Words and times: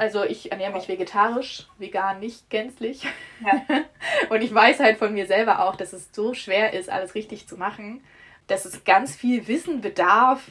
Also 0.00 0.24
ich 0.24 0.50
ernähre 0.50 0.72
mich 0.72 0.88
vegetarisch, 0.88 1.66
vegan 1.76 2.20
nicht 2.20 2.48
gänzlich. 2.48 3.06
Ja. 3.44 3.62
Und 4.30 4.40
ich 4.40 4.54
weiß 4.54 4.80
halt 4.80 4.96
von 4.96 5.12
mir 5.12 5.26
selber 5.26 5.62
auch, 5.62 5.76
dass 5.76 5.92
es 5.92 6.08
so 6.10 6.32
schwer 6.32 6.72
ist, 6.72 6.88
alles 6.88 7.14
richtig 7.14 7.46
zu 7.46 7.58
machen, 7.58 8.02
dass 8.46 8.64
es 8.64 8.84
ganz 8.84 9.14
viel 9.14 9.46
Wissen 9.46 9.82
bedarf, 9.82 10.42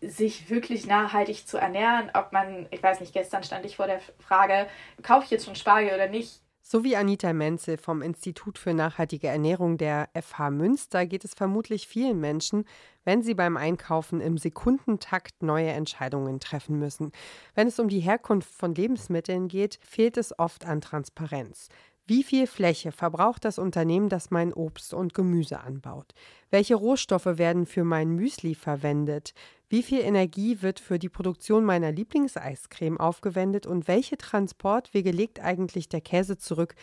sich 0.00 0.48
wirklich 0.48 0.86
nachhaltig 0.86 1.46
zu 1.46 1.58
ernähren. 1.58 2.10
Ob 2.14 2.32
man, 2.32 2.68
ich 2.70 2.82
weiß 2.82 3.00
nicht, 3.00 3.12
gestern 3.12 3.44
stand 3.44 3.66
ich 3.66 3.76
vor 3.76 3.86
der 3.86 4.00
Frage, 4.18 4.66
kaufe 5.02 5.26
ich 5.26 5.30
jetzt 5.30 5.44
schon 5.44 5.56
Spargel 5.56 5.92
oder 5.94 6.08
nicht? 6.08 6.40
So 6.68 6.82
wie 6.82 6.96
Anita 6.96 7.32
Menzel 7.32 7.76
vom 7.76 8.02
Institut 8.02 8.58
für 8.58 8.74
nachhaltige 8.74 9.28
Ernährung 9.28 9.78
der 9.78 10.08
FH 10.20 10.50
Münster 10.50 11.06
geht 11.06 11.24
es 11.24 11.32
vermutlich 11.32 11.86
vielen 11.86 12.18
Menschen, 12.18 12.64
wenn 13.04 13.22
sie 13.22 13.34
beim 13.34 13.56
Einkaufen 13.56 14.20
im 14.20 14.36
Sekundentakt 14.36 15.44
neue 15.44 15.68
Entscheidungen 15.68 16.40
treffen 16.40 16.80
müssen. 16.80 17.12
Wenn 17.54 17.68
es 17.68 17.78
um 17.78 17.86
die 17.86 18.00
Herkunft 18.00 18.52
von 18.52 18.74
Lebensmitteln 18.74 19.46
geht, 19.46 19.78
fehlt 19.80 20.16
es 20.16 20.36
oft 20.40 20.66
an 20.66 20.80
Transparenz. 20.80 21.68
Wie 22.04 22.24
viel 22.24 22.48
Fläche 22.48 22.90
verbraucht 22.90 23.44
das 23.44 23.60
Unternehmen, 23.60 24.08
das 24.08 24.32
mein 24.32 24.52
Obst 24.52 24.92
und 24.92 25.14
Gemüse 25.14 25.60
anbaut? 25.60 26.14
Welche 26.50 26.74
Rohstoffe 26.74 27.26
werden 27.26 27.66
für 27.66 27.84
mein 27.84 28.10
Müsli 28.10 28.56
verwendet? 28.56 29.34
Wie 29.68 29.82
viel 29.82 30.00
Energie 30.00 30.62
wird 30.62 30.78
für 30.78 31.00
die 31.00 31.08
Produktion 31.08 31.64
meiner 31.64 31.90
Lieblingseiscreme 31.90 33.00
aufgewendet 33.00 33.66
und 33.66 33.88
welche 33.88 34.16
Transportwege 34.16 35.10
legt 35.10 35.40
eigentlich 35.40 35.88
der 35.88 36.00
Käse 36.00 36.38
zurück, 36.38 36.76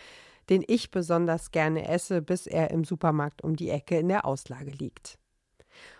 den 0.50 0.66
ich 0.68 0.92
besonders 0.92 1.52
gerne 1.52 1.88
esse, 1.88 2.22
bis 2.22 2.46
er 2.46 2.72
im 2.72 2.84
Supermarkt 2.84 3.42
um 3.42 3.56
die 3.56 3.70
Ecke 3.70 3.98
in 3.98 4.10
der 4.10 4.26
Auslage 4.26 4.72
liegt? 4.72 5.18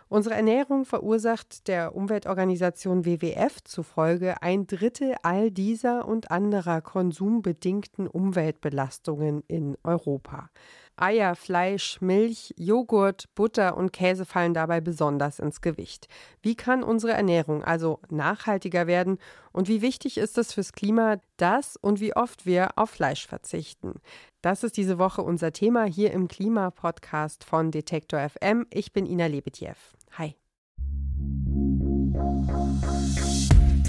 Unsere 0.10 0.36
Ernährung 0.36 0.84
verursacht 0.84 1.70
der 1.70 1.96
Umweltorganisation 1.96 3.06
WWF 3.06 3.64
zufolge 3.64 4.44
ein 4.44 4.68
Drittel 4.68 5.16
all 5.24 5.52
dieser 5.52 6.06
und 6.06 6.30
anderer 6.32 6.82
konsumbedingten 6.82 8.08
Umweltbelastungen 8.08 9.42
in 9.48 9.78
Europa. 9.84 10.50
Eier, 10.96 11.36
Fleisch, 11.36 12.00
Milch, 12.02 12.54
Joghurt, 12.58 13.26
Butter 13.36 13.78
und 13.78 13.92
Käse 13.94 14.26
fallen 14.26 14.54
dabei 14.54 14.80
besonders 14.82 15.40
ins 15.40 15.62
Gewicht. 15.62 16.08
Wie 16.42 16.56
kann 16.56 16.84
unsere 16.84 17.14
Ernährung 17.14 17.64
also 17.64 18.00
nachhaltiger 18.10 18.88
werden 18.88 19.18
und 19.52 19.68
wie 19.68 19.82
wichtig 19.82 20.18
ist 20.18 20.38
es 20.38 20.54
fürs 20.54 20.74
Klima, 20.74 21.18
dass 21.38 21.78
und 21.78 22.00
wie 22.00 22.16
oft 22.16 22.46
wir 22.46 22.78
auf 22.78 22.92
Fleisch 22.92 23.28
verzichten? 23.28 23.96
Das 24.42 24.64
ist 24.64 24.78
diese 24.78 25.00
Woche 25.00 25.22
unser 25.22 25.52
Thema 25.52 25.86
hier 25.86 26.12
im 26.12 26.28
Klimapodcast 26.28 27.44
von 27.44 27.72
Detektor 27.72 28.20
FM. 28.30 28.68
Ich 28.70 28.94
bin 28.94 29.06
Ina 29.06 29.26
Lebetjew. 29.26 29.76
Hi. 30.18 30.36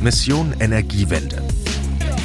Mission 0.00 0.54
Energiewende. 0.60 1.42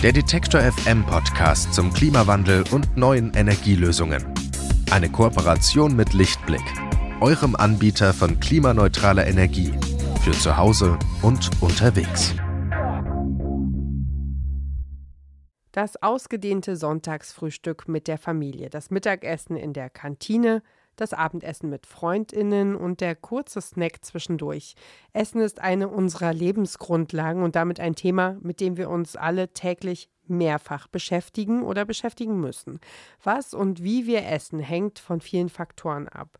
Der 0.02 0.14
Detektor 0.14 0.62
FM 0.62 1.06
Podcast 1.06 1.74
zum 1.74 1.92
Klimawandel 1.92 2.64
und 2.72 2.96
neuen 2.96 3.34
Energielösungen. 3.34 4.39
Eine 4.92 5.12
Kooperation 5.12 5.96
mit 5.96 6.14
Lichtblick, 6.14 6.64
eurem 7.22 7.56
Anbieter 7.56 8.12
von 8.12 8.40
klimaneutraler 8.40 9.28
Energie 9.28 9.72
für 10.24 10.32
zu 10.32 10.58
Hause 10.58 10.98
und 11.22 11.52
unterwegs. 11.62 12.34
Das 15.72 16.02
ausgedehnte 16.02 16.76
Sonntagsfrühstück 16.76 17.88
mit 17.88 18.08
der 18.08 18.18
Familie, 18.18 18.72
das 18.72 18.90
Mittagessen 18.90 19.56
in 19.56 19.74
der 19.74 19.92
Kantine, 19.92 20.64
das 21.02 21.14
Abendessen 21.14 21.70
mit 21.70 21.86
Freundinnen 21.86 22.76
und 22.76 23.02
der 23.02 23.16
kurze 23.16 23.62
Snack 23.62 24.04
zwischendurch. 24.04 24.76
Essen 25.14 25.42
ist 25.42 25.60
eine 25.60 25.88
unserer 25.88 26.34
Lebensgrundlagen 26.34 27.44
und 27.44 27.56
damit 27.56 27.80
ein 27.80 27.96
Thema, 27.96 28.38
mit 28.42 28.60
dem 28.60 28.78
wir 28.78 28.90
uns 28.90 29.16
alle 29.16 29.54
täglich 29.54 30.10
mehrfach 30.28 30.88
beschäftigen 30.88 31.64
oder 31.64 31.86
beschäftigen 31.86 32.40
müssen. 32.40 32.80
Was 33.24 33.54
und 33.54 33.84
wie 33.84 34.06
wir 34.06 34.28
essen, 34.28 34.60
hängt 34.60 35.00
von 35.00 35.22
vielen 35.22 35.50
Faktoren 35.50 36.08
ab. 36.08 36.38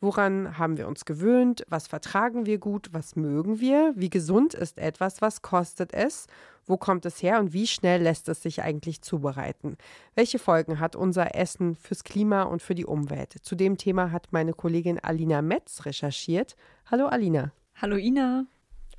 Woran 0.00 0.58
haben 0.58 0.76
wir 0.76 0.86
uns 0.86 1.04
gewöhnt? 1.04 1.64
Was 1.68 1.88
vertragen 1.88 2.46
wir 2.46 2.58
gut? 2.58 2.90
Was 2.92 3.16
mögen 3.16 3.58
wir? 3.60 3.92
Wie 3.96 4.10
gesund 4.10 4.54
ist 4.54 4.78
etwas? 4.78 5.20
Was 5.22 5.42
kostet 5.42 5.92
es? 5.92 6.26
Wo 6.68 6.76
kommt 6.76 7.06
es 7.06 7.22
her 7.22 7.40
und 7.40 7.54
wie 7.54 7.66
schnell 7.66 8.02
lässt 8.02 8.28
es 8.28 8.42
sich 8.42 8.62
eigentlich 8.62 9.00
zubereiten? 9.00 9.78
Welche 10.14 10.38
Folgen 10.38 10.78
hat 10.78 10.94
unser 10.94 11.34
Essen 11.34 11.74
fürs 11.74 12.04
Klima 12.04 12.42
und 12.42 12.60
für 12.60 12.74
die 12.74 12.84
Umwelt? 12.84 13.32
Zu 13.42 13.56
dem 13.56 13.78
Thema 13.78 14.12
hat 14.12 14.28
meine 14.32 14.52
Kollegin 14.52 14.98
Alina 15.00 15.40
Metz 15.40 15.86
recherchiert. 15.86 16.56
Hallo 16.84 17.06
Alina. 17.06 17.52
Hallo 17.80 17.96
Ina. 17.96 18.46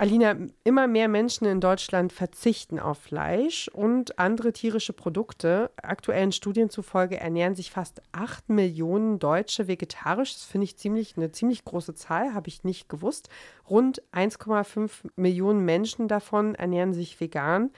Alina, 0.02 0.38
immer 0.64 0.88
mehr 0.88 1.10
Menschen 1.10 1.46
in 1.46 1.60
Deutschland 1.60 2.14
verzichten 2.14 2.80
auf 2.80 3.00
Fleisch 3.00 3.68
und 3.68 4.18
andere 4.18 4.54
tierische 4.54 4.94
Produkte. 4.94 5.72
Aktuellen 5.76 6.32
Studien 6.32 6.70
zufolge 6.70 7.20
ernähren 7.20 7.54
sich 7.54 7.70
fast 7.70 8.02
8 8.14 8.48
Millionen 8.48 9.20
Deutsche 9.20 9.68
vegetarisch. 9.68 10.36
Das 10.36 10.46
finde 10.46 10.64
ich 10.64 10.78
ziemlich, 10.78 11.18
eine 11.18 11.34
ziemlich 11.34 11.66
große 11.66 11.96
Zahl, 11.96 12.34
habe 12.34 12.48
ich 12.48 12.64
nicht 12.64 12.88
gewusst. 12.88 13.28
Rund 13.70 14.02
1,5 14.14 14.90
Millionen 15.18 15.66
Menschen 15.66 16.08
davon 16.08 16.56
ernähren 16.56 16.94
sich 16.94 17.20
vegan. 17.20 17.70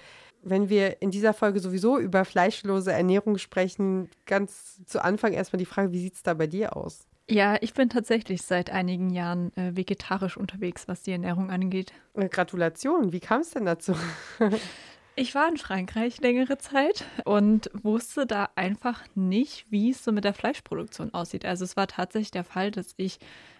Wenn 0.43 0.69
wir 0.69 1.01
in 1.01 1.09
dieser 1.09 1.33
Folge 1.33 1.59
sowieso 1.59 1.97
über 1.97 2.23
fleischlose 2.23 2.91
Ernährung 2.91 3.39
sprechen, 3.39 4.11
ganz 4.27 4.79
zu 4.85 5.03
Anfang 5.03 5.33
erstmal 5.33 5.57
die 5.57 5.65
Frage, 5.65 5.91
wie 5.91 6.01
sieht 6.01 6.13
es 6.13 6.21
da 6.21 6.35
bei 6.35 6.45
dir 6.45 6.77
aus? 6.77 7.07
Ja, 7.29 7.57
ich 7.61 7.73
bin 7.73 7.89
tatsächlich 7.89 8.41
seit 8.41 8.69
einigen 8.71 9.09
Jahren 9.09 9.55
äh, 9.55 9.75
vegetarisch 9.75 10.37
unterwegs, 10.37 10.87
was 10.87 11.03
die 11.03 11.11
Ernährung 11.11 11.49
angeht. 11.49 11.93
Äh, 12.13 12.27
Gratulation, 12.27 13.13
wie 13.13 13.19
kam 13.19 13.41
es 13.41 13.51
denn 13.51 13.65
dazu? 13.65 13.95
ich 15.15 15.33
war 15.33 15.47
in 15.47 15.57
Frankreich 15.57 16.19
längere 16.19 16.57
Zeit 16.57 17.05
und 17.23 17.69
wusste 17.83 18.25
da 18.25 18.49
einfach 18.55 19.03
nicht, 19.15 19.65
wie 19.69 19.91
es 19.91 20.03
so 20.03 20.11
mit 20.11 20.25
der 20.25 20.33
Fleischproduktion 20.33 21.13
aussieht. 21.13 21.45
Also 21.45 21.63
es 21.63 21.77
war 21.77 21.87
tatsächlich 21.87 22.31
der 22.31 22.43
Fall, 22.43 22.71
dass 22.71 22.93
ich 22.97 23.19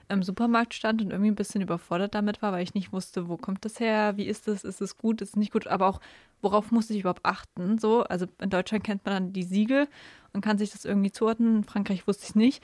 im 0.10 0.24
Supermarkt 0.24 0.74
stand 0.74 1.02
und 1.02 1.12
irgendwie 1.12 1.32
ein 1.32 1.36
bisschen 1.36 1.62
überfordert 1.62 2.16
damit 2.16 2.42
war, 2.42 2.52
weil 2.52 2.64
ich 2.64 2.74
nicht 2.74 2.92
wusste, 2.92 3.30
wo 3.30 3.38
kommt 3.38 3.64
das 3.64 3.80
her, 3.80 4.18
wie 4.18 4.26
ist 4.26 4.48
es, 4.48 4.64
ist 4.64 4.82
es 4.82 4.98
gut, 4.98 5.22
ist 5.22 5.30
es 5.30 5.36
nicht 5.38 5.54
gut, 5.54 5.68
aber 5.68 5.88
auch 5.88 6.02
worauf 6.42 6.72
muss 6.72 6.90
ich 6.90 7.00
überhaupt 7.00 7.26
achten. 7.26 7.78
So, 7.78 8.04
also 8.04 8.26
in 8.42 8.50
Deutschland 8.50 8.84
kennt 8.84 9.06
man 9.06 9.14
dann 9.14 9.34
die 9.34 9.44
Siegel 9.44 9.88
und 10.34 10.42
kann 10.42 10.58
sich 10.58 10.72
das 10.72 10.86
irgendwie 10.86 11.12
zuordnen. 11.12 11.58
In 11.58 11.64
Frankreich 11.64 12.08
wusste 12.08 12.24
ich 12.24 12.30
es 12.30 12.36
nicht. 12.36 12.64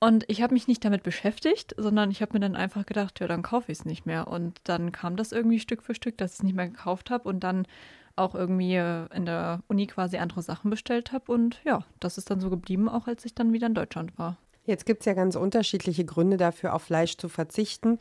Und 0.00 0.24
ich 0.28 0.42
habe 0.42 0.52
mich 0.52 0.68
nicht 0.68 0.84
damit 0.84 1.02
beschäftigt, 1.02 1.74
sondern 1.78 2.10
ich 2.10 2.20
habe 2.20 2.34
mir 2.34 2.40
dann 2.40 2.56
einfach 2.56 2.84
gedacht, 2.84 3.20
ja, 3.20 3.26
dann 3.26 3.42
kaufe 3.42 3.72
ich 3.72 3.78
es 3.78 3.84
nicht 3.84 4.04
mehr. 4.06 4.28
Und 4.28 4.60
dann 4.64 4.92
kam 4.92 5.16
das 5.16 5.32
irgendwie 5.32 5.60
Stück 5.60 5.82
für 5.82 5.94
Stück, 5.94 6.18
dass 6.18 6.32
ich 6.32 6.38
es 6.38 6.42
nicht 6.42 6.56
mehr 6.56 6.68
gekauft 6.68 7.10
habe 7.10 7.28
und 7.28 7.40
dann 7.40 7.66
auch 8.16 8.34
irgendwie 8.34 8.74
äh, 8.74 9.06
in 9.14 9.26
der 9.26 9.62
Uni 9.66 9.86
quasi 9.86 10.18
andere 10.18 10.42
Sachen 10.42 10.70
bestellt 10.70 11.12
habe. 11.12 11.32
Und 11.32 11.60
ja, 11.64 11.84
das 12.00 12.18
ist 12.18 12.30
dann 12.30 12.40
so 12.40 12.50
geblieben, 12.50 12.88
auch 12.88 13.06
als 13.06 13.24
ich 13.24 13.34
dann 13.34 13.52
wieder 13.52 13.66
in 13.66 13.74
Deutschland 13.74 14.18
war. 14.18 14.36
Jetzt 14.66 14.86
gibt 14.86 15.00
es 15.00 15.06
ja 15.06 15.14
ganz 15.14 15.36
unterschiedliche 15.36 16.04
Gründe 16.04 16.36
dafür, 16.36 16.74
auf 16.74 16.82
Fleisch 16.82 17.16
zu 17.16 17.28
verzichten 17.28 17.98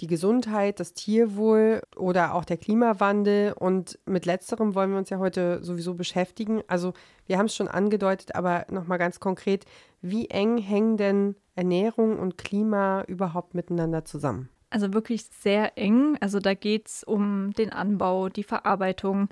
die 0.00 0.06
Gesundheit, 0.06 0.80
das 0.80 0.94
Tierwohl 0.94 1.82
oder 1.96 2.34
auch 2.34 2.44
der 2.44 2.56
Klimawandel. 2.56 3.52
Und 3.52 3.98
mit 4.06 4.26
letzterem 4.26 4.74
wollen 4.74 4.90
wir 4.90 4.98
uns 4.98 5.10
ja 5.10 5.18
heute 5.18 5.62
sowieso 5.62 5.94
beschäftigen. 5.94 6.62
Also 6.68 6.92
wir 7.26 7.38
haben 7.38 7.46
es 7.46 7.56
schon 7.56 7.68
angedeutet, 7.68 8.34
aber 8.34 8.66
nochmal 8.70 8.98
ganz 8.98 9.20
konkret, 9.20 9.64
wie 10.00 10.28
eng 10.28 10.58
hängen 10.58 10.96
denn 10.96 11.36
Ernährung 11.56 12.18
und 12.18 12.38
Klima 12.38 13.02
überhaupt 13.08 13.54
miteinander 13.54 14.04
zusammen? 14.04 14.48
Also 14.70 14.92
wirklich 14.92 15.24
sehr 15.24 15.76
eng. 15.76 16.16
Also 16.20 16.38
da 16.40 16.54
geht 16.54 16.88
es 16.88 17.04
um 17.04 17.52
den 17.52 17.72
Anbau, 17.72 18.28
die 18.28 18.44
Verarbeitung, 18.44 19.28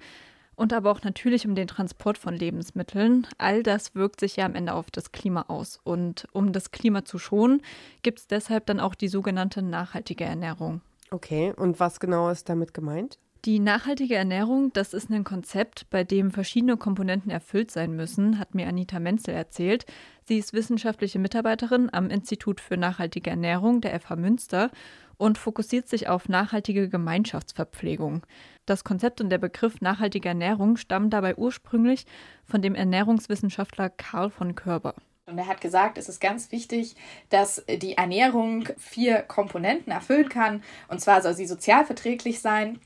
und 0.57 0.73
aber 0.73 0.91
auch 0.91 1.03
natürlich 1.03 1.47
um 1.47 1.55
den 1.55 1.69
Transport 1.69 2.19
von 2.19 2.35
Lebensmitteln. 2.35 3.27
All 3.39 3.63
das 3.63 3.95
wirkt 3.95 4.21
sich 4.21 4.37
ja 4.37 4.47
am 4.47 4.55
Ende 4.55 4.73
auf 4.73 4.91
das 4.91 5.13
Klima 5.13 5.45
aus. 5.49 5.79
Und 5.85 6.27
um 6.33 6.53
das 6.53 6.71
Klima 6.71 7.05
zu 7.05 7.19
schonen, 7.19 7.63
gibt 8.03 8.19
es 8.21 8.27
deshalb 8.27 8.67
dann 8.67 8.81
auch 8.81 8.95
die 8.95 9.09
sogenannte 9.09 9.63
nachhaltige 9.63 10.25
Ernährung. 10.25 10.81
Okay, 11.11 11.53
und 11.57 11.79
was 11.79 12.01
genau 12.01 12.31
ist 12.31 12.49
damit 12.49 12.75
gemeint? 12.75 13.19
Die 13.45 13.61
nachhaltige 13.61 14.17
Ernährung, 14.17 14.73
das 14.73 14.93
ist 14.93 15.09
ein 15.09 15.23
Konzept, 15.23 15.89
bei 15.91 16.03
dem 16.03 16.33
verschiedene 16.33 16.77
Komponenten 16.77 17.31
erfüllt 17.31 17.71
sein 17.71 17.95
müssen, 17.95 18.41
hat 18.41 18.57
mir 18.57 18.67
Anita 18.67 18.99
Menzel 18.99 19.35
erzählt. 19.35 19.87
Sie 20.23 20.39
ist 20.39 20.53
wissenschaftliche 20.53 21.21
Mitarbeiterin 21.21 21.89
am 21.93 22.11
Institut 22.11 22.61
für 22.61 22.77
nachhaltige 22.77 23.31
Ernährung 23.31 23.81
der 23.81 24.01
FH 24.01 24.17
Münster 24.17 24.71
und 25.17 25.39
fokussiert 25.39 25.89
sich 25.89 26.09
auf 26.09 26.29
nachhaltige 26.29 26.89
Gemeinschaftsverpflegung. 26.89 28.27
Das 28.67 28.83
Konzept 28.83 29.21
und 29.21 29.31
der 29.31 29.39
Begriff 29.39 29.81
nachhaltige 29.81 30.29
Ernährung 30.29 30.77
stammen 30.77 31.09
dabei 31.09 31.37
ursprünglich 31.37 32.05
von 32.45 32.63
dem 32.63 32.75
Ernährungswissenschaftler 32.75 33.91
Karl 33.91 34.29
von 34.29 34.57
Körber. 34.57 34.95
Und 35.27 35.39
er 35.39 35.47
hat 35.47 35.61
gesagt, 35.61 35.99
es 35.99 36.09
ist 36.09 36.21
ganz 36.21 36.51
wichtig, 36.51 36.97
dass 37.31 37.65
die 37.69 37.97
Ernährung 37.97 38.69
vier 38.77 39.23
Komponenten 39.23 39.93
erfüllen 39.93 40.29
kann. 40.29 40.65
Und 40.89 41.01
zwar 41.01 41.23
soll 41.23 41.35
sie 41.35 41.47
sozialverträglich 41.47 42.41
sein, 42.41 42.81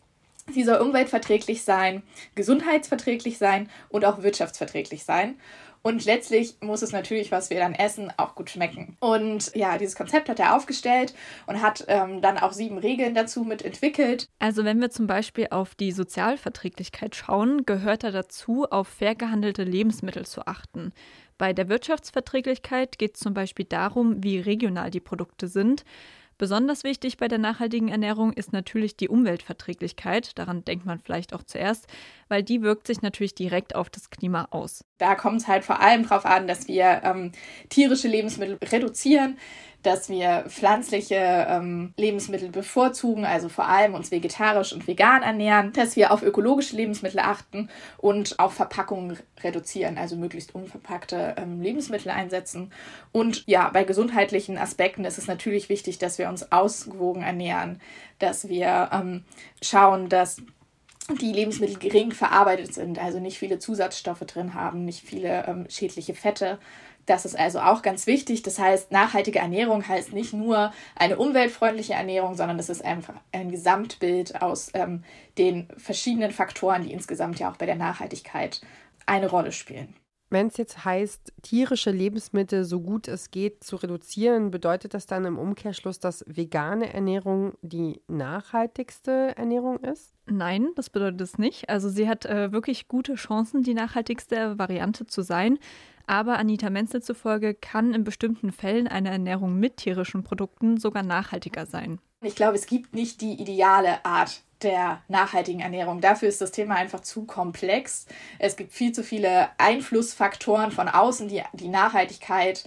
Sie 0.52 0.64
soll 0.64 0.78
umweltverträglich 0.78 1.62
sein, 1.62 2.02
gesundheitsverträglich 2.34 3.38
sein 3.38 3.68
und 3.88 4.04
auch 4.04 4.22
wirtschaftsverträglich 4.22 5.04
sein. 5.04 5.38
Und 5.82 6.04
letztlich 6.04 6.56
muss 6.60 6.82
es 6.82 6.92
natürlich, 6.92 7.32
was 7.32 7.48
wir 7.50 7.58
dann 7.58 7.74
essen, 7.74 8.12
auch 8.16 8.34
gut 8.34 8.50
schmecken. 8.50 8.96
Und 9.00 9.54
ja, 9.54 9.78
dieses 9.78 9.96
Konzept 9.96 10.28
hat 10.28 10.38
er 10.38 10.56
aufgestellt 10.56 11.14
und 11.46 11.62
hat 11.62 11.84
ähm, 11.88 12.20
dann 12.20 12.36
auch 12.38 12.52
sieben 12.52 12.78
Regeln 12.78 13.14
dazu 13.14 13.44
mit 13.44 13.62
entwickelt. 13.62 14.28
Also 14.38 14.64
wenn 14.64 14.80
wir 14.80 14.90
zum 14.90 15.06
Beispiel 15.06 15.48
auf 15.50 15.74
die 15.74 15.92
Sozialverträglichkeit 15.92 17.16
schauen, 17.16 17.64
gehört 17.64 18.04
er 18.04 18.12
dazu, 18.12 18.66
auf 18.70 18.88
fair 18.88 19.14
gehandelte 19.14 19.64
Lebensmittel 19.64 20.26
zu 20.26 20.46
achten. 20.46 20.92
Bei 21.38 21.54
der 21.54 21.70
Wirtschaftsverträglichkeit 21.70 22.98
geht 22.98 23.14
es 23.14 23.20
zum 23.20 23.32
Beispiel 23.32 23.64
darum, 23.64 24.22
wie 24.22 24.38
regional 24.38 24.90
die 24.90 25.00
Produkte 25.00 25.48
sind. 25.48 25.84
Besonders 26.36 26.84
wichtig 26.84 27.16
bei 27.16 27.28
der 27.28 27.38
nachhaltigen 27.38 27.88
Ernährung 27.88 28.32
ist 28.32 28.52
natürlich 28.52 28.96
die 28.96 29.08
Umweltverträglichkeit. 29.08 30.38
Daran 30.38 30.64
denkt 30.64 30.86
man 30.86 30.98
vielleicht 30.98 31.34
auch 31.34 31.42
zuerst, 31.42 31.86
weil 32.28 32.42
die 32.42 32.62
wirkt 32.62 32.86
sich 32.86 33.02
natürlich 33.02 33.34
direkt 33.34 33.74
auf 33.74 33.90
das 33.90 34.10
Klima 34.10 34.48
aus. 34.50 34.84
Da 35.00 35.14
kommt 35.14 35.40
es 35.40 35.48
halt 35.48 35.64
vor 35.64 35.80
allem 35.80 36.06
darauf 36.06 36.26
an, 36.26 36.46
dass 36.46 36.68
wir 36.68 37.00
ähm, 37.04 37.32
tierische 37.70 38.06
Lebensmittel 38.06 38.58
reduzieren, 38.62 39.38
dass 39.82 40.10
wir 40.10 40.44
pflanzliche 40.48 41.46
ähm, 41.48 41.94
Lebensmittel 41.96 42.50
bevorzugen, 42.50 43.24
also 43.24 43.48
vor 43.48 43.66
allem 43.66 43.94
uns 43.94 44.10
vegetarisch 44.10 44.74
und 44.74 44.86
vegan 44.86 45.22
ernähren, 45.22 45.72
dass 45.72 45.96
wir 45.96 46.12
auf 46.12 46.22
ökologische 46.22 46.76
Lebensmittel 46.76 47.20
achten 47.20 47.70
und 47.96 48.38
auf 48.38 48.52
Verpackungen 48.52 49.18
reduzieren, 49.42 49.96
also 49.96 50.16
möglichst 50.16 50.54
unverpackte 50.54 51.34
ähm, 51.38 51.62
Lebensmittel 51.62 52.10
einsetzen. 52.10 52.70
Und 53.10 53.44
ja, 53.46 53.70
bei 53.70 53.84
gesundheitlichen 53.84 54.58
Aspekten 54.58 55.06
ist 55.06 55.16
es 55.16 55.26
natürlich 55.26 55.70
wichtig, 55.70 55.96
dass 55.96 56.18
wir 56.18 56.28
uns 56.28 56.52
ausgewogen 56.52 57.22
ernähren, 57.22 57.80
dass 58.18 58.50
wir 58.50 58.90
ähm, 58.92 59.24
schauen, 59.62 60.10
dass 60.10 60.42
die 61.18 61.32
Lebensmittel 61.32 61.78
gering 61.78 62.12
verarbeitet 62.12 62.74
sind, 62.74 62.98
also 62.98 63.20
nicht 63.20 63.38
viele 63.38 63.58
Zusatzstoffe 63.58 64.20
drin 64.20 64.54
haben, 64.54 64.84
nicht 64.84 65.04
viele 65.04 65.46
ähm, 65.46 65.66
schädliche 65.68 66.14
Fette 66.14 66.58
das 67.10 67.24
ist 67.24 67.36
also 67.36 67.58
auch 67.58 67.82
ganz 67.82 68.06
wichtig. 68.06 68.42
Das 68.42 68.58
heißt, 68.58 68.92
nachhaltige 68.92 69.40
Ernährung 69.40 69.86
heißt 69.86 70.12
nicht 70.12 70.32
nur 70.32 70.72
eine 70.94 71.18
umweltfreundliche 71.18 71.94
Ernährung, 71.94 72.34
sondern 72.36 72.58
es 72.58 72.68
ist 72.68 72.84
einfach 72.84 73.14
ein 73.32 73.50
Gesamtbild 73.50 74.40
aus 74.40 74.70
ähm, 74.74 75.02
den 75.36 75.68
verschiedenen 75.76 76.30
Faktoren, 76.30 76.84
die 76.84 76.92
insgesamt 76.92 77.40
ja 77.40 77.50
auch 77.50 77.56
bei 77.56 77.66
der 77.66 77.74
Nachhaltigkeit 77.74 78.60
eine 79.06 79.28
Rolle 79.28 79.50
spielen. 79.50 79.94
Wenn 80.32 80.46
es 80.46 80.56
jetzt 80.58 80.84
heißt, 80.84 81.32
tierische 81.42 81.90
Lebensmittel 81.90 82.64
so 82.64 82.80
gut 82.80 83.08
es 83.08 83.32
geht 83.32 83.64
zu 83.64 83.74
reduzieren, 83.74 84.52
bedeutet 84.52 84.94
das 84.94 85.06
dann 85.06 85.24
im 85.24 85.38
Umkehrschluss, 85.38 85.98
dass 85.98 86.24
vegane 86.28 86.92
Ernährung 86.92 87.54
die 87.62 88.00
nachhaltigste 88.06 89.36
Ernährung 89.36 89.80
ist? 89.80 90.14
Nein, 90.26 90.68
das 90.76 90.88
bedeutet 90.88 91.20
es 91.20 91.36
nicht. 91.36 91.68
Also 91.68 91.88
sie 91.88 92.08
hat 92.08 92.26
äh, 92.26 92.52
wirklich 92.52 92.86
gute 92.86 93.16
Chancen, 93.16 93.64
die 93.64 93.74
nachhaltigste 93.74 94.56
Variante 94.56 95.04
zu 95.08 95.22
sein. 95.22 95.58
Aber 96.06 96.38
Anita 96.38 96.70
Menzel 96.70 97.02
zufolge 97.02 97.54
kann 97.54 97.92
in 97.92 98.04
bestimmten 98.04 98.52
Fällen 98.52 98.86
eine 98.86 99.10
Ernährung 99.10 99.58
mit 99.58 99.78
tierischen 99.78 100.22
Produkten 100.22 100.76
sogar 100.76 101.02
nachhaltiger 101.02 101.66
sein. 101.66 102.00
Ich 102.22 102.36
glaube, 102.36 102.54
es 102.54 102.66
gibt 102.66 102.94
nicht 102.94 103.20
die 103.20 103.32
ideale 103.32 104.04
Art 104.04 104.42
der 104.62 105.02
nachhaltigen 105.08 105.60
Ernährung. 105.60 106.00
Dafür 106.00 106.28
ist 106.28 106.40
das 106.40 106.52
Thema 106.52 106.76
einfach 106.76 107.00
zu 107.00 107.24
komplex. 107.24 108.06
Es 108.38 108.56
gibt 108.56 108.72
viel 108.72 108.92
zu 108.92 109.02
viele 109.02 109.48
Einflussfaktoren 109.58 110.70
von 110.70 110.88
außen, 110.88 111.28
die 111.28 111.42
die 111.52 111.68
Nachhaltigkeit 111.68 112.64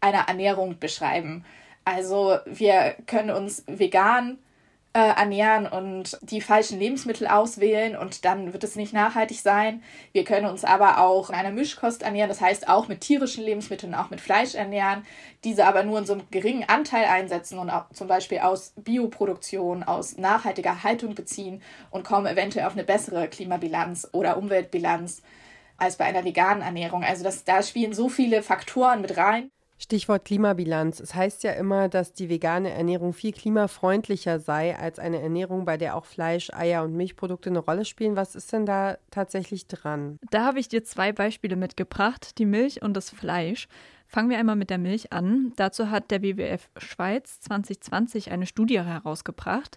einer 0.00 0.28
Ernährung 0.28 0.78
beschreiben. 0.78 1.44
Also 1.84 2.38
wir 2.46 2.96
können 3.06 3.30
uns 3.30 3.64
vegan 3.66 4.38
äh, 4.94 5.00
ernähren 5.00 5.66
und 5.66 6.16
die 6.22 6.40
falschen 6.40 6.78
Lebensmittel 6.78 7.26
auswählen 7.26 7.96
und 7.96 8.24
dann 8.24 8.52
wird 8.52 8.62
es 8.62 8.76
nicht 8.76 8.92
nachhaltig 8.92 9.40
sein. 9.40 9.82
Wir 10.12 10.22
können 10.22 10.46
uns 10.46 10.64
aber 10.64 11.00
auch 11.00 11.30
in 11.30 11.34
einer 11.34 11.50
Mischkost 11.50 12.02
ernähren, 12.02 12.28
das 12.28 12.40
heißt 12.40 12.68
auch 12.68 12.86
mit 12.86 13.00
tierischen 13.00 13.42
Lebensmitteln, 13.42 13.94
auch 13.94 14.10
mit 14.10 14.20
Fleisch 14.20 14.54
ernähren, 14.54 15.04
diese 15.42 15.66
aber 15.66 15.82
nur 15.82 15.98
in 15.98 16.06
so 16.06 16.12
einem 16.12 16.22
geringen 16.30 16.68
Anteil 16.68 17.06
einsetzen 17.06 17.58
und 17.58 17.70
auch 17.70 17.90
zum 17.92 18.06
Beispiel 18.06 18.38
aus 18.38 18.72
Bioproduktion, 18.76 19.82
aus 19.82 20.16
nachhaltiger 20.16 20.84
Haltung 20.84 21.16
beziehen 21.16 21.60
und 21.90 22.04
kommen 22.04 22.26
eventuell 22.26 22.66
auf 22.66 22.74
eine 22.74 22.84
bessere 22.84 23.26
Klimabilanz 23.26 24.08
oder 24.12 24.36
Umweltbilanz 24.36 25.22
als 25.76 25.96
bei 25.96 26.04
einer 26.04 26.24
veganen 26.24 26.62
Ernährung. 26.62 27.02
Also 27.02 27.24
das, 27.24 27.42
da 27.42 27.64
spielen 27.64 27.94
so 27.94 28.08
viele 28.08 28.44
Faktoren 28.44 29.00
mit 29.00 29.16
rein. 29.16 29.50
Stichwort 29.84 30.24
Klimabilanz. 30.24 30.98
Es 30.98 31.14
heißt 31.14 31.44
ja 31.44 31.52
immer, 31.52 31.90
dass 31.90 32.14
die 32.14 32.30
vegane 32.30 32.70
Ernährung 32.70 33.12
viel 33.12 33.32
klimafreundlicher 33.32 34.40
sei 34.40 34.74
als 34.74 34.98
eine 34.98 35.20
Ernährung, 35.20 35.66
bei 35.66 35.76
der 35.76 35.94
auch 35.94 36.06
Fleisch, 36.06 36.50
Eier 36.54 36.82
und 36.84 36.96
Milchprodukte 36.96 37.50
eine 37.50 37.58
Rolle 37.58 37.84
spielen. 37.84 38.16
Was 38.16 38.34
ist 38.34 38.50
denn 38.54 38.64
da 38.64 38.96
tatsächlich 39.10 39.66
dran? 39.66 40.18
Da 40.30 40.46
habe 40.46 40.58
ich 40.58 40.68
dir 40.68 40.84
zwei 40.84 41.12
Beispiele 41.12 41.54
mitgebracht, 41.56 42.38
die 42.38 42.46
Milch 42.46 42.80
und 42.80 42.94
das 42.94 43.10
Fleisch. 43.10 43.68
Fangen 44.06 44.30
wir 44.30 44.38
einmal 44.38 44.56
mit 44.56 44.70
der 44.70 44.78
Milch 44.78 45.12
an. 45.12 45.52
Dazu 45.56 45.90
hat 45.90 46.10
der 46.10 46.22
WWF 46.22 46.70
Schweiz 46.78 47.40
2020 47.40 48.30
eine 48.32 48.46
Studie 48.46 48.80
herausgebracht. 48.80 49.76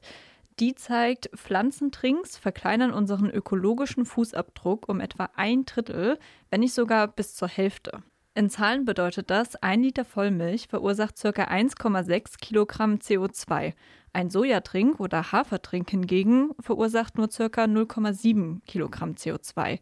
Die 0.61 0.73
zeigt, 0.73 1.29
Pflanzentrinks 1.35 2.37
verkleinern 2.37 2.93
unseren 2.93 3.29
ökologischen 3.29 4.05
Fußabdruck 4.05 4.87
um 4.87 5.01
etwa 5.01 5.29
ein 5.35 5.65
Drittel, 5.65 6.17
wenn 6.49 6.61
nicht 6.61 6.73
sogar 6.73 7.09
bis 7.09 7.35
zur 7.35 7.49
Hälfte. 7.49 8.03
In 8.37 8.51
Zahlen 8.51 8.85
bedeutet 8.85 9.31
das, 9.31 9.55
ein 9.55 9.81
Liter 9.81 10.05
Vollmilch 10.05 10.67
verursacht 10.67 11.19
ca. 11.19 11.29
1,6 11.29 12.37
Kilogramm 12.39 12.97
CO2. 12.97 13.73
Ein 14.13 14.29
Sojatrink 14.29 14.99
oder 14.99 15.31
Hafertrink 15.31 15.89
hingegen 15.89 16.51
verursacht 16.59 17.17
nur 17.17 17.29
ca. 17.29 17.63
0,7 17.63 18.59
Kilogramm 18.67 19.13
CO2. 19.13 19.79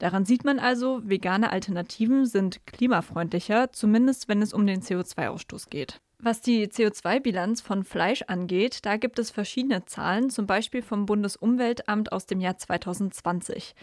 Daran 0.00 0.26
sieht 0.26 0.44
man 0.44 0.58
also, 0.58 1.00
vegane 1.02 1.50
Alternativen 1.50 2.26
sind 2.26 2.66
klimafreundlicher, 2.66 3.72
zumindest 3.72 4.28
wenn 4.28 4.42
es 4.42 4.52
um 4.52 4.66
den 4.66 4.82
CO2-Ausstoß 4.82 5.70
geht. 5.70 5.98
Was 6.18 6.42
die 6.42 6.66
CO2-Bilanz 6.66 7.62
von 7.62 7.84
Fleisch 7.84 8.20
angeht, 8.26 8.80
da 8.84 8.98
gibt 8.98 9.18
es 9.18 9.30
verschiedene 9.30 9.86
Zahlen, 9.86 10.28
zum 10.28 10.46
Beispiel 10.46 10.82
vom 10.82 11.06
Bundesumweltamt 11.06 12.12
aus 12.12 12.26
dem 12.26 12.42
Jahr 12.42 12.58
2020. 12.58 13.74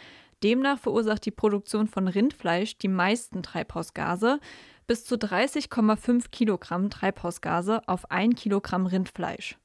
Demnach 0.43 0.79
verursacht 0.79 1.25
die 1.25 1.31
Produktion 1.31 1.87
von 1.87 2.07
Rindfleisch 2.07 2.77
die 2.77 2.87
meisten 2.87 3.43
Treibhausgase, 3.43 4.39
bis 4.87 5.05
zu 5.05 5.15
30,5 5.15 6.31
Kilogramm 6.31 6.89
Treibhausgase 6.89 7.81
auf 7.87 8.09
ein 8.11 8.35
Kilogramm 8.35 8.85
Rindfleisch. 8.85 9.57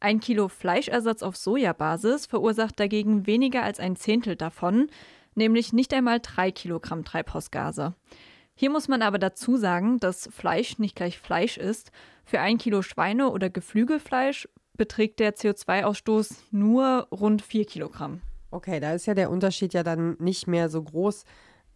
Ein 0.00 0.20
Kilo 0.20 0.48
Fleischersatz 0.48 1.22
auf 1.22 1.36
Sojabasis 1.36 2.26
verursacht 2.26 2.78
dagegen 2.78 3.26
weniger 3.26 3.62
als 3.62 3.80
ein 3.80 3.96
Zehntel 3.96 4.36
davon, 4.36 4.88
nämlich 5.34 5.72
nicht 5.72 5.92
einmal 5.94 6.20
drei 6.20 6.50
Kilogramm 6.50 7.04
Treibhausgase. 7.04 7.94
Hier 8.54 8.70
muss 8.70 8.86
man 8.86 9.02
aber 9.02 9.18
dazu 9.18 9.56
sagen, 9.56 9.98
dass 9.98 10.28
Fleisch 10.32 10.78
nicht 10.78 10.94
gleich 10.94 11.18
Fleisch 11.18 11.56
ist. 11.56 11.90
Für 12.24 12.40
ein 12.40 12.58
Kilo 12.58 12.82
Schweine- 12.82 13.30
oder 13.30 13.50
Geflügelfleisch 13.50 14.48
beträgt 14.76 15.20
der 15.20 15.34
CO2-Ausstoß 15.34 16.36
nur 16.52 17.08
rund 17.10 17.42
vier 17.42 17.64
Kilogramm. 17.64 18.20
Okay, 18.54 18.78
da 18.78 18.92
ist 18.92 19.06
ja 19.06 19.14
der 19.14 19.32
Unterschied 19.32 19.74
ja 19.74 19.82
dann 19.82 20.16
nicht 20.20 20.46
mehr 20.46 20.68
so 20.68 20.80
groß. 20.80 21.24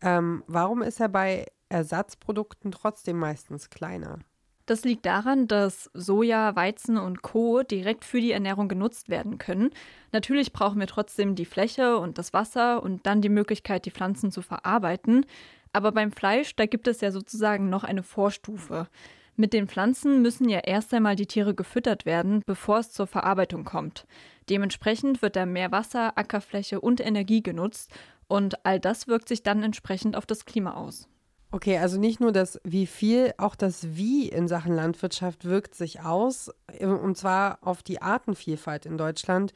Ähm, 0.01 0.45
warum 0.47 0.83
ist 0.83 1.01
er 1.01 1.09
bei 1.09 1.47
Ersatzprodukten 1.69 2.71
trotzdem 2.71 3.19
meistens 3.19 3.69
kleiner? 3.69 4.21
Das 4.65 4.85
liegt 4.85 5.05
daran, 5.05 5.49
dass 5.49 5.91
Soja, 5.93 6.55
Weizen 6.55 6.97
und 6.97 7.23
Co. 7.23 7.65
direkt 7.65 8.05
für 8.05 8.21
die 8.21 8.31
Ernährung 8.31 8.69
genutzt 8.69 9.09
werden 9.09 9.39
können. 9.39 9.71
Natürlich 10.13 10.53
brauchen 10.53 10.79
wir 10.79 10.87
trotzdem 10.87 11.35
die 11.35 11.47
Fläche 11.47 11.99
und 11.99 12.17
das 12.17 12.33
Wasser 12.33 12.81
und 12.81 13.07
dann 13.07 13.23
die 13.23 13.29
Möglichkeit, 13.29 13.85
die 13.85 13.91
Pflanzen 13.91 14.31
zu 14.31 14.41
verarbeiten. 14.41 15.27
Aber 15.73 15.91
beim 15.91 16.13
Fleisch, 16.13 16.55
da 16.55 16.67
gibt 16.67 16.87
es 16.87 17.01
ja 17.01 17.11
sozusagen 17.11 17.71
noch 17.71 17.83
eine 17.83 18.05
Vorstufe. 18.05 18.87
Mit 19.35 19.53
den 19.53 19.67
Pflanzen 19.67 20.23
müssen 20.23 20.49
ja 20.49 20.59
erst 20.59 20.95
einmal 20.95 21.17
die 21.17 21.27
Tiere 21.27 21.55
gefüttert 21.55 22.07
werden, 22.07 22.43
bevor 22.47 22.79
es 22.79 22.93
zur 22.93 23.09
Verarbeitung 23.09 23.65
kommt. 23.65 24.07
Dementsprechend 24.51 25.23
wird 25.23 25.37
da 25.37 25.47
mehr 25.47 25.73
Wasser, 25.73 26.17
Ackerfläche 26.17 26.81
und 26.81 27.01
Energie 27.01 27.43
genutzt 27.43 27.91
und 28.27 28.65
all 28.65 28.81
das 28.81 29.09
wirkt 29.09 29.29
sich 29.29 29.43
dann 29.43 29.63
entsprechend 29.63 30.17
auf 30.17 30.27
das 30.27 30.45
Klima 30.45 30.75
aus. 30.75 31.09
Okay, 31.51 31.79
also 31.79 31.99
nicht 31.99 32.21
nur 32.21 32.31
das 32.31 32.61
Wie 32.63 32.87
viel, 32.87 33.33
auch 33.39 33.55
das 33.55 33.97
Wie 33.97 34.29
in 34.29 34.49
Sachen 34.49 34.75
Landwirtschaft 34.75 35.47
wirkt 35.47 35.75
sich 35.75 36.01
aus, 36.01 36.51
und 36.81 37.17
zwar 37.17 37.59
auf 37.63 37.83
die 37.83 38.03
Artenvielfalt 38.03 38.85
in 38.85 38.99
Deutschland. 38.99 39.55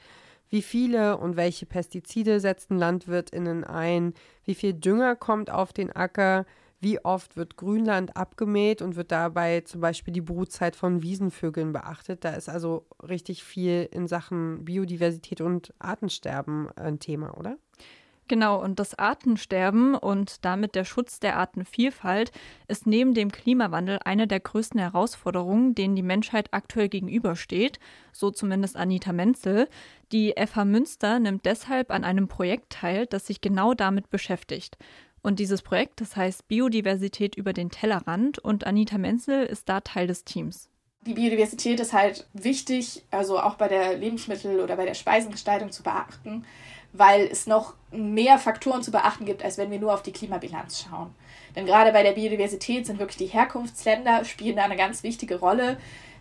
Wie 0.48 0.62
viele 0.62 1.18
und 1.18 1.36
welche 1.36 1.66
Pestizide 1.66 2.40
setzen 2.40 2.78
LandwirtInnen 2.78 3.64
ein? 3.64 4.14
Wie 4.44 4.54
viel 4.54 4.72
Dünger 4.72 5.16
kommt 5.16 5.50
auf 5.50 5.74
den 5.74 5.90
Acker? 5.90 6.46
Wie 6.82 6.98
oft 7.04 7.36
wird 7.36 7.56
Grünland 7.56 8.16
abgemäht 8.16 8.82
und 8.82 8.96
wird 8.96 9.12
dabei 9.12 9.60
zum 9.60 9.80
Beispiel 9.80 10.12
die 10.12 10.20
Brutzeit 10.20 10.74
von 10.74 11.00
Wiesenvögeln 11.00 11.72
beachtet? 11.72 12.24
Da 12.24 12.30
ist 12.30 12.48
also 12.48 12.86
richtig 13.08 13.44
viel 13.44 13.88
in 13.92 14.08
Sachen 14.08 14.64
Biodiversität 14.64 15.40
und 15.40 15.72
Artensterben 15.78 16.72
ein 16.74 16.98
Thema, 16.98 17.38
oder? 17.38 17.56
Genau, 18.26 18.60
und 18.60 18.80
das 18.80 18.98
Artensterben 18.98 19.94
und 19.94 20.44
damit 20.44 20.74
der 20.74 20.84
Schutz 20.84 21.20
der 21.20 21.36
Artenvielfalt 21.36 22.32
ist 22.66 22.86
neben 22.86 23.14
dem 23.14 23.30
Klimawandel 23.30 24.00
eine 24.04 24.26
der 24.26 24.40
größten 24.40 24.80
Herausforderungen, 24.80 25.76
denen 25.76 25.94
die 25.94 26.02
Menschheit 26.02 26.48
aktuell 26.50 26.88
gegenübersteht, 26.88 27.78
so 28.10 28.32
zumindest 28.32 28.76
Anita 28.76 29.12
Menzel. 29.12 29.68
Die 30.10 30.34
FH 30.36 30.64
Münster 30.64 31.20
nimmt 31.20 31.46
deshalb 31.46 31.92
an 31.92 32.02
einem 32.02 32.26
Projekt 32.26 32.72
teil, 32.72 33.06
das 33.06 33.26
sich 33.26 33.40
genau 33.40 33.74
damit 33.74 34.10
beschäftigt. 34.10 34.78
Und 35.22 35.38
dieses 35.38 35.62
Projekt, 35.62 36.00
das 36.00 36.16
heißt 36.16 36.48
Biodiversität 36.48 37.36
über 37.36 37.52
den 37.52 37.70
Tellerrand 37.70 38.38
und 38.38 38.66
Anita 38.66 38.98
Menzel 38.98 39.44
ist 39.44 39.68
da 39.68 39.80
Teil 39.80 40.06
des 40.06 40.24
Teams. 40.24 40.68
Die 41.06 41.14
Biodiversität 41.14 41.80
ist 41.80 41.92
halt 41.92 42.28
wichtig, 42.32 43.04
also 43.10 43.40
auch 43.40 43.54
bei 43.54 43.68
der 43.68 43.96
Lebensmittel- 43.96 44.60
oder 44.60 44.76
bei 44.76 44.84
der 44.84 44.94
Speisengestaltung 44.94 45.72
zu 45.72 45.82
beachten 45.82 46.44
weil 46.92 47.26
es 47.26 47.46
noch 47.46 47.74
mehr 47.90 48.38
Faktoren 48.38 48.82
zu 48.82 48.90
beachten 48.90 49.24
gibt, 49.24 49.44
als 49.44 49.58
wenn 49.58 49.70
wir 49.70 49.78
nur 49.78 49.94
auf 49.94 50.02
die 50.02 50.12
Klimabilanz 50.12 50.82
schauen. 50.82 51.14
Denn 51.56 51.66
gerade 51.66 51.92
bei 51.92 52.02
der 52.02 52.12
Biodiversität 52.12 52.86
sind 52.86 52.98
wirklich 52.98 53.16
die 53.16 53.26
Herkunftsländer 53.26 54.24
spielen 54.24 54.56
da 54.56 54.64
eine 54.64 54.76
ganz 54.76 55.02
wichtige 55.02 55.36
Rolle. 55.36 55.78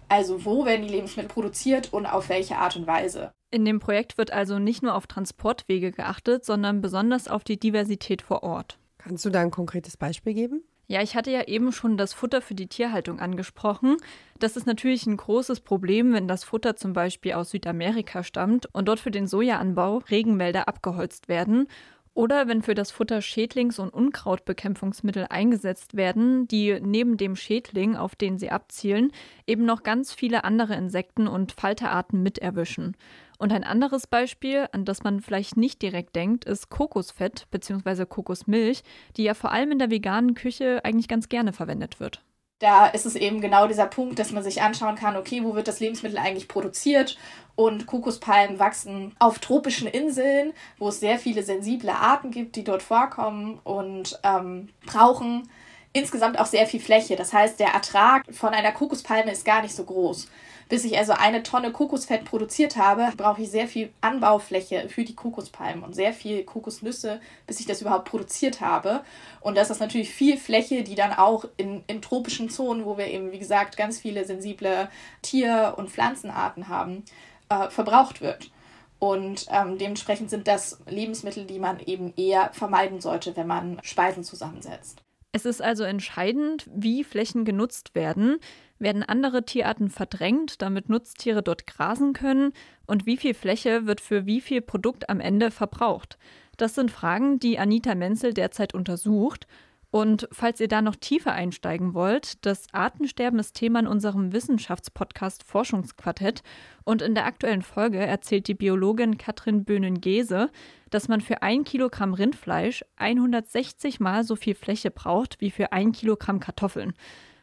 Also 0.08 0.46
wo 0.46 0.65
werden 0.65 0.86
die 0.86 0.93
Lebensmittel 0.93 1.29
produziert 1.29 1.93
und 1.93 2.05
auf 2.05 2.29
welche 2.29 2.58
Art 2.58 2.75
und 2.75 2.88
Weise. 2.88 3.31
In 3.53 3.65
dem 3.65 3.79
Projekt 3.79 4.17
wird 4.17 4.31
also 4.31 4.60
nicht 4.60 4.81
nur 4.81 4.96
auf 4.96 5.08
Transportwege 5.08 5.91
geachtet, 5.91 6.46
sondern 6.46 6.81
besonders 6.81 7.27
auf 7.27 7.43
die 7.43 7.60
Diversität 7.60 8.22
vor 8.22 8.43
Ort. 8.43 8.77
Kannst 9.03 9.25
du 9.25 9.29
da 9.29 9.41
ein 9.41 9.51
konkretes 9.51 9.98
Beispiel 9.98 10.34
geben? 10.34 10.63
Ja, 10.88 11.01
ich 11.01 11.15
hatte 11.15 11.31
ja 11.31 11.43
eben 11.48 11.72
schon 11.72 11.96
das 11.96 12.13
Futter 12.13 12.41
für 12.41 12.53
die 12.53 12.67
Tierhaltung 12.67 13.20
angesprochen. 13.20 13.96
Das 14.39 14.58
ist 14.58 14.67
natürlich 14.67 15.05
ein 15.05 15.15
großes 15.15 15.62
Problem, 15.62 16.12
wenn 16.12 16.27
das 16.27 16.43
Futter 16.43 16.75
zum 16.75 16.91
Beispiel 16.91 17.31
aus 17.34 17.51
Südamerika 17.51 18.24
stammt 18.24 18.67
und 18.74 18.88
dort 18.88 19.00
für 19.00 19.12
den 19.12 19.25
Sojaanbau 19.25 20.00
Regenwälder 20.10 20.67
abgeholzt 20.67 21.29
werden. 21.29 21.67
Oder 22.13 22.50
wenn 22.50 22.62
für 22.62 22.74
das 22.74 22.91
Futter 22.91 23.22
Schädlings- 23.22 23.79
und 23.79 23.93
Unkrautbekämpfungsmittel 23.93 25.27
eingesetzt 25.29 25.96
werden, 25.96 26.46
die 26.50 26.77
neben 26.81 27.15
dem 27.15 27.38
Schädling, 27.38 27.96
auf 27.96 28.15
den 28.15 28.38
sie 28.38 28.50
abzielen, 28.50 29.13
eben 29.48 29.63
noch 29.63 29.84
ganz 29.84 30.13
viele 30.13 30.43
andere 30.43 30.75
Insekten 30.75 31.27
und 31.27 31.53
Falterarten 31.53 32.22
mit 32.22 32.38
erwischen. 32.39 32.98
Und 33.42 33.52
ein 33.52 33.64
anderes 33.64 34.06
Beispiel, 34.06 34.68
an 34.72 34.86
das 34.86 35.04
man 35.04 35.20
vielleicht 35.20 35.58
nicht 35.58 35.82
direkt 35.82 36.16
denkt, 36.16 36.46
ist 36.46 36.70
Kokosfett 36.70 37.48
bzw. 37.50 38.06
Kokosmilch, 38.06 38.84
die 39.18 39.24
ja 39.24 39.34
vor 39.34 39.52
allem 39.52 39.72
in 39.72 39.80
der 39.80 39.90
veganen 39.90 40.36
Küche 40.36 40.82
eigentlich 40.84 41.08
ganz 41.08 41.28
gerne 41.28 41.52
verwendet 41.52 42.00
wird. 42.00 42.22
Da 42.60 42.86
ist 42.86 43.08
es 43.08 43.16
eben 43.16 43.42
genau 43.42 43.66
dieser 43.66 43.88
Punkt, 43.88 44.20
dass 44.20 44.32
man 44.32 44.44
sich 44.44 44.62
anschauen 44.62 44.94
kann, 44.94 45.18
okay, 45.18 45.44
wo 45.44 45.56
wird 45.56 45.68
das 45.68 45.80
Lebensmittel 45.80 46.20
eigentlich 46.20 46.48
produziert? 46.48 47.18
Und 47.56 47.88
Kokospalmen 47.88 48.60
wachsen 48.60 49.16
auf 49.18 49.40
tropischen 49.40 49.88
Inseln, 49.88 50.54
wo 50.78 50.90
es 50.90 51.00
sehr 51.00 51.18
viele 51.18 51.42
sensible 51.42 51.92
Arten 51.92 52.30
gibt, 52.30 52.56
die 52.56 52.64
dort 52.64 52.84
vorkommen 52.84 53.60
und 53.64 54.20
ähm, 54.22 54.70
brauchen 54.86 55.50
insgesamt 55.94 56.40
auch 56.40 56.46
sehr 56.46 56.68
viel 56.68 56.80
Fläche. 56.80 57.16
Das 57.16 57.34
heißt, 57.34 57.60
der 57.60 57.70
Ertrag 57.70 58.24
von 58.32 58.50
einer 58.50 58.72
Kokospalme 58.72 59.32
ist 59.32 59.46
gar 59.46 59.64
nicht 59.64 59.76
so 59.76 59.84
groß. 59.84 60.28
Bis 60.72 60.86
ich 60.86 60.98
also 60.98 61.12
eine 61.12 61.44
Tonne 61.44 61.74
Kokosfett 61.74 62.24
produziert 62.24 62.78
habe, 62.78 63.12
brauche 63.18 63.42
ich 63.42 63.51
sehr 63.51 63.68
viel 63.68 63.92
Anbaufläche 64.00 64.88
für 64.88 65.04
die 65.04 65.16
Kokospalmen 65.16 65.84
und 65.84 65.94
sehr 65.94 66.13
viel 66.13 66.46
Kokosnüsse, 66.46 67.20
bis 67.46 67.60
ich 67.60 67.66
das 67.66 67.82
überhaupt 67.82 68.06
produziert 68.10 68.62
habe. 68.62 69.04
Und 69.42 69.58
das 69.58 69.70
ist 69.70 69.82
natürlich 69.82 70.12
viel 70.12 70.38
Fläche, 70.38 70.84
die 70.84 70.96
dann 70.96 71.12
auch 71.12 71.44
in, 71.58 71.84
in 71.88 72.01
tropischen 72.01 72.50
Zonen, 72.50 72.86
wo 72.86 72.98
wir 72.98 73.08
eben, 73.08 73.34
wie 73.34 73.40
gesagt, 73.40 73.75
ganz 73.75 74.00
viele 74.00 74.24
sensible 74.24 74.88
Tier- 75.22 75.74
und 75.75 75.90
Pflanzenarten 75.90 76.70
haben, 76.70 77.04
äh, 77.50 77.70
verbraucht 77.70 78.22
wird. 78.22 78.50
Und 78.98 79.48
ähm, 79.51 79.78
dementsprechend 79.78 80.30
sind 80.30 80.48
das 80.48 80.80
Lebensmittel, 80.88 81.44
die 81.44 81.60
man 81.60 81.82
eben 81.82 82.13
eher 82.16 82.50
vermeiden 82.54 83.01
sollte, 83.01 83.36
wenn 83.36 83.48
man 83.48 83.78
Speisen 83.84 84.24
zusammensetzt. 84.24 85.04
Es 85.34 85.46
ist 85.46 85.62
also 85.62 85.84
entscheidend, 85.84 86.70
wie 86.74 87.04
Flächen 87.04 87.46
genutzt 87.46 87.96
werden. 87.96 88.40
Werden 88.82 89.04
andere 89.04 89.46
Tierarten 89.46 89.92
verdrängt, 89.92 90.64
damit 90.64 90.90
Nutztiere 90.90 91.44
dort 91.44 91.68
grasen 91.68 92.14
können? 92.14 92.52
Und 92.88 93.06
wie 93.06 93.16
viel 93.16 93.36
Fläche 93.36 93.86
wird 93.86 94.02
für 94.02 94.26
wie 94.26 94.42
viel 94.42 94.60
Produkt 94.60 95.08
am 95.08 95.20
Ende 95.20 95.52
verbraucht? 95.52 96.18
Das 96.58 96.74
sind 96.74 96.90
Fragen, 96.90 97.40
die 97.40 97.60
Anita 97.60 97.94
Menzel 97.94 98.34
derzeit 98.34 98.74
untersucht. 98.74 99.46
Und 99.92 100.28
falls 100.32 100.60
ihr 100.60 100.68
da 100.68 100.82
noch 100.82 100.96
tiefer 100.96 101.34
einsteigen 101.34 101.94
wollt, 101.94 102.44
das 102.44 102.74
Artensterben 102.74 103.38
ist 103.38 103.54
Thema 103.54 103.82
in 103.82 103.88
unserem 103.88 104.34
Wissenschaftspodcast 104.34 105.44
Forschungsquartett. 105.44 106.42
Und 106.84 107.04
in 107.04 107.14
der 107.14 107.28
aktuellen 107.28 107.62
Folge 107.62 108.00
erzählt 108.00 108.48
die 108.48 108.56
Biologin 108.56 109.20
Katrin 109.20 109.64
Böhnen-Gese, 109.64 110.50
dass 110.90 111.08
man 111.08 111.22
für 111.22 111.44
ein 111.44 111.66
Kilogramm 111.66 112.16
Rindfleisch 112.16 112.84
160 112.96 114.00
mal 114.00 114.24
so 114.24 114.36
viel 114.36 114.56
Fläche 114.56 114.90
braucht 114.90 115.40
wie 115.40 115.52
für 115.52 115.72
ein 115.72 115.92
Kilogramm 115.92 116.40
Kartoffeln. 116.40 116.94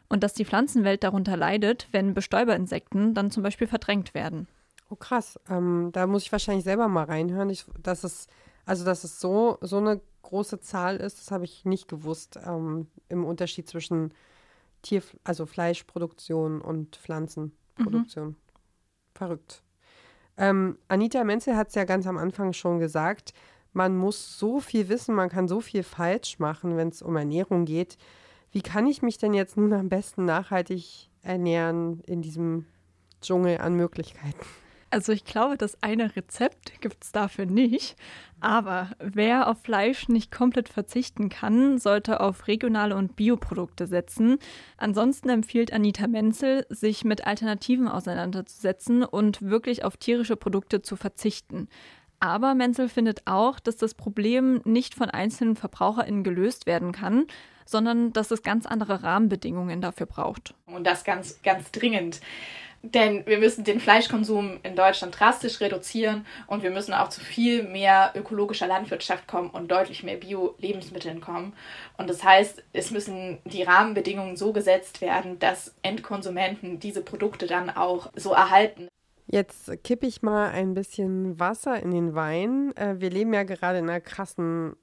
Und 0.09 0.23
dass 0.23 0.33
die 0.33 0.45
Pflanzenwelt 0.45 1.03
darunter 1.03 1.37
leidet, 1.37 1.87
wenn 1.91 2.13
Bestäuberinsekten 2.13 3.13
dann 3.13 3.31
zum 3.31 3.43
Beispiel 3.43 3.67
verdrängt 3.67 4.13
werden. 4.13 4.47
Oh 4.89 4.95
krass, 4.95 5.39
ähm, 5.49 5.91
da 5.93 6.07
muss 6.07 6.23
ich 6.23 6.31
wahrscheinlich 6.31 6.63
selber 6.63 6.87
mal 6.87 7.03
reinhören. 7.03 7.49
Ich, 7.51 7.65
dass 7.81 8.03
es, 8.03 8.27
also 8.65 8.83
dass 8.83 9.03
es 9.03 9.19
so, 9.19 9.59
so 9.61 9.77
eine 9.77 10.01
große 10.23 10.59
Zahl 10.59 10.97
ist, 10.97 11.19
das 11.19 11.31
habe 11.31 11.45
ich 11.45 11.63
nicht 11.63 11.87
gewusst 11.87 12.39
ähm, 12.43 12.87
im 13.07 13.23
Unterschied 13.23 13.69
zwischen 13.69 14.13
Tier, 14.81 15.03
also 15.23 15.45
Fleischproduktion 15.45 16.61
und 16.61 16.95
Pflanzenproduktion. 16.95 18.29
Mhm. 18.29 18.35
Verrückt. 19.13 19.63
Ähm, 20.37 20.77
Anita 20.87 21.23
Menzel 21.23 21.55
hat 21.55 21.69
es 21.69 21.75
ja 21.75 21.83
ganz 21.83 22.07
am 22.07 22.17
Anfang 22.17 22.53
schon 22.53 22.79
gesagt, 22.79 23.33
man 23.73 23.97
muss 23.97 24.39
so 24.39 24.59
viel 24.59 24.89
wissen, 24.89 25.13
man 25.13 25.29
kann 25.29 25.47
so 25.47 25.61
viel 25.61 25.83
falsch 25.83 26.39
machen, 26.39 26.77
wenn 26.77 26.89
es 26.89 27.01
um 27.01 27.15
Ernährung 27.15 27.65
geht. 27.65 27.97
Wie 28.51 28.61
kann 28.61 28.87
ich 28.87 29.01
mich 29.01 29.17
denn 29.17 29.33
jetzt 29.33 29.57
nun 29.57 29.73
am 29.73 29.89
besten 29.89 30.25
nachhaltig 30.25 31.09
ernähren 31.21 32.01
in 32.05 32.21
diesem 32.21 32.65
Dschungel 33.21 33.59
an 33.59 33.75
Möglichkeiten? 33.75 34.45
Also 34.91 35.11
ich 35.11 35.23
glaube, 35.23 35.55
das 35.55 35.83
eine 35.83 36.15
Rezept 36.15 36.81
gibt 36.81 37.03
es 37.03 37.11
dafür 37.11 37.45
nicht. 37.45 37.95
Aber 38.39 38.89
wer 38.99 39.47
auf 39.47 39.59
Fleisch 39.61 40.07
nicht 40.07 40.31
komplett 40.31 40.67
verzichten 40.69 41.29
kann, 41.29 41.77
sollte 41.77 42.21
auf 42.21 42.47
regionale 42.47 42.95
und 42.95 43.15
Bioprodukte 43.15 43.85
setzen. 43.85 44.39
Ansonsten 44.77 45.29
empfiehlt 45.29 45.71
Anita 45.71 46.07
Menzel, 46.07 46.65
sich 46.69 47.03
mit 47.03 47.27
Alternativen 47.27 47.87
auseinanderzusetzen 47.87 49.03
und 49.03 49.43
wirklich 49.43 49.83
auf 49.83 49.97
tierische 49.97 50.35
Produkte 50.35 50.81
zu 50.81 50.95
verzichten. 50.95 51.67
Aber 52.19 52.55
Menzel 52.55 52.89
findet 52.89 53.21
auch, 53.25 53.59
dass 53.59 53.77
das 53.77 53.93
Problem 53.93 54.61
nicht 54.65 54.95
von 54.95 55.09
einzelnen 55.09 55.55
VerbraucherInnen 55.55 56.23
gelöst 56.23 56.65
werden 56.65 56.91
kann, 56.91 57.27
sondern 57.69 58.13
dass 58.13 58.31
es 58.31 58.43
ganz 58.43 58.65
andere 58.65 59.03
Rahmenbedingungen 59.03 59.81
dafür 59.81 60.05
braucht. 60.05 60.53
Und 60.65 60.85
das 60.85 61.03
ganz, 61.03 61.41
ganz 61.43 61.71
dringend. 61.71 62.19
Denn 62.81 63.25
wir 63.25 63.39
müssen 63.39 63.65
den 63.65 63.81
Fleischkonsum 63.81 64.59
in 64.63 64.75
Deutschland 64.75 65.19
drastisch 65.19 65.59
reduzieren 65.59 66.25
und 66.47 66.63
wir 66.63 66.71
müssen 66.71 66.93
auch 66.93 67.09
zu 67.09 67.19
viel 67.19 67.63
mehr 67.63 68.13
ökologischer 68.15 68.67
Landwirtschaft 68.67 69.27
kommen 69.27 69.49
und 69.49 69.69
deutlich 69.69 70.03
mehr 70.03 70.15
Bio-Lebensmitteln 70.15 71.19
kommen. 71.19 71.53
Und 71.97 72.09
das 72.09 72.23
heißt, 72.23 72.63
es 72.71 72.91
müssen 72.91 73.39
die 73.43 73.63
Rahmenbedingungen 73.63 74.37
so 74.37 74.53
gesetzt 74.53 75.01
werden, 75.01 75.39
dass 75.39 75.75
Endkonsumenten 75.81 76.79
diese 76.79 77.01
Produkte 77.01 77.47
dann 77.47 77.69
auch 77.69 78.11
so 78.15 78.31
erhalten. 78.31 78.87
Jetzt 79.27 79.83
kippe 79.83 80.07
ich 80.07 80.21
mal 80.21 80.49
ein 80.49 80.73
bisschen 80.73 81.37
Wasser 81.37 81.83
in 81.83 81.91
den 81.91 82.15
Wein. 82.15 82.75
Äh, 82.77 82.95
wir 82.99 83.11
leben 83.11 83.33
ja 83.33 83.43
gerade 83.43 83.79
in 83.79 83.89
einer 83.89 83.99
krassen 83.99 84.75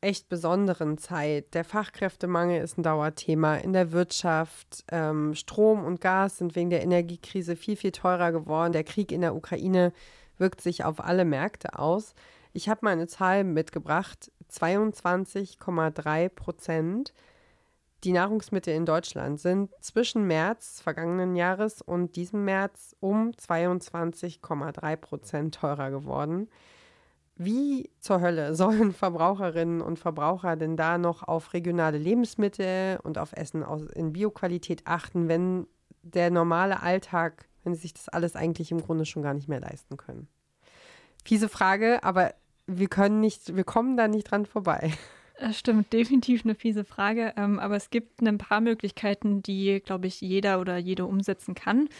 echt 0.00 0.28
besonderen 0.28 0.98
Zeit. 0.98 1.54
Der 1.54 1.64
Fachkräftemangel 1.64 2.62
ist 2.62 2.78
ein 2.78 2.82
Dauerthema 2.82 3.56
in 3.56 3.72
der 3.72 3.92
Wirtschaft. 3.92 4.84
Ähm, 4.90 5.34
Strom 5.34 5.84
und 5.84 6.00
Gas 6.00 6.38
sind 6.38 6.56
wegen 6.56 6.70
der 6.70 6.82
Energiekrise 6.82 7.56
viel, 7.56 7.76
viel 7.76 7.92
teurer 7.92 8.32
geworden. 8.32 8.72
Der 8.72 8.84
Krieg 8.84 9.12
in 9.12 9.20
der 9.20 9.34
Ukraine 9.34 9.92
wirkt 10.38 10.60
sich 10.60 10.84
auf 10.84 11.02
alle 11.02 11.24
Märkte 11.24 11.78
aus. 11.78 12.14
Ich 12.52 12.68
habe 12.68 12.80
mal 12.82 12.92
eine 12.92 13.06
Zahl 13.06 13.44
mitgebracht. 13.44 14.30
22,3 14.50 16.28
Prozent 16.28 17.12
die 18.04 18.12
Nahrungsmittel 18.12 18.74
in 18.74 18.86
Deutschland 18.86 19.40
sind 19.40 19.70
zwischen 19.80 20.26
März 20.26 20.80
vergangenen 20.80 21.34
Jahres 21.34 21.82
und 21.82 22.14
diesem 22.14 22.44
März 22.44 22.94
um 23.00 23.30
22,3 23.30 24.96
Prozent 24.96 25.54
teurer 25.54 25.90
geworden. 25.90 26.48
Wie 27.36 27.90
zur 28.00 28.20
Hölle 28.20 28.54
sollen 28.56 28.92
Verbraucherinnen 28.92 29.80
und 29.80 29.98
Verbraucher 29.98 30.56
denn 30.56 30.76
da 30.76 30.98
noch 30.98 31.22
auf 31.22 31.52
regionale 31.52 31.98
Lebensmittel 31.98 32.98
und 33.02 33.18
auf 33.18 33.32
Essen 33.32 33.64
in 33.94 34.12
Bioqualität 34.12 34.82
achten, 34.86 35.28
wenn 35.28 35.66
der 36.02 36.30
normale 36.30 36.82
Alltag, 36.82 37.48
wenn 37.64 37.74
sie 37.74 37.82
sich 37.82 37.94
das 37.94 38.08
alles 38.08 38.36
eigentlich 38.36 38.70
im 38.70 38.80
Grunde 38.80 39.04
schon 39.04 39.22
gar 39.22 39.34
nicht 39.34 39.48
mehr 39.48 39.60
leisten 39.60 39.96
können? 39.96 40.28
Fiese 41.24 41.48
Frage, 41.48 42.02
aber 42.04 42.34
wir 42.66 42.88
können 42.88 43.20
nicht, 43.20 43.56
wir 43.56 43.64
kommen 43.64 43.96
da 43.96 44.08
nicht 44.08 44.30
dran 44.30 44.46
vorbei. 44.46 44.92
Das 45.38 45.58
stimmt, 45.58 45.92
definitiv 45.92 46.46
eine 46.46 46.54
fiese 46.54 46.82
Frage. 46.82 47.34
Ähm, 47.36 47.58
aber 47.58 47.76
es 47.76 47.90
gibt 47.90 48.22
ein 48.22 48.38
paar 48.38 48.62
Möglichkeiten, 48.62 49.42
die, 49.42 49.82
glaube 49.84 50.06
ich, 50.06 50.22
jeder 50.22 50.62
oder 50.62 50.78
jede 50.78 51.04
umsetzen 51.04 51.54
kann. 51.54 51.90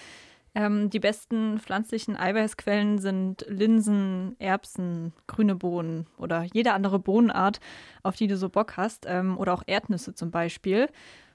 Ähm, 0.57 0.89
die 0.89 1.01
besten 1.01 1.61
pflanzlichen 1.61 2.17
Eiweißquellen 2.17 2.99
sind 2.99 3.45
Linsen, 3.47 4.37
Erbsen, 4.39 5.13
grüne 5.27 5.55
Bohnen 5.55 6.07
oder 6.17 6.45
jede 6.45 6.73
andere 6.73 6.99
Bohnenart, 6.99 7.61
auf 8.03 8.17
die 8.17 8.27
du 8.27 8.39
so 8.39 8.49
Bock 8.49 8.79
hast, 8.79 9.05
ähm, 9.07 9.37
oder 9.37 9.53
auch 9.53 9.65
Erdnüsse 9.67 10.15
zum 10.15 10.31
Beispiel. 10.31 10.89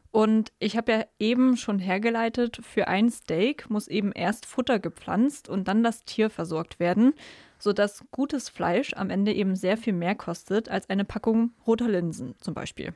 Und 0.09 0.51
ich 0.57 0.75
habe 0.75 0.91
ja 0.91 1.05
eben 1.19 1.55
schon 1.55 1.77
hergeleitet, 1.77 2.61
für 2.63 2.87
ein 2.87 3.11
Steak 3.11 3.69
muss 3.69 3.87
eben 3.87 4.11
erst 4.11 4.47
Futter 4.47 4.79
gepflanzt 4.79 5.47
und 5.47 5.67
dann 5.67 5.83
das 5.83 6.03
Tier 6.03 6.31
versorgt 6.31 6.79
werden, 6.79 7.13
sodass 7.59 8.03
gutes 8.09 8.49
Fleisch 8.49 8.93
am 8.95 9.11
Ende 9.11 9.33
eben 9.33 9.55
sehr 9.55 9.77
viel 9.77 9.93
mehr 9.93 10.15
kostet 10.15 10.67
als 10.67 10.89
eine 10.89 11.05
Packung 11.05 11.51
roter 11.67 11.87
Linsen 11.87 12.33
zum 12.39 12.55
Beispiel. 12.55 12.95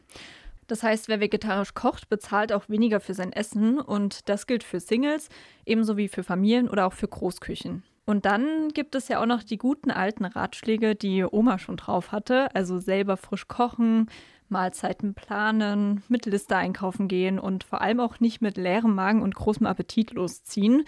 Das 0.67 0.83
heißt, 0.83 1.07
wer 1.07 1.19
vegetarisch 1.19 1.73
kocht, 1.73 2.09
bezahlt 2.09 2.51
auch 2.51 2.69
weniger 2.69 2.99
für 2.99 3.13
sein 3.13 3.31
Essen 3.31 3.79
und 3.79 4.29
das 4.29 4.47
gilt 4.47 4.63
für 4.63 4.79
Singles, 4.79 5.29
ebenso 5.65 5.97
wie 5.97 6.07
für 6.07 6.23
Familien 6.23 6.69
oder 6.69 6.87
auch 6.87 6.93
für 6.93 7.07
Großküchen. 7.07 7.83
Und 8.05 8.25
dann 8.25 8.69
gibt 8.69 8.95
es 8.95 9.07
ja 9.07 9.21
auch 9.21 9.25
noch 9.25 9.43
die 9.43 9.57
guten 9.57 9.89
alten 9.89 10.25
Ratschläge, 10.25 10.95
die 10.95 11.23
Oma 11.23 11.57
schon 11.57 11.77
drauf 11.77 12.11
hatte, 12.11 12.53
also 12.55 12.79
selber 12.79 13.17
frisch 13.17 13.47
kochen, 13.47 14.07
Mahlzeiten 14.47 15.15
planen, 15.15 16.03
mit 16.07 16.27
Liste 16.27 16.55
einkaufen 16.55 17.07
gehen 17.07 17.39
und 17.39 17.63
vor 17.63 17.81
allem 17.81 17.99
auch 17.99 18.19
nicht 18.19 18.41
mit 18.41 18.57
leerem 18.57 18.93
Magen 18.93 19.23
und 19.23 19.33
großem 19.33 19.65
Appetit 19.65 20.11
losziehen. 20.11 20.83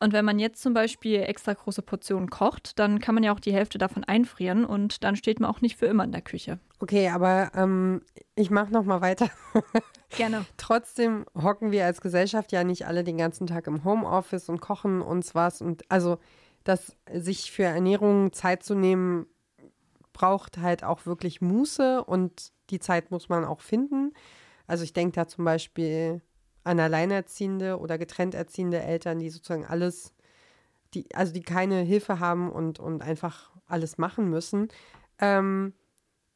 Und 0.00 0.14
wenn 0.14 0.24
man 0.24 0.38
jetzt 0.38 0.62
zum 0.62 0.72
Beispiel 0.72 1.20
extra 1.20 1.52
große 1.52 1.82
Portionen 1.82 2.30
kocht, 2.30 2.78
dann 2.78 3.00
kann 3.00 3.14
man 3.14 3.22
ja 3.22 3.32
auch 3.34 3.40
die 3.40 3.52
Hälfte 3.52 3.76
davon 3.76 4.02
einfrieren 4.02 4.64
und 4.64 5.04
dann 5.04 5.14
steht 5.14 5.40
man 5.40 5.50
auch 5.50 5.60
nicht 5.60 5.76
für 5.76 5.86
immer 5.86 6.04
in 6.04 6.12
der 6.12 6.22
Küche. 6.22 6.58
Okay, 6.78 7.10
aber 7.10 7.52
ähm, 7.54 8.00
ich 8.34 8.50
mache 8.50 8.72
noch 8.72 8.84
mal 8.84 9.02
weiter. 9.02 9.28
Gerne. 10.16 10.46
Trotzdem 10.56 11.26
hocken 11.40 11.70
wir 11.70 11.84
als 11.84 12.00
Gesellschaft 12.00 12.50
ja 12.50 12.64
nicht 12.64 12.86
alle 12.86 13.04
den 13.04 13.18
ganzen 13.18 13.46
Tag 13.46 13.66
im 13.66 13.84
Homeoffice 13.84 14.48
und 14.48 14.62
kochen 14.62 15.02
uns 15.02 15.34
was 15.34 15.60
und 15.60 15.82
also 15.90 16.18
dass 16.64 16.96
sich 17.12 17.52
für 17.52 17.64
Ernährung 17.64 18.32
Zeit 18.32 18.62
zu 18.62 18.74
nehmen 18.74 19.26
braucht 20.12 20.58
halt 20.58 20.82
auch 20.82 21.06
wirklich 21.06 21.40
Muße 21.40 22.04
und 22.04 22.52
die 22.70 22.80
Zeit 22.80 23.10
muss 23.10 23.28
man 23.28 23.44
auch 23.44 23.60
finden. 23.60 24.12
Also 24.66 24.84
ich 24.84 24.92
denke 24.92 25.12
da 25.12 25.26
zum 25.26 25.44
Beispiel 25.44 26.20
an 26.64 26.80
alleinerziehende 26.80 27.78
oder 27.78 27.98
getrennt 27.98 28.34
erziehende 28.34 28.80
Eltern, 28.82 29.18
die 29.18 29.30
sozusagen 29.30 29.64
alles, 29.64 30.14
die, 30.94 31.06
also 31.14 31.32
die 31.32 31.42
keine 31.42 31.80
Hilfe 31.80 32.20
haben 32.20 32.50
und, 32.50 32.78
und 32.78 33.02
einfach 33.02 33.50
alles 33.66 33.98
machen 33.98 34.28
müssen. 34.28 34.68
Ähm, 35.18 35.72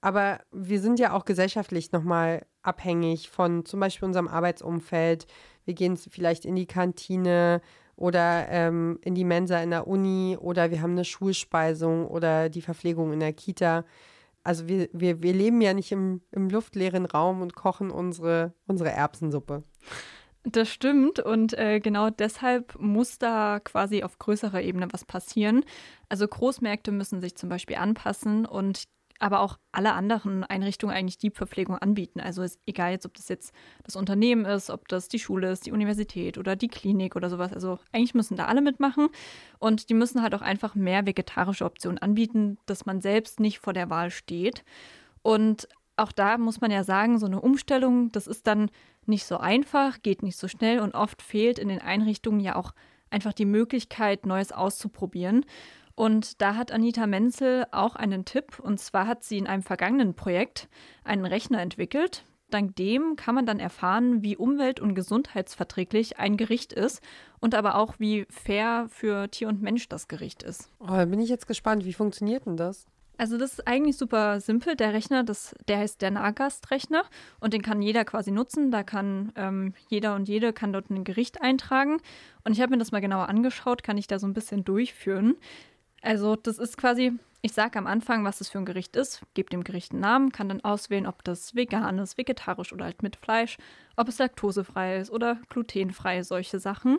aber 0.00 0.40
wir 0.52 0.80
sind 0.80 0.98
ja 0.98 1.12
auch 1.12 1.24
gesellschaftlich 1.24 1.92
nochmal 1.92 2.44
abhängig 2.62 3.30
von 3.30 3.64
zum 3.64 3.80
Beispiel 3.80 4.06
unserem 4.06 4.28
Arbeitsumfeld. 4.28 5.26
Wir 5.64 5.74
gehen 5.74 5.96
vielleicht 5.96 6.44
in 6.44 6.56
die 6.56 6.66
Kantine 6.66 7.62
oder 7.96 8.46
ähm, 8.50 8.98
in 9.02 9.14
die 9.14 9.24
Mensa 9.24 9.62
in 9.62 9.70
der 9.70 9.86
Uni 9.86 10.36
oder 10.38 10.70
wir 10.70 10.82
haben 10.82 10.92
eine 10.92 11.04
Schulspeisung 11.04 12.06
oder 12.06 12.48
die 12.48 12.62
Verpflegung 12.62 13.12
in 13.12 13.20
der 13.20 13.32
Kita 13.32 13.84
also 14.44 14.68
wir, 14.68 14.88
wir, 14.92 15.22
wir 15.22 15.32
leben 15.32 15.60
ja 15.60 15.74
nicht 15.74 15.90
im, 15.90 16.20
im 16.30 16.48
luftleeren 16.48 17.06
Raum 17.06 17.40
und 17.40 17.54
kochen 17.56 17.90
unsere, 17.90 18.54
unsere 18.66 18.90
Erbsensuppe. 18.90 19.64
Das 20.44 20.68
stimmt 20.68 21.20
und 21.20 21.56
äh, 21.58 21.80
genau 21.80 22.10
deshalb 22.10 22.78
muss 22.78 23.18
da 23.18 23.60
quasi 23.60 24.02
auf 24.02 24.18
größerer 24.18 24.60
Ebene 24.60 24.88
was 24.92 25.06
passieren. 25.06 25.64
Also 26.10 26.28
Großmärkte 26.28 26.92
müssen 26.92 27.22
sich 27.22 27.34
zum 27.34 27.48
Beispiel 27.48 27.76
anpassen 27.76 28.44
und 28.44 28.84
aber 29.24 29.40
auch 29.40 29.58
alle 29.72 29.94
anderen 29.94 30.44
Einrichtungen 30.44 30.94
eigentlich 30.94 31.16
die 31.16 31.30
Verpflegung 31.30 31.78
anbieten. 31.78 32.20
Also 32.20 32.42
ist 32.42 32.60
egal 32.66 32.92
jetzt, 32.92 33.06
ob 33.06 33.14
das 33.14 33.30
jetzt 33.30 33.54
das 33.82 33.96
Unternehmen 33.96 34.44
ist, 34.44 34.68
ob 34.68 34.86
das 34.86 35.08
die 35.08 35.18
Schule 35.18 35.50
ist, 35.50 35.64
die 35.64 35.72
Universität 35.72 36.36
oder 36.36 36.56
die 36.56 36.68
Klinik 36.68 37.16
oder 37.16 37.30
sowas. 37.30 37.54
Also 37.54 37.78
eigentlich 37.90 38.12
müssen 38.12 38.36
da 38.36 38.44
alle 38.44 38.60
mitmachen 38.60 39.08
und 39.58 39.88
die 39.88 39.94
müssen 39.94 40.20
halt 40.20 40.34
auch 40.34 40.42
einfach 40.42 40.74
mehr 40.74 41.06
vegetarische 41.06 41.64
Optionen 41.64 41.96
anbieten, 41.96 42.58
dass 42.66 42.84
man 42.84 43.00
selbst 43.00 43.40
nicht 43.40 43.60
vor 43.60 43.72
der 43.72 43.88
Wahl 43.88 44.10
steht. 44.10 44.62
Und 45.22 45.68
auch 45.96 46.12
da 46.12 46.36
muss 46.36 46.60
man 46.60 46.70
ja 46.70 46.84
sagen, 46.84 47.18
so 47.18 47.24
eine 47.24 47.40
Umstellung, 47.40 48.12
das 48.12 48.26
ist 48.26 48.46
dann 48.46 48.70
nicht 49.06 49.24
so 49.24 49.38
einfach, 49.38 50.02
geht 50.02 50.22
nicht 50.22 50.36
so 50.36 50.48
schnell 50.48 50.80
und 50.80 50.94
oft 50.94 51.22
fehlt 51.22 51.58
in 51.58 51.68
den 51.68 51.80
Einrichtungen 51.80 52.40
ja 52.40 52.56
auch 52.56 52.74
einfach 53.08 53.32
die 53.32 53.46
Möglichkeit, 53.46 54.26
Neues 54.26 54.52
auszuprobieren. 54.52 55.46
Und 55.94 56.40
da 56.40 56.56
hat 56.56 56.72
Anita 56.72 57.06
Menzel 57.06 57.66
auch 57.70 57.96
einen 57.96 58.24
Tipp. 58.24 58.58
Und 58.58 58.80
zwar 58.80 59.06
hat 59.06 59.22
sie 59.24 59.38
in 59.38 59.46
einem 59.46 59.62
vergangenen 59.62 60.14
Projekt 60.14 60.68
einen 61.04 61.24
Rechner 61.24 61.60
entwickelt. 61.60 62.24
Dank 62.50 62.76
dem 62.76 63.16
kann 63.16 63.34
man 63.34 63.46
dann 63.46 63.58
erfahren, 63.58 64.22
wie 64.22 64.36
umwelt- 64.36 64.80
und 64.80 64.94
gesundheitsverträglich 64.94 66.18
ein 66.18 66.36
Gericht 66.36 66.72
ist 66.72 67.00
und 67.40 67.54
aber 67.54 67.74
auch, 67.74 67.94
wie 67.98 68.26
fair 68.30 68.86
für 68.90 69.28
Tier 69.30 69.48
und 69.48 69.62
Mensch 69.62 69.88
das 69.88 70.08
Gericht 70.08 70.42
ist. 70.42 70.70
Oh, 70.78 70.86
da 70.86 71.04
bin 71.06 71.20
ich 71.20 71.28
jetzt 71.28 71.48
gespannt. 71.48 71.84
Wie 71.84 71.92
funktioniert 71.92 72.46
denn 72.46 72.56
das? 72.56 72.86
Also 73.16 73.38
das 73.38 73.54
ist 73.54 73.66
eigentlich 73.66 73.96
super 73.96 74.40
simpel. 74.40 74.76
Der 74.76 74.92
Rechner, 74.92 75.22
das, 75.22 75.54
der 75.68 75.78
heißt 75.78 76.02
der 76.02 76.10
Nahgastrechner 76.10 77.04
und 77.40 77.52
den 77.52 77.62
kann 77.62 77.80
jeder 77.80 78.04
quasi 78.04 78.30
nutzen. 78.30 78.70
Da 78.70 78.82
kann 78.82 79.32
ähm, 79.36 79.74
jeder 79.88 80.14
und 80.14 80.28
jede 80.28 80.52
kann 80.52 80.72
dort 80.72 80.90
ein 80.90 81.04
Gericht 81.04 81.40
eintragen. 81.40 81.98
Und 82.44 82.52
ich 82.52 82.60
habe 82.60 82.70
mir 82.70 82.78
das 82.78 82.92
mal 82.92 83.00
genauer 83.00 83.28
angeschaut, 83.28 83.82
kann 83.82 83.98
ich 83.98 84.06
da 84.06 84.18
so 84.18 84.26
ein 84.26 84.34
bisschen 84.34 84.64
durchführen. 84.64 85.36
Also 86.04 86.36
das 86.36 86.58
ist 86.58 86.76
quasi, 86.76 87.12
ich 87.40 87.54
sage 87.54 87.78
am 87.78 87.86
Anfang, 87.86 88.24
was 88.24 88.38
das 88.38 88.50
für 88.50 88.58
ein 88.58 88.66
Gericht 88.66 88.94
ist, 88.94 89.22
gebe 89.32 89.48
dem 89.48 89.64
Gericht 89.64 89.92
einen 89.92 90.02
Namen, 90.02 90.32
kann 90.32 90.50
dann 90.50 90.62
auswählen, 90.62 91.06
ob 91.06 91.24
das 91.24 91.54
vegan 91.54 91.98
ist, 91.98 92.18
vegetarisch 92.18 92.74
oder 92.74 92.84
halt 92.84 93.02
mit 93.02 93.16
Fleisch, 93.16 93.56
ob 93.96 94.08
es 94.08 94.18
laktosefrei 94.18 94.98
ist 94.98 95.10
oder 95.10 95.38
glutenfrei, 95.48 96.22
solche 96.22 96.58
Sachen. 96.58 96.98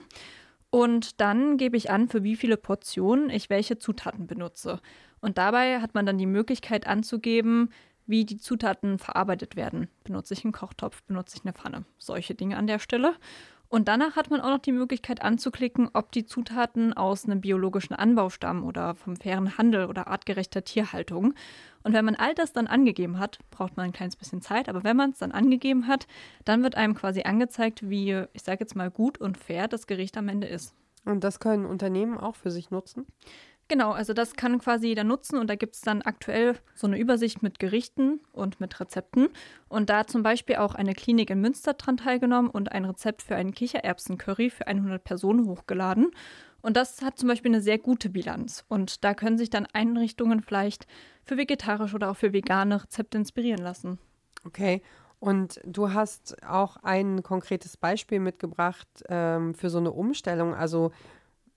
Und 0.72 1.22
dann 1.22 1.58
gebe 1.58 1.78
ich 1.78 1.92
an, 1.92 2.10
für 2.10 2.24
wie 2.24 2.36
viele 2.36 2.58
Portionen 2.58 3.30
ich 3.30 3.52
welche 3.52 3.78
Zutaten 3.78 4.26
benutze. 4.26 4.82
Und 5.22 5.38
dabei 5.38 5.82
hat 5.82 5.94
man 5.94 6.08
dann 6.08 6.18
die 6.18 6.26
Möglichkeit 6.26 6.88
anzugeben, 6.88 7.70
wie 8.08 8.26
die 8.26 8.38
Zutaten 8.38 8.98
verarbeitet 8.98 9.56
werden. 9.56 9.88
Benutze 10.04 10.34
ich 10.34 10.44
einen 10.44 10.52
Kochtopf, 10.52 11.04
benutze 11.04 11.38
ich 11.38 11.46
eine 11.46 11.54
Pfanne. 11.54 11.86
Solche 12.00 12.34
Dinge 12.34 12.58
an 12.58 12.66
der 12.66 12.80
Stelle. 12.80 13.16
Und 13.76 13.90
danach 13.90 14.16
hat 14.16 14.30
man 14.30 14.40
auch 14.40 14.52
noch 14.52 14.60
die 14.60 14.72
Möglichkeit 14.72 15.22
anzuklicken, 15.22 15.90
ob 15.92 16.10
die 16.14 16.24
Zutaten 16.24 16.94
aus 16.94 17.26
einem 17.26 17.42
biologischen 17.42 17.94
Anbau 17.94 18.30
stammen 18.30 18.64
oder 18.64 18.96
vom 18.96 19.18
fairen 19.18 19.58
Handel 19.58 19.88
oder 19.88 20.08
artgerechter 20.08 20.64
Tierhaltung. 20.64 21.34
Und 21.84 21.92
wenn 21.92 22.06
man 22.06 22.16
all 22.16 22.34
das 22.34 22.54
dann 22.54 22.68
angegeben 22.68 23.20
hat, 23.20 23.38
braucht 23.52 23.76
man 23.76 23.88
ein 23.88 23.92
kleines 23.92 24.16
bisschen 24.16 24.42
Zeit, 24.42 24.70
aber 24.70 24.86
wenn 24.86 24.96
man 24.96 25.10
es 25.10 25.18
dann 25.18 25.34
angegeben 25.34 25.88
hat, 25.88 26.08
dann 26.46 26.64
wird 26.64 26.76
einem 26.76 26.96
quasi 26.96 27.24
angezeigt, 27.24 27.90
wie, 27.90 28.24
ich 28.32 28.44
sage 28.44 28.62
jetzt 28.62 28.78
mal, 28.78 28.90
gut 28.90 29.18
und 29.18 29.38
fair 29.38 29.68
das 29.68 29.88
Gericht 29.88 30.16
am 30.16 30.30
Ende 30.30 30.48
ist. 30.48 30.74
Und 31.04 31.26
das 31.26 31.42
können 31.42 31.66
Unternehmen 31.66 32.18
auch 32.18 32.36
für 32.36 32.52
sich 32.52 32.72
nutzen? 32.72 33.06
Genau, 33.68 33.92
also 33.92 34.14
das 34.14 34.36
kann 34.36 34.60
quasi 34.60 34.88
jeder 34.88 35.04
nutzen 35.04 35.40
und 35.40 35.50
da 35.50 35.56
gibt 35.56 35.74
es 35.74 35.82
dann 35.82 36.04
aktuell 36.04 36.56
so 36.76 36.86
eine 36.86 37.00
Übersicht 37.00 37.42
mit 37.42 37.58
Gerichten 37.58 38.20
und 38.32 38.60
mit 38.60 38.80
Rezepten. 38.80 39.30
Und 39.68 39.90
da 39.90 40.06
zum 40.06 40.22
Beispiel 40.22 40.58
auch 40.58 40.76
eine 40.76 40.94
Klinik 40.94 41.32
in 41.32 41.42
Münster 41.42 41.74
dran 41.74 41.98
teilgenommen 41.98 42.52
und 42.52 42.72
ein 42.72 42.86
Rezept 42.86 43.24
für 43.24 43.36
einen 43.36 43.56
Kichererbsen-Curry 43.56 44.52
für 44.52 44.68
100 44.68 45.04
Personen 45.04 45.48
hochgeladen. 45.48 46.12
Und 46.62 46.78
das 46.78 47.02
hat 47.02 47.18
zum 47.18 47.28
Beispiel 47.28 47.52
eine 47.52 47.62
sehr 47.62 47.80
gute 47.80 48.10
Bilanz. 48.10 48.66
Und 48.68 49.04
da 49.04 49.16
können 49.16 49.40
sich 49.40 49.50
dann 49.50 49.68
Einrichtungen 49.74 50.42
vielleicht 50.42 50.86
für 51.24 51.38
vegetarische 51.38 51.96
oder 51.96 52.12
auch 52.12 52.18
für 52.18 52.34
vegane 52.34 52.84
Rezepte 52.84 53.18
inspirieren 53.18 53.64
lassen. 53.64 53.98
Okay. 54.46 54.84
Und 55.20 55.60
du 55.66 55.92
hast 55.92 56.44
auch 56.48 56.78
ein 56.84 57.24
konkretes 57.24 57.78
Beispiel 57.78 58.20
mitgebracht 58.20 58.88
ähm, 59.10 59.56
für 59.56 59.72
so 59.72 59.80
eine 59.80 59.92
Umstellung. 59.92 60.54
Also 60.54 60.92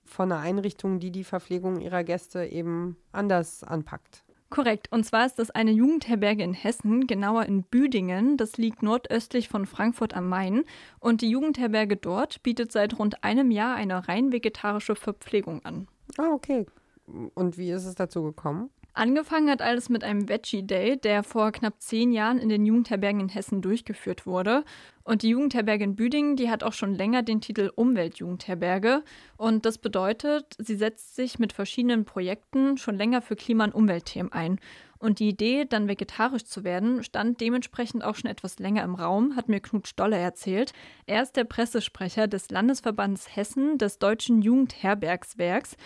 von 0.09 0.33
einer 0.33 0.41
Einrichtung, 0.41 0.99
die 0.99 1.11
die 1.11 1.25
Verpflegung 1.25 1.81
ihrer 1.81 2.05
Gäste 2.05 2.45
eben 2.45 2.97
anders 3.13 3.63
anpackt. 3.63 4.25
Korrekt. 4.51 4.91
Und 4.91 5.05
zwar 5.05 5.27
ist 5.27 5.39
das 5.39 5.51
eine 5.51 5.73
Jugendherberge 5.73 6.43
in 6.43 6.55
Hessen, 6.55 7.07
genauer 7.07 7.45
in 7.45 7.65
Büdingen. 7.65 8.39
Das 8.39 8.57
liegt 8.57 8.83
nordöstlich 8.83 9.49
von 9.49 9.67
Frankfurt 9.67 10.15
am 10.15 10.29
Main. 10.29 10.65
Und 11.01 11.21
die 11.21 11.29
Jugendherberge 11.29 11.97
dort 11.97 12.43
bietet 12.43 12.73
seit 12.73 12.99
rund 12.99 13.23
einem 13.23 13.51
Jahr 13.51 13.77
eine 13.77 14.09
rein 14.09 14.33
vegetarische 14.33 14.97
Verpflegung 14.97 15.65
an. 15.65 15.87
Ah, 16.17 16.31
okay. 16.33 16.65
Und 17.35 17.59
wie 17.59 17.71
ist 17.71 17.85
es 17.85 17.95
dazu 17.95 18.23
gekommen? 18.23 18.71
Angefangen 18.99 19.49
hat 19.49 19.63
alles 19.63 19.91
mit 19.91 20.03
einem 20.03 20.29
Veggie 20.29 20.65
Day, 20.65 20.97
der 20.97 21.23
vor 21.23 21.53
knapp 21.53 21.75
zehn 21.79 22.11
Jahren 22.11 22.41
in 22.41 22.49
den 22.49 22.67
Jugendherbergen 22.67 23.21
in 23.21 23.29
Hessen 23.29 23.63
durchgeführt 23.63 24.27
wurde. 24.27 24.65
Und 25.05 25.23
die 25.23 25.29
Jugendherberge 25.29 25.85
in 25.85 25.95
Büdingen, 25.95 26.35
die 26.35 26.51
hat 26.51 26.65
auch 26.65 26.73
schon 26.73 26.97
länger 26.97 27.23
den 27.23 27.41
Titel 27.41 27.71
Umweltjugendherberge. 27.77 29.05
Und 29.37 29.67
das 29.67 29.79
bedeutet, 29.79 30.57
sie 30.59 30.75
setzt 30.75 31.15
sich 31.15 31.39
mit 31.39 31.53
verschiedenen 31.53 32.07
Projekten 32.07 32.77
schon 32.77 32.97
länger 32.97 33.23
für 33.23 33.37
Klima- 33.37 33.67
und 33.67 33.75
Umweltthemen 33.77 34.33
ein. 34.33 34.59
Und 34.99 35.21
die 35.21 35.29
Idee, 35.29 35.65
dann 35.65 35.87
vegetarisch 35.87 36.47
zu 36.47 36.65
werden, 36.65 37.05
stand 37.05 37.41
dementsprechend 37.41 38.03
auch 38.03 38.17
schon 38.17 38.29
etwas 38.29 38.59
länger 38.59 38.83
im 38.83 38.97
Raum, 38.97 39.37
hat 39.37 39.49
mir 39.49 39.61
Knut 39.61 39.87
Stolle 39.87 40.17
erzählt. 40.17 40.73
Er 41.07 41.23
ist 41.23 41.37
der 41.37 41.45
Pressesprecher 41.45 42.27
des 42.27 42.51
Landesverbands 42.51 43.37
Hessen 43.37 43.79
des 43.79 44.01
Deutschen 44.01 44.43
Jugendherbergswerks. 44.43 45.77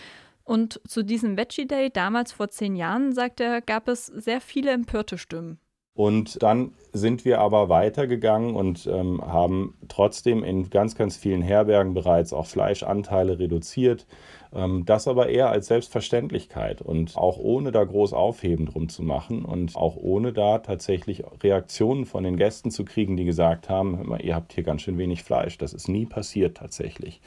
Und 0.44 0.80
zu 0.86 1.02
diesem 1.04 1.36
Veggie 1.36 1.66
Day 1.66 1.90
damals 1.90 2.32
vor 2.32 2.48
zehn 2.48 2.76
Jahren, 2.76 3.12
sagt 3.12 3.40
er, 3.40 3.60
gab 3.60 3.88
es 3.88 4.06
sehr 4.06 4.40
viele 4.40 4.72
empörte 4.72 5.18
Stimmen. 5.18 5.58
Und 5.94 6.42
dann 6.42 6.72
sind 6.94 7.26
wir 7.26 7.40
aber 7.40 7.68
weitergegangen 7.68 8.56
und 8.56 8.86
ähm, 8.86 9.20
haben 9.20 9.74
trotzdem 9.88 10.42
in 10.42 10.70
ganz, 10.70 10.94
ganz 10.94 11.18
vielen 11.18 11.42
Herbergen 11.42 11.92
bereits 11.92 12.32
auch 12.32 12.46
Fleischanteile 12.46 13.38
reduziert. 13.38 14.06
Ähm, 14.54 14.84
das 14.86 15.06
aber 15.06 15.28
eher 15.28 15.50
als 15.50 15.66
Selbstverständlichkeit 15.66 16.80
und 16.80 17.18
auch 17.18 17.36
ohne 17.36 17.72
da 17.72 17.84
groß 17.84 18.14
Aufheben 18.14 18.64
drum 18.64 18.88
zu 18.88 19.02
machen 19.02 19.44
und 19.44 19.76
auch 19.76 19.96
ohne 19.96 20.32
da 20.32 20.58
tatsächlich 20.58 21.24
Reaktionen 21.42 22.06
von 22.06 22.24
den 22.24 22.38
Gästen 22.38 22.70
zu 22.70 22.86
kriegen, 22.86 23.18
die 23.18 23.26
gesagt 23.26 23.68
haben, 23.68 24.16
ihr 24.22 24.34
habt 24.34 24.54
hier 24.54 24.64
ganz 24.64 24.80
schön 24.80 24.96
wenig 24.96 25.22
Fleisch. 25.22 25.58
Das 25.58 25.74
ist 25.74 25.88
nie 25.88 26.06
passiert 26.06 26.56
tatsächlich. 26.56 27.20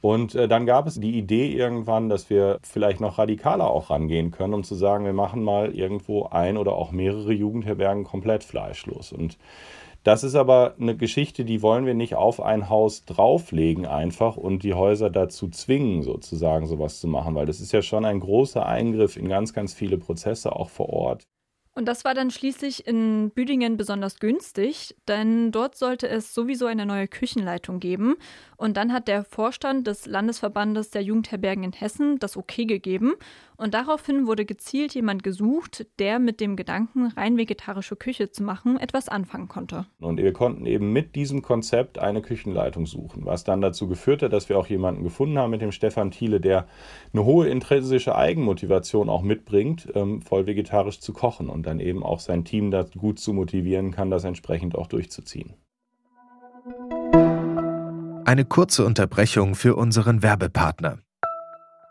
Und 0.00 0.34
äh, 0.34 0.46
dann 0.46 0.66
gab 0.66 0.86
es 0.86 1.00
die 1.00 1.18
Idee 1.18 1.52
irgendwann, 1.52 2.08
dass 2.08 2.30
wir 2.30 2.58
vielleicht 2.62 3.00
noch 3.00 3.18
radikaler 3.18 3.68
auch 3.70 3.90
rangehen 3.90 4.30
können, 4.30 4.54
um 4.54 4.64
zu 4.64 4.74
sagen, 4.74 5.04
wir 5.04 5.12
machen 5.12 5.42
mal 5.42 5.74
irgendwo 5.74 6.26
ein 6.26 6.56
oder 6.56 6.74
auch 6.74 6.92
mehrere 6.92 7.32
Jugendherbergen 7.32 8.04
komplett 8.04 8.44
fleischlos. 8.44 9.12
Und 9.12 9.38
das 10.04 10.22
ist 10.22 10.36
aber 10.36 10.74
eine 10.80 10.96
Geschichte, 10.96 11.44
die 11.44 11.60
wollen 11.62 11.84
wir 11.84 11.94
nicht 11.94 12.14
auf 12.14 12.40
ein 12.40 12.68
Haus 12.70 13.04
drauflegen 13.04 13.86
einfach 13.86 14.36
und 14.36 14.62
die 14.62 14.74
Häuser 14.74 15.10
dazu 15.10 15.48
zwingen, 15.50 16.02
sozusagen 16.02 16.66
sowas 16.66 17.00
zu 17.00 17.08
machen, 17.08 17.34
weil 17.34 17.46
das 17.46 17.60
ist 17.60 17.72
ja 17.72 17.82
schon 17.82 18.04
ein 18.04 18.20
großer 18.20 18.64
Eingriff 18.64 19.16
in 19.16 19.28
ganz, 19.28 19.52
ganz 19.52 19.74
viele 19.74 19.98
Prozesse 19.98 20.54
auch 20.54 20.70
vor 20.70 20.88
Ort. 20.90 21.26
Und 21.78 21.84
das 21.84 22.04
war 22.04 22.12
dann 22.12 22.32
schließlich 22.32 22.88
in 22.88 23.30
Büdingen 23.30 23.76
besonders 23.76 24.18
günstig, 24.18 24.96
denn 25.06 25.52
dort 25.52 25.76
sollte 25.76 26.08
es 26.08 26.34
sowieso 26.34 26.66
eine 26.66 26.86
neue 26.86 27.06
Küchenleitung 27.06 27.78
geben. 27.78 28.16
Und 28.56 28.76
dann 28.76 28.92
hat 28.92 29.06
der 29.06 29.22
Vorstand 29.22 29.86
des 29.86 30.04
Landesverbandes 30.04 30.90
der 30.90 31.04
Jugendherbergen 31.04 31.62
in 31.62 31.72
Hessen 31.72 32.18
das 32.18 32.36
Okay 32.36 32.64
gegeben. 32.64 33.14
Und 33.60 33.74
daraufhin 33.74 34.28
wurde 34.28 34.44
gezielt 34.44 34.94
jemand 34.94 35.24
gesucht, 35.24 35.84
der 35.98 36.20
mit 36.20 36.40
dem 36.40 36.54
Gedanken, 36.54 37.08
rein 37.08 37.36
vegetarische 37.36 37.96
Küche 37.96 38.30
zu 38.30 38.44
machen, 38.44 38.78
etwas 38.78 39.08
anfangen 39.08 39.48
konnte. 39.48 39.84
Und 39.98 40.18
wir 40.18 40.32
konnten 40.32 40.64
eben 40.64 40.92
mit 40.92 41.16
diesem 41.16 41.42
Konzept 41.42 41.98
eine 41.98 42.22
Küchenleitung 42.22 42.86
suchen, 42.86 43.26
was 43.26 43.42
dann 43.42 43.60
dazu 43.60 43.88
geführt 43.88 44.22
hat, 44.22 44.32
dass 44.32 44.48
wir 44.48 44.60
auch 44.60 44.68
jemanden 44.68 45.02
gefunden 45.02 45.38
haben 45.38 45.50
mit 45.50 45.60
dem 45.60 45.72
Stefan 45.72 46.12
Thiele, 46.12 46.40
der 46.40 46.68
eine 47.12 47.24
hohe 47.24 47.48
intrinsische 47.48 48.14
Eigenmotivation 48.14 49.08
auch 49.08 49.22
mitbringt, 49.22 49.88
ähm, 49.96 50.22
voll 50.22 50.46
vegetarisch 50.46 51.00
zu 51.00 51.12
kochen 51.12 51.48
und 51.48 51.66
dann 51.66 51.80
eben 51.80 52.04
auch 52.04 52.20
sein 52.20 52.44
Team 52.44 52.70
da 52.70 52.84
gut 52.84 53.18
zu 53.18 53.32
motivieren 53.32 53.90
kann, 53.90 54.08
das 54.08 54.22
entsprechend 54.22 54.76
auch 54.76 54.86
durchzuziehen. 54.86 55.54
Eine 58.24 58.44
kurze 58.44 58.86
Unterbrechung 58.86 59.56
für 59.56 59.74
unseren 59.74 60.22
Werbepartner. 60.22 60.98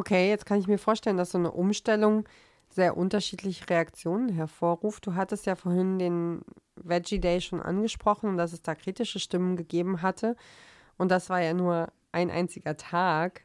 Okay, 0.00 0.30
jetzt 0.30 0.46
kann 0.46 0.58
ich 0.58 0.66
mir 0.66 0.78
vorstellen, 0.78 1.18
dass 1.18 1.32
so 1.32 1.36
eine 1.36 1.50
Umstellung 1.50 2.26
sehr 2.70 2.96
unterschiedliche 2.96 3.68
Reaktionen 3.68 4.30
hervorruft. 4.30 5.06
Du 5.06 5.14
hattest 5.14 5.44
ja 5.44 5.56
vorhin 5.56 5.98
den 5.98 6.40
Veggie 6.76 7.20
Day 7.20 7.42
schon 7.42 7.60
angesprochen 7.60 8.30
und 8.30 8.38
dass 8.38 8.54
es 8.54 8.62
da 8.62 8.74
kritische 8.74 9.20
Stimmen 9.20 9.56
gegeben 9.56 10.00
hatte. 10.00 10.36
Und 10.96 11.10
das 11.10 11.28
war 11.28 11.42
ja 11.42 11.52
nur 11.52 11.92
ein 12.12 12.30
einziger 12.30 12.78
Tag. 12.78 13.42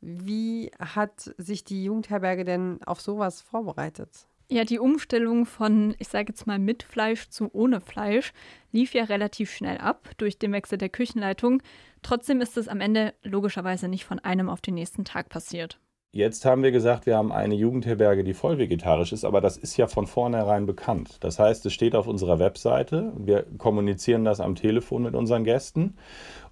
Wie 0.00 0.70
hat 0.78 1.34
sich 1.36 1.64
die 1.64 1.84
Jugendherberge 1.84 2.46
denn 2.46 2.82
auf 2.86 3.02
sowas 3.02 3.42
vorbereitet? 3.42 4.26
Ja, 4.48 4.64
die 4.64 4.78
Umstellung 4.78 5.44
von, 5.44 5.94
ich 5.98 6.08
sage 6.08 6.32
jetzt 6.32 6.46
mal, 6.46 6.58
mit 6.58 6.82
Fleisch 6.82 7.28
zu 7.28 7.50
ohne 7.52 7.82
Fleisch 7.82 8.32
lief 8.72 8.94
ja 8.94 9.04
relativ 9.04 9.50
schnell 9.50 9.76
ab 9.76 10.08
durch 10.16 10.38
den 10.38 10.52
Wechsel 10.52 10.78
der 10.78 10.88
Küchenleitung. 10.88 11.62
Trotzdem 12.00 12.40
ist 12.40 12.56
es 12.56 12.68
am 12.68 12.80
Ende 12.80 13.12
logischerweise 13.22 13.86
nicht 13.86 14.06
von 14.06 14.18
einem 14.18 14.48
auf 14.48 14.62
den 14.62 14.72
nächsten 14.76 15.04
Tag 15.04 15.28
passiert. 15.28 15.78
Jetzt 16.12 16.44
haben 16.44 16.64
wir 16.64 16.72
gesagt, 16.72 17.06
wir 17.06 17.16
haben 17.16 17.30
eine 17.30 17.54
Jugendherberge, 17.54 18.24
die 18.24 18.34
voll 18.34 18.58
vegetarisch 18.58 19.12
ist, 19.12 19.24
aber 19.24 19.40
das 19.40 19.56
ist 19.56 19.76
ja 19.76 19.86
von 19.86 20.08
vornherein 20.08 20.66
bekannt. 20.66 21.18
Das 21.20 21.38
heißt, 21.38 21.64
es 21.66 21.72
steht 21.72 21.94
auf 21.94 22.08
unserer 22.08 22.40
Webseite, 22.40 23.12
wir 23.16 23.46
kommunizieren 23.58 24.24
das 24.24 24.40
am 24.40 24.56
Telefon 24.56 25.04
mit 25.04 25.14
unseren 25.14 25.44
Gästen 25.44 25.94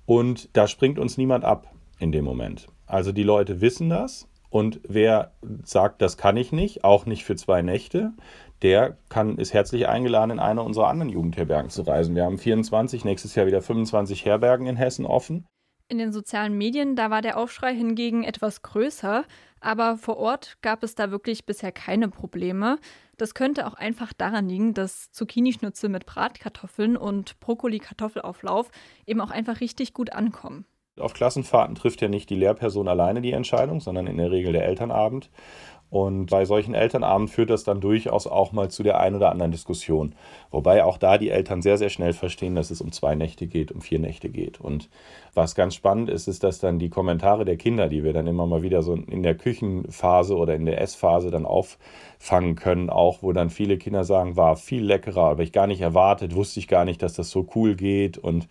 und 0.06 0.48
da 0.56 0.68
springt 0.68 1.00
uns 1.00 1.18
niemand 1.18 1.44
ab 1.44 1.72
in 1.98 2.12
dem 2.12 2.24
Moment. 2.24 2.68
Also 2.86 3.10
die 3.10 3.24
Leute 3.24 3.60
wissen 3.60 3.88
das 3.88 4.28
und 4.48 4.78
wer 4.88 5.32
sagt, 5.64 6.02
das 6.02 6.16
kann 6.16 6.36
ich 6.36 6.52
nicht, 6.52 6.84
auch 6.84 7.04
nicht 7.04 7.24
für 7.24 7.34
zwei 7.34 7.60
Nächte, 7.60 8.12
der 8.62 8.96
kann, 9.08 9.38
ist 9.38 9.54
herzlich 9.54 9.88
eingeladen, 9.88 10.30
in 10.30 10.38
eine 10.38 10.62
unserer 10.62 10.86
anderen 10.86 11.10
Jugendherbergen 11.10 11.70
zu 11.70 11.82
reisen. 11.82 12.14
Wir 12.14 12.24
haben 12.24 12.38
24, 12.38 13.04
nächstes 13.04 13.34
Jahr 13.34 13.48
wieder 13.48 13.60
25 13.60 14.24
Herbergen 14.24 14.68
in 14.68 14.76
Hessen 14.76 15.04
offen. 15.04 15.46
In 15.90 15.96
den 15.96 16.12
sozialen 16.12 16.56
Medien, 16.58 16.96
da 16.96 17.10
war 17.10 17.22
der 17.22 17.38
Aufschrei 17.38 17.74
hingegen 17.74 18.22
etwas 18.22 18.60
größer, 18.60 19.24
aber 19.60 19.96
vor 19.96 20.18
Ort 20.18 20.58
gab 20.60 20.82
es 20.82 20.94
da 20.94 21.10
wirklich 21.10 21.46
bisher 21.46 21.72
keine 21.72 22.08
Probleme. 22.08 22.78
Das 23.16 23.32
könnte 23.32 23.66
auch 23.66 23.72
einfach 23.72 24.12
daran 24.12 24.50
liegen, 24.50 24.74
dass 24.74 25.10
Zucchini-Schnitzel 25.12 25.88
mit 25.88 26.04
Bratkartoffeln 26.04 26.98
und 26.98 27.40
Brokkoli-Kartoffelauflauf 27.40 28.70
eben 29.06 29.22
auch 29.22 29.30
einfach 29.30 29.60
richtig 29.60 29.94
gut 29.94 30.12
ankommen. 30.12 30.66
Auf 30.98 31.14
Klassenfahrten 31.14 31.74
trifft 31.74 32.02
ja 32.02 32.08
nicht 32.08 32.28
die 32.28 32.34
Lehrperson 32.34 32.88
alleine 32.88 33.22
die 33.22 33.32
Entscheidung, 33.32 33.80
sondern 33.80 34.06
in 34.06 34.18
der 34.18 34.30
Regel 34.30 34.52
der 34.52 34.66
Elternabend. 34.66 35.30
Und 35.90 36.26
bei 36.26 36.44
solchen 36.44 36.74
Elternabend 36.74 37.30
führt 37.30 37.48
das 37.48 37.64
dann 37.64 37.80
durchaus 37.80 38.26
auch 38.26 38.52
mal 38.52 38.70
zu 38.70 38.82
der 38.82 39.00
einen 39.00 39.16
oder 39.16 39.30
anderen 39.30 39.52
Diskussion. 39.52 40.14
Wobei 40.50 40.84
auch 40.84 40.98
da 40.98 41.16
die 41.16 41.30
Eltern 41.30 41.62
sehr, 41.62 41.78
sehr 41.78 41.88
schnell 41.88 42.12
verstehen, 42.12 42.54
dass 42.54 42.70
es 42.70 42.82
um 42.82 42.92
zwei 42.92 43.14
Nächte 43.14 43.46
geht, 43.46 43.72
um 43.72 43.80
vier 43.80 43.98
Nächte 43.98 44.28
geht. 44.28 44.60
Und 44.60 44.90
was 45.32 45.54
ganz 45.54 45.74
spannend 45.74 46.10
ist, 46.10 46.28
ist, 46.28 46.44
dass 46.44 46.58
dann 46.58 46.78
die 46.78 46.90
Kommentare 46.90 47.46
der 47.46 47.56
Kinder, 47.56 47.88
die 47.88 48.04
wir 48.04 48.12
dann 48.12 48.26
immer 48.26 48.46
mal 48.46 48.62
wieder 48.62 48.82
so 48.82 48.94
in 48.94 49.22
der 49.22 49.34
Küchenphase 49.34 50.36
oder 50.36 50.54
in 50.54 50.66
der 50.66 50.80
Essphase 50.80 51.30
dann 51.30 51.46
auffangen 51.46 52.54
können, 52.54 52.90
auch 52.90 53.22
wo 53.22 53.32
dann 53.32 53.48
viele 53.48 53.78
Kinder 53.78 54.04
sagen, 54.04 54.36
war 54.36 54.56
viel 54.56 54.84
leckerer, 54.84 55.22
aber 55.22 55.42
ich 55.42 55.52
gar 55.52 55.66
nicht 55.66 55.80
erwartet, 55.80 56.34
wusste 56.34 56.60
ich 56.60 56.68
gar 56.68 56.84
nicht, 56.84 57.02
dass 57.02 57.14
das 57.14 57.30
so 57.30 57.46
cool 57.54 57.76
geht. 57.76 58.18
Und 58.18 58.46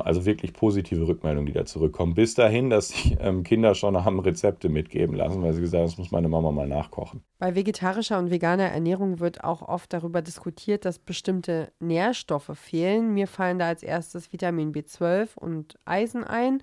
also 0.00 0.24
wirklich 0.24 0.52
positive 0.52 1.08
Rückmeldungen, 1.08 1.46
die 1.46 1.52
da 1.52 1.64
zurückkommen. 1.64 2.14
Bis 2.14 2.34
dahin, 2.34 2.70
dass 2.70 2.88
die 2.88 3.16
ähm, 3.20 3.42
Kinder 3.42 3.74
schon 3.74 4.04
haben 4.04 4.20
Rezepte 4.20 4.68
mitgeben 4.68 5.16
lassen, 5.16 5.42
weil 5.42 5.52
sie 5.52 5.60
gesagt 5.60 5.80
haben, 5.80 5.88
das 5.88 5.98
muss 5.98 6.12
meine 6.12 6.28
Mama 6.28 6.52
mal 6.52 6.68
nachkochen. 6.68 7.22
Bei 7.38 7.54
vegetarischer 7.54 8.18
und 8.18 8.30
veganer 8.30 8.70
Ernährung 8.70 9.18
wird 9.18 9.42
auch 9.42 9.62
oft 9.62 9.92
darüber 9.92 10.22
diskutiert, 10.22 10.84
dass 10.84 10.98
bestimmte 10.98 11.72
Nährstoffe 11.80 12.52
fehlen. 12.54 13.12
Mir 13.12 13.26
fallen 13.26 13.58
da 13.58 13.66
als 13.66 13.82
erstes 13.82 14.32
Vitamin 14.32 14.72
B12 14.72 15.36
und 15.36 15.74
Eisen 15.84 16.22
ein 16.22 16.62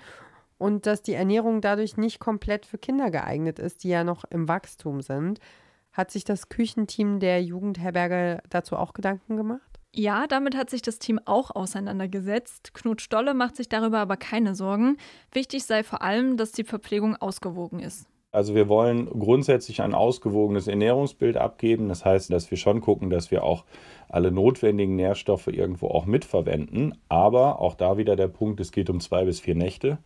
und 0.58 0.86
dass 0.86 1.02
die 1.02 1.14
Ernährung 1.14 1.60
dadurch 1.60 1.98
nicht 1.98 2.20
komplett 2.20 2.66
für 2.66 2.78
Kinder 2.78 3.12
geeignet 3.12 3.60
ist, 3.60 3.84
die 3.84 3.90
ja 3.90 4.06
noch 4.06 4.24
im 4.30 4.48
Wachstum 4.48 5.02
sind. 5.02 5.40
Hat 5.92 6.10
sich 6.10 6.24
das 6.24 6.48
Küchenteam 6.48 7.20
der 7.20 7.44
Jugendherberge 7.44 8.42
dazu 8.50 8.78
auch 8.78 8.94
Gedanken 8.94 9.36
gemacht? 9.36 9.73
Ja, 9.96 10.26
damit 10.26 10.56
hat 10.58 10.72
sich 10.72 10.82
das 10.82 10.98
Team 10.98 11.20
auch 11.26 11.52
auseinandergesetzt. 11.52 12.74
Knut 12.74 13.02
Stolle 13.02 13.36
macht 13.36 13.56
sich 13.56 13.70
darüber 13.70 14.00
aber 14.00 14.18
keine 14.18 14.56
Sorgen. 14.56 14.98
Wichtig 15.32 15.66
sei 15.66 15.84
vor 15.84 16.02
allem, 16.02 16.36
dass 16.36 16.52
die 16.52 16.64
Verpflegung 16.64 17.16
ausgewogen 17.16 17.80
ist. 17.80 18.08
Also 18.32 18.56
wir 18.56 18.68
wollen 18.68 19.06
grundsätzlich 19.06 19.84
ein 19.84 19.94
ausgewogenes 19.94 20.68
Ernährungsbild 20.68 21.38
abgeben. 21.38 21.90
Das 21.90 22.04
heißt, 22.04 22.34
dass 22.34 22.50
wir 22.50 22.58
schon 22.58 22.82
gucken, 22.82 23.12
dass 23.12 23.30
wir 23.30 23.44
auch 23.44 23.66
alle 24.10 24.32
notwendigen 24.32 24.96
Nährstoffe 24.96 25.46
irgendwo 25.46 25.90
auch 25.90 26.08
mitverwenden. 26.08 26.98
Aber 27.08 27.62
auch 27.62 27.76
da 27.76 27.96
wieder 27.96 28.16
der 28.16 28.30
Punkt, 28.30 28.60
es 28.60 28.72
geht 28.72 28.90
um 28.90 29.00
zwei 29.00 29.26
bis 29.26 29.40
vier 29.40 29.54
Nächte. 29.54 30.00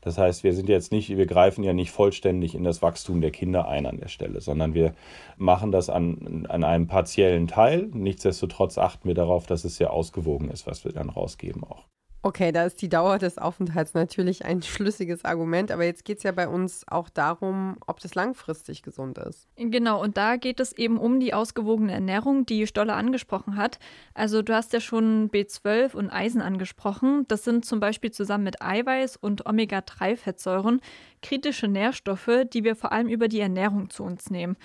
Das 0.00 0.18
heißt, 0.18 0.44
wir 0.44 0.54
sind 0.54 0.68
jetzt 0.68 0.92
nicht, 0.92 1.08
wir 1.10 1.26
greifen 1.26 1.62
ja 1.62 1.72
nicht 1.72 1.90
vollständig 1.90 2.54
in 2.54 2.64
das 2.64 2.82
Wachstum 2.82 3.20
der 3.20 3.30
Kinder 3.30 3.68
ein 3.68 3.86
an 3.86 3.98
der 3.98 4.08
Stelle, 4.08 4.40
sondern 4.40 4.74
wir 4.74 4.94
machen 5.36 5.72
das 5.72 5.90
an, 5.90 6.46
an 6.48 6.64
einem 6.64 6.86
partiellen 6.86 7.48
Teil. 7.48 7.88
Nichtsdestotrotz 7.92 8.78
achten 8.78 9.08
wir 9.08 9.14
darauf, 9.14 9.46
dass 9.46 9.64
es 9.64 9.76
sehr 9.76 9.92
ausgewogen 9.92 10.50
ist, 10.50 10.66
was 10.66 10.84
wir 10.84 10.92
dann 10.92 11.10
rausgeben 11.10 11.64
auch. 11.64 11.84
Okay, 12.22 12.52
da 12.52 12.64
ist 12.64 12.82
die 12.82 12.90
Dauer 12.90 13.16
des 13.16 13.38
Aufenthalts 13.38 13.94
natürlich 13.94 14.44
ein 14.44 14.60
schlüssiges 14.60 15.24
Argument, 15.24 15.70
aber 15.70 15.84
jetzt 15.84 16.04
geht 16.04 16.18
es 16.18 16.22
ja 16.24 16.32
bei 16.32 16.48
uns 16.48 16.84
auch 16.86 17.08
darum, 17.08 17.78
ob 17.86 18.00
das 18.00 18.14
langfristig 18.14 18.82
gesund 18.82 19.16
ist. 19.16 19.48
Genau, 19.56 20.02
und 20.02 20.18
da 20.18 20.36
geht 20.36 20.60
es 20.60 20.72
eben 20.76 20.98
um 20.98 21.18
die 21.18 21.32
ausgewogene 21.32 21.92
Ernährung, 21.92 22.44
die 22.44 22.66
Stolle 22.66 22.92
angesprochen 22.92 23.56
hat. 23.56 23.78
Also 24.12 24.42
du 24.42 24.54
hast 24.54 24.74
ja 24.74 24.80
schon 24.80 25.30
B12 25.30 25.94
und 25.94 26.10
Eisen 26.10 26.42
angesprochen. 26.42 27.24
Das 27.28 27.42
sind 27.44 27.64
zum 27.64 27.80
Beispiel 27.80 28.10
zusammen 28.10 28.44
mit 28.44 28.60
Eiweiß 28.60 29.16
und 29.16 29.46
Omega-3-Fettsäuren 29.46 30.80
kritische 31.22 31.68
Nährstoffe, 31.68 32.44
die 32.52 32.64
wir 32.64 32.76
vor 32.76 32.92
allem 32.92 33.08
über 33.08 33.28
die 33.28 33.40
Ernährung 33.40 33.88
zu 33.88 34.04
uns 34.04 34.28
nehmen. 34.28 34.58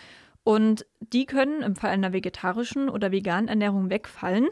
Und 0.43 0.85
die 0.99 1.25
können 1.25 1.61
im 1.61 1.75
Fall 1.77 1.91
einer 1.91 2.11
vegetarischen 2.11 2.89
oder 2.89 3.11
veganen 3.11 3.47
Ernährung 3.47 3.89
wegfallen. 3.89 4.47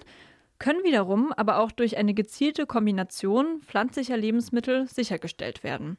Können 0.59 0.83
wiederum 0.83 1.33
aber 1.33 1.57
auch 1.57 1.71
durch 1.71 1.97
eine 1.97 2.13
gezielte 2.13 2.65
Kombination 2.65 3.61
pflanzlicher 3.61 4.17
Lebensmittel 4.17 4.87
sichergestellt 4.87 5.63
werden. 5.63 5.97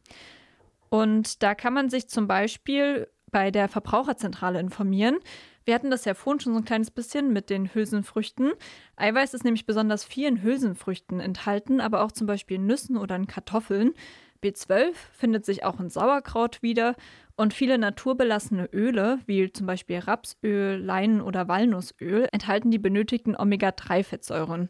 Und 0.88 1.42
da 1.42 1.54
kann 1.54 1.74
man 1.74 1.90
sich 1.90 2.08
zum 2.08 2.28
Beispiel 2.28 3.08
bei 3.30 3.50
der 3.50 3.68
Verbraucherzentrale 3.68 4.60
informieren. 4.60 5.18
Wir 5.64 5.74
hatten 5.74 5.90
das 5.90 6.04
ja 6.04 6.14
vorhin 6.14 6.40
schon 6.40 6.52
so 6.52 6.60
ein 6.60 6.64
kleines 6.64 6.90
bisschen 6.90 7.32
mit 7.32 7.50
den 7.50 7.74
Hülsenfrüchten. 7.74 8.52
Eiweiß 8.96 9.34
ist 9.34 9.44
nämlich 9.44 9.66
besonders 9.66 10.04
viel 10.04 10.28
in 10.28 10.42
Hülsenfrüchten 10.42 11.20
enthalten, 11.20 11.80
aber 11.80 12.02
auch 12.02 12.12
zum 12.12 12.26
Beispiel 12.26 12.56
in 12.56 12.66
Nüssen 12.66 12.96
oder 12.96 13.16
in 13.16 13.26
Kartoffeln. 13.26 13.94
B12 14.42 14.92
findet 15.12 15.44
sich 15.46 15.64
auch 15.64 15.80
in 15.80 15.88
Sauerkraut 15.88 16.62
wieder 16.62 16.94
und 17.36 17.52
viele 17.52 17.78
naturbelassene 17.78 18.66
Öle, 18.72 19.18
wie 19.26 19.52
zum 19.52 19.66
Beispiel 19.66 19.98
Rapsöl, 19.98 20.76
Leinen- 20.76 21.20
oder 21.20 21.48
Walnussöl, 21.48 22.28
enthalten 22.32 22.70
die 22.70 22.78
benötigten 22.78 23.36
Omega-3-Fettsäuren. 23.36 24.68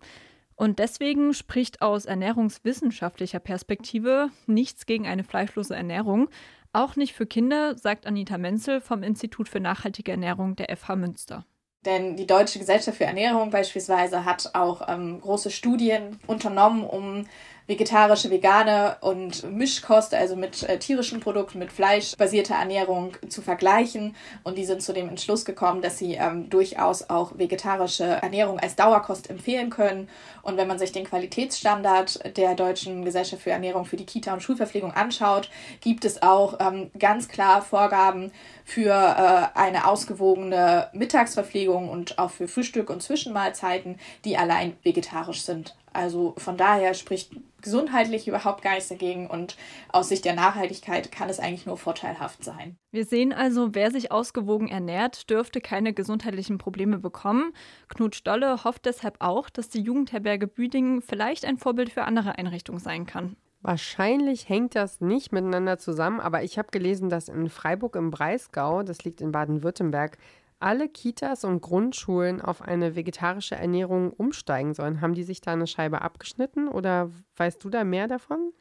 Und 0.57 0.79
deswegen 0.79 1.35
spricht 1.35 1.83
aus 1.83 2.07
ernährungswissenschaftlicher 2.07 3.41
Perspektive 3.41 4.31
nichts 4.47 4.87
gegen 4.87 5.07
eine 5.07 5.25
fleischlose 5.25 5.75
Ernährung. 5.75 6.29
Auch 6.73 6.97
nicht 6.97 7.15
für 7.15 7.27
Kinder, 7.27 7.77
sagt 7.77 8.07
Anita 8.07 8.39
Menzel 8.39 8.81
vom 8.81 9.03
Institut 9.03 9.49
für 9.49 9.61
nachhaltige 9.61 10.13
Ernährung 10.13 10.57
der 10.57 10.75
FH 10.75 10.97
Münster. 10.97 11.45
Denn 11.85 12.17
die 12.17 12.27
Deutsche 12.27 12.59
Gesellschaft 12.59 12.97
für 12.97 13.05
Ernährung 13.05 13.51
beispielsweise 13.51 14.25
hat 14.25 14.51
auch 14.55 14.89
ähm, 14.89 15.21
große 15.21 15.51
Studien 15.51 16.19
unternommen, 16.27 16.83
um 16.83 17.27
vegetarische, 17.67 18.31
vegane 18.31 18.97
und 19.01 19.51
Mischkost, 19.51 20.15
also 20.15 20.37
mit 20.37 20.63
äh, 20.65 20.79
tierischen 20.79 21.21
Produkten, 21.21 21.59
mit 21.59 21.73
fleischbasierter 21.73 22.55
Ernährung 22.55 23.17
zu 23.29 23.41
vergleichen. 23.41 24.15
Und 24.43 24.59
die 24.59 24.67
sind 24.67 24.83
zu 24.83 24.93
dem 24.93 25.09
Entschluss 25.09 25.45
gekommen, 25.45 25.81
dass 25.81 25.99
sie 25.99 26.15
ähm, 26.15 26.51
durchaus 26.51 27.09
auch 27.09 27.39
vegetarische 27.39 28.05
Ernährung 28.05 28.59
als 28.59 28.77
Dauerkost 28.77 29.31
empfehlen 29.31 29.71
können. 29.71 30.09
Und 30.43 30.59
wenn 30.59 30.69
man 30.69 30.79
sich 30.79 30.93
den 30.93 31.05
Qualitätsstandard 31.05 32.37
der 32.37 32.55
Deutschen 32.55 33.05
Gesellschaft 33.05 33.43
für 33.43 33.51
Ernährung 33.51 33.87
für 33.87 33.97
die 33.97 34.07
Kita- 34.07 34.35
und 34.35 34.43
Schulverpflegung 34.43 34.93
anschaut, 34.93 35.49
gibt 35.81 36.05
es 36.05 36.23
auch 36.23 36.59
ähm, 36.61 36.91
ganz 36.99 37.29
klar 37.29 37.63
Vorgaben 37.63 38.31
für 38.65 38.91
äh, 38.91 39.59
eine 39.59 39.87
ausgewogene 39.87 40.89
Mittagsverpflegung 40.93 41.89
und 41.89 42.19
auch 42.19 42.31
für 42.31 42.47
Frühstück 42.47 42.91
und 42.91 43.03
Zwischenmahlzeiten, 43.03 43.99
die 44.25 44.37
allein 44.37 44.77
vegetarisch 44.83 45.43
sind. 45.43 45.75
Also 45.95 46.35
von 46.39 46.57
daher 46.57 46.95
spricht 46.95 47.33
gesundheitlich 47.63 48.29
überhaupt 48.29 48.63
gar 48.63 48.75
nichts 48.75 48.89
dagegen 48.89 49.27
und 49.27 49.57
aus 49.89 50.11
Sicht 50.11 50.25
der 50.25 50.35
Nachhaltigkeit 50.35 51.11
kann 51.11 51.31
es 51.31 51.41
eigentlich 51.41 51.67
nur 51.67 51.79
vorteilhaft 51.79 52.45
sein. 52.45 52.77
Wir 52.91 53.07
sehen 53.07 53.33
also, 53.33 53.75
wer 53.75 53.91
sich 53.91 54.13
ausgewogen 54.13 54.69
ernährt, 54.69 55.31
dürfte 55.31 55.61
keine 55.61 55.95
gesundheitlichen 55.95 56.59
Probleme 56.59 56.99
bekommen. 56.99 57.55
Knut 57.89 58.17
Stolle 58.17 58.65
hofft 58.65 58.85
deshalb 58.85 59.17
auch, 59.21 59.49
dass 59.49 59.71
die 59.71 59.81
Jugendherberge 59.81 60.47
Büdingen 60.47 61.01
vielleicht 61.01 61.45
ein 61.45 61.59
Vorbild 61.59 61.91
für 61.91 62.05
andere 62.05 62.39
Einrichtungen 62.39 62.81
sein 62.81 63.07
kann. 63.07 63.37
Wahrscheinlich 63.63 64.51
hängt 64.51 64.75
das 64.75 65.01
nicht 65.01 65.33
miteinander 65.33 65.79
zusammen, 65.79 66.21
aber 66.21 66.43
ich 66.43 66.59
habe 66.59 66.69
gelesen, 66.71 67.09
dass 67.09 67.31
in 67.31 67.49
Freiburg 67.49 67.97
im 67.97 68.11
Breisgau, 68.11 68.83
das 68.83 69.05
liegt 69.05 69.23
in 69.23 69.33
Baden-Württemberg, 69.33 70.19
alle 70.61 70.89
Kitas 70.89 71.45
und 71.45 71.61
Grundschulen 71.61 72.41
auf 72.41 72.63
eine 72.63 72.97
vegetarische 72.97 73.55
Ernährung 73.55 74.13
umsteigen 74.13 74.75
sollen. 74.75 75.01
Haben 75.01 75.15
die 75.15 75.25
sich 75.25 75.41
da 75.41 75.53
eine 75.53 75.67
Scheibe 75.67 76.03
abgeschnitten 76.03 76.69
oder 76.69 77.11
weißt 77.37 77.63
du 77.63 77.71
da 77.71 77.85
mehr 77.85 78.09
davon? 78.09 78.53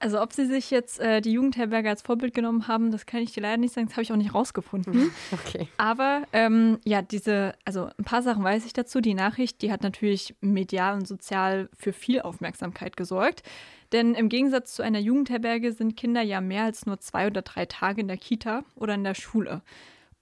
Also 0.00 0.22
ob 0.22 0.32
sie 0.32 0.46
sich 0.46 0.70
jetzt 0.70 1.00
äh, 1.00 1.20
die 1.20 1.32
Jugendherberge 1.32 1.88
als 1.88 2.02
Vorbild 2.02 2.32
genommen 2.32 2.68
haben, 2.68 2.92
das 2.92 3.04
kann 3.04 3.20
ich 3.20 3.32
dir 3.32 3.40
leider 3.40 3.56
nicht 3.56 3.74
sagen, 3.74 3.88
das 3.88 3.96
habe 3.96 4.02
ich 4.02 4.12
auch 4.12 4.16
nicht 4.16 4.32
rausgefunden. 4.32 4.94
Mhm, 4.94 5.10
okay. 5.32 5.68
Aber 5.76 6.22
ähm, 6.32 6.78
ja, 6.84 7.02
diese, 7.02 7.54
also 7.64 7.88
ein 7.98 8.04
paar 8.04 8.22
Sachen 8.22 8.44
weiß 8.44 8.64
ich 8.64 8.72
dazu. 8.72 9.00
Die 9.00 9.14
Nachricht, 9.14 9.60
die 9.60 9.72
hat 9.72 9.82
natürlich 9.82 10.36
medial 10.40 10.94
und 10.94 11.08
sozial 11.08 11.68
für 11.76 11.92
viel 11.92 12.20
Aufmerksamkeit 12.20 12.96
gesorgt. 12.96 13.42
Denn 13.92 14.14
im 14.14 14.28
Gegensatz 14.28 14.74
zu 14.74 14.82
einer 14.82 15.00
Jugendherberge 15.00 15.72
sind 15.72 15.96
Kinder 15.96 16.22
ja 16.22 16.40
mehr 16.40 16.64
als 16.64 16.86
nur 16.86 17.00
zwei 17.00 17.26
oder 17.26 17.42
drei 17.42 17.66
Tage 17.66 18.00
in 18.00 18.08
der 18.08 18.18
Kita 18.18 18.64
oder 18.76 18.94
in 18.94 19.02
der 19.02 19.14
Schule. 19.14 19.62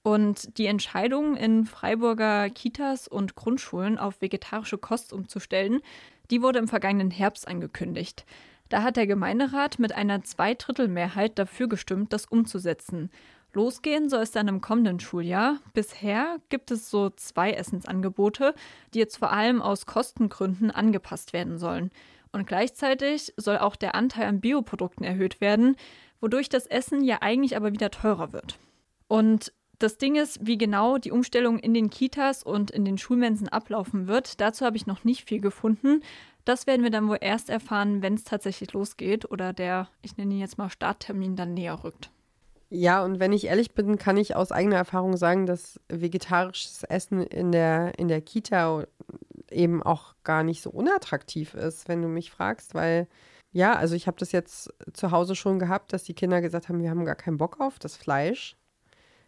Und 0.07 0.57
die 0.59 0.67
Entscheidung, 0.67 1.37
in 1.37 1.65
Freiburger 1.65 2.49
Kitas 2.49 3.09
und 3.09 3.35
Grundschulen 3.35 3.99
auf 3.99 4.23
vegetarische 4.23 4.79
Kost 4.79 5.13
umzustellen, 5.13 5.81
die 6.31 6.43
wurde 6.43 6.61
im 6.61 6.69
vergangenen 6.69 7.11
Herbst 7.11 7.49
angekündigt. 7.49 8.25
Da 8.69 8.85
hat 8.85 8.97
der 8.97 9.09
Gemeinderat 9.09 9.81
mit 9.81 9.93
einer 9.93 10.23
Zweidrittelmehrheit 10.23 11.41
dafür 11.41 11.69
gestimmt, 11.69 12.13
das 12.13 12.25
umzusetzen. 12.25 13.11
Losgehen 13.53 14.09
soll 14.09 14.21
es 14.21 14.31
dann 14.31 14.47
im 14.47 14.61
kommenden 14.61 15.01
Schuljahr. 15.01 15.59
Bisher 15.75 16.37
gibt 16.51 16.71
es 16.71 16.89
so 16.89 17.11
zwei 17.11 17.51
Essensangebote, 17.55 18.55
die 18.95 19.01
jetzt 19.01 19.17
vor 19.17 19.33
allem 19.33 19.61
aus 19.61 19.87
Kostengründen 19.87 20.71
angepasst 20.71 21.33
werden 21.33 21.59
sollen. 21.59 21.91
Und 22.31 22.47
gleichzeitig 22.47 23.35
soll 23.37 23.59
auch 23.59 23.75
der 23.75 23.97
Anteil 23.97 24.29
an 24.29 24.41
Bioprodukten 24.41 25.05
erhöht 25.05 25.41
werden, 25.41 25.75
wodurch 26.21 26.49
das 26.49 26.69
Essen 26.69 27.03
ja 27.03 27.23
eigentlich 27.23 27.57
aber 27.57 27.73
wieder 27.73 27.91
teurer 27.91 28.33
wird. 28.33 28.61
Und 29.09 29.53
das 29.79 29.99
Ding 29.99 30.17
ist, 30.17 30.47
wie 30.47 30.59
genau 30.59 30.99
die 30.99 31.11
Umstellung 31.11 31.59
in 31.59 31.75
den 31.75 31.91
Kitas 31.91 32.43
und 32.43 32.71
in 32.71 32.85
den 32.85 32.99
Schulmensen 32.99 33.49
ablaufen 33.49 34.07
wird, 34.07 34.41
dazu 34.41 34.65
habe 34.65 34.77
ich 34.77 34.87
noch 34.87 35.05
nicht 35.05 35.29
viel 35.29 35.41
gefunden. 35.41 36.03
Das 36.45 36.67
werden 36.67 36.83
wir 36.83 36.91
dann 36.91 37.09
wohl 37.09 37.19
erst 37.21 37.51
erfahren, 37.51 38.03
wenn 38.03 38.15
es 38.15 38.25
tatsächlich 38.25 38.73
losgeht 38.73 39.31
oder 39.31 39.53
der, 39.53 39.89
ich 40.03 40.17
nenne 40.17 40.35
ihn 40.35 40.41
jetzt 40.41 40.59
mal 40.59 40.71
Starttermin, 40.71 41.37
dann 41.37 41.55
näher 41.55 41.83
rückt. 41.83 42.11
Ja, 42.69 43.05
und 43.05 43.21
wenn 43.21 43.33
ich 43.33 43.47
ehrlich 43.47 43.75
bin, 43.75 43.97
kann 43.97 44.17
ich 44.17 44.35
aus 44.35 44.53
eigener 44.53 44.77
Erfahrung 44.77 45.17
sagen, 45.17 45.47
dass 45.47 45.81
vegetarisches 45.89 46.83
Essen 46.85 47.23
in 47.23 47.53
der, 47.53 47.99
in 47.99 48.09
der 48.09 48.21
Kita 48.21 48.87
eben 49.51 49.83
auch 49.83 50.15
gar 50.25 50.43
nicht 50.43 50.63
so 50.63 50.71
unattraktiv 50.71 51.55
ist, 51.55 51.89
wenn 51.89 52.03
du 52.03 52.09
mich 52.09 52.31
fragst, 52.31 52.75
weil 52.75 53.07
ja, 53.53 53.75
also 53.75 53.95
ich 53.95 54.07
habe 54.07 54.19
das 54.19 54.33
jetzt 54.33 54.73
zu 54.93 55.13
Hause 55.13 55.35
schon 55.35 55.59
gehabt, 55.59 55.93
dass 55.93 56.05
die 56.05 56.15
Kinder 56.15 56.41
gesagt 56.41 56.69
haben, 56.69 56.83
wir 56.83 56.91
haben 56.91 57.05
gar 57.05 57.15
keinen 57.15 57.39
Bock 57.39 57.61
auf 57.61 57.79
das 57.79 57.97
Fleisch 57.97 58.57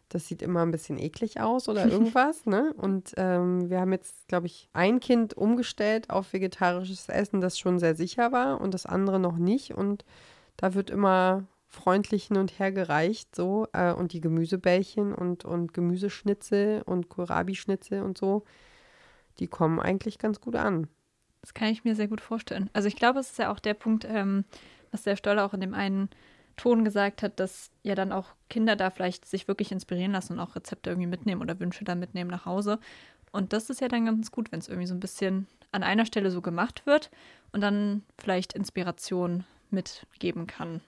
das 0.08 0.26
sieht 0.26 0.42
immer 0.42 0.62
ein 0.62 0.70
bisschen 0.70 0.98
eklig 0.98 1.40
aus 1.40 1.68
oder 1.68 1.86
irgendwas. 1.90 2.46
ne? 2.46 2.72
Und 2.76 3.12
ähm, 3.16 3.70
wir 3.70 3.80
haben 3.80 3.92
jetzt, 3.92 4.28
glaube 4.28 4.46
ich, 4.46 4.68
ein 4.72 5.00
Kind 5.00 5.34
umgestellt 5.34 6.10
auf 6.10 6.32
vegetarisches 6.32 7.08
Essen, 7.08 7.40
das 7.40 7.58
schon 7.58 7.78
sehr 7.78 7.94
sicher 7.94 8.32
war 8.32 8.60
und 8.60 8.74
das 8.74 8.86
andere 8.86 9.18
noch 9.18 9.36
nicht. 9.36 9.72
Und 9.72 10.04
da 10.56 10.74
wird 10.74 10.90
immer 10.90 11.44
freundlich 11.68 12.26
hin 12.26 12.38
und 12.38 12.58
her 12.58 12.72
gereicht 12.72 13.34
so. 13.36 13.68
Äh, 13.72 13.92
und 13.92 14.12
die 14.12 14.20
Gemüsebällchen 14.20 15.14
und, 15.14 15.44
und 15.44 15.74
Gemüseschnitzel 15.74 16.82
und 16.84 17.08
Kohlrabi-Schnitzel 17.08 18.02
und 18.02 18.18
so, 18.18 18.44
die 19.38 19.46
kommen 19.46 19.78
eigentlich 19.78 20.18
ganz 20.18 20.40
gut 20.40 20.56
an. 20.56 20.88
Das 21.42 21.54
kann 21.54 21.68
ich 21.68 21.84
mir 21.84 21.94
sehr 21.94 22.08
gut 22.08 22.20
vorstellen. 22.20 22.68
Also 22.72 22.88
ich 22.88 22.96
glaube, 22.96 23.20
es 23.20 23.30
ist 23.30 23.38
ja 23.38 23.52
auch 23.52 23.60
der 23.60 23.74
Punkt, 23.74 24.04
ähm, 24.08 24.44
was 24.90 25.02
der 25.02 25.16
Stoller 25.16 25.44
auch 25.44 25.54
in 25.54 25.60
dem 25.60 25.74
einen 25.74 26.08
Ton 26.58 26.84
gesagt 26.84 27.22
hat, 27.22 27.40
dass 27.40 27.70
ja 27.82 27.94
dann 27.94 28.12
auch 28.12 28.26
Kinder 28.50 28.76
da 28.76 28.90
vielleicht 28.90 29.24
sich 29.24 29.48
wirklich 29.48 29.72
inspirieren 29.72 30.12
lassen 30.12 30.34
und 30.34 30.40
auch 30.40 30.54
Rezepte 30.54 30.90
irgendwie 30.90 31.08
mitnehmen 31.08 31.40
oder 31.40 31.58
Wünsche 31.58 31.84
dann 31.84 31.98
mitnehmen 31.98 32.30
nach 32.30 32.44
Hause. 32.44 32.78
Und 33.32 33.52
das 33.52 33.70
ist 33.70 33.80
ja 33.80 33.88
dann 33.88 34.04
ganz 34.04 34.30
gut, 34.30 34.52
wenn 34.52 34.58
es 34.58 34.68
irgendwie 34.68 34.86
so 34.86 34.94
ein 34.94 35.00
bisschen 35.00 35.46
an 35.72 35.82
einer 35.82 36.06
Stelle 36.06 36.30
so 36.30 36.42
gemacht 36.42 36.84
wird 36.86 37.10
und 37.52 37.62
dann 37.62 38.02
vielleicht 38.18 38.52
Inspiration 38.52 39.44
mitgeben 39.70 40.46
kann. 40.46 40.80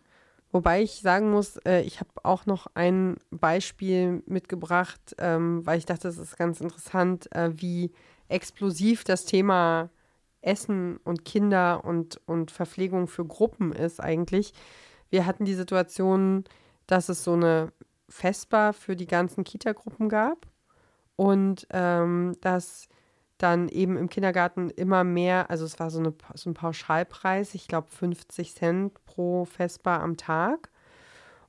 Wobei 0.53 0.83
ich 0.83 1.01
sagen 1.01 1.31
muss, 1.31 1.59
äh, 1.59 1.83
ich 1.83 2.01
habe 2.01 2.11
auch 2.25 2.45
noch 2.45 2.67
ein 2.75 3.17
Beispiel 3.31 4.23
mitgebracht, 4.27 5.15
ähm, 5.19 5.65
weil 5.65 5.79
ich 5.79 5.87
dachte, 5.87 6.09
es 6.09 6.19
ist 6.19 6.37
ganz 6.37 6.61
interessant, 6.61 7.33
äh, 7.35 7.51
wie 7.55 7.93
explosiv 8.29 9.05
das 9.05 9.27
Thema 9.27 9.91
Essen 10.41 10.97
und 11.05 11.25
Kinder 11.25 11.85
und, 11.85 12.21
und 12.27 12.51
Verpflegung 12.51 13.07
für 13.07 13.25
Gruppen 13.25 13.73
ist 13.73 14.01
eigentlich 14.01 14.53
wir 15.11 15.27
hatten 15.27 15.45
die 15.45 15.55
Situation, 15.55 16.45
dass 16.87 17.09
es 17.09 17.25
so 17.25 17.35
eine 17.35 17.73
Festbar 18.09 18.73
für 18.73 18.97
die 18.97 19.07
ganzen 19.07 19.45
Kita-Gruppen 19.45 20.09
gab 20.09 20.47
und 21.17 21.67
ähm, 21.71 22.37
dass 22.41 22.89
dann 23.39 23.69
eben 23.69 23.97
im 23.97 24.09
Kindergarten 24.09 24.71
immer 24.71 25.05
mehr, 25.05 25.51
also 25.51 25.65
es 25.65 25.79
war 25.79 25.91
so, 25.91 25.99
eine, 25.99 26.15
so 26.35 26.51
ein 26.51 26.55
Pauschalpreis, 26.55 27.55
ich 27.55 27.69
glaube 27.69 27.89
50 27.89 28.55
Cent 28.55 29.05
pro 29.07 29.45
Festbar 29.45 30.01
am 30.01 30.17
Tag. 30.17 30.71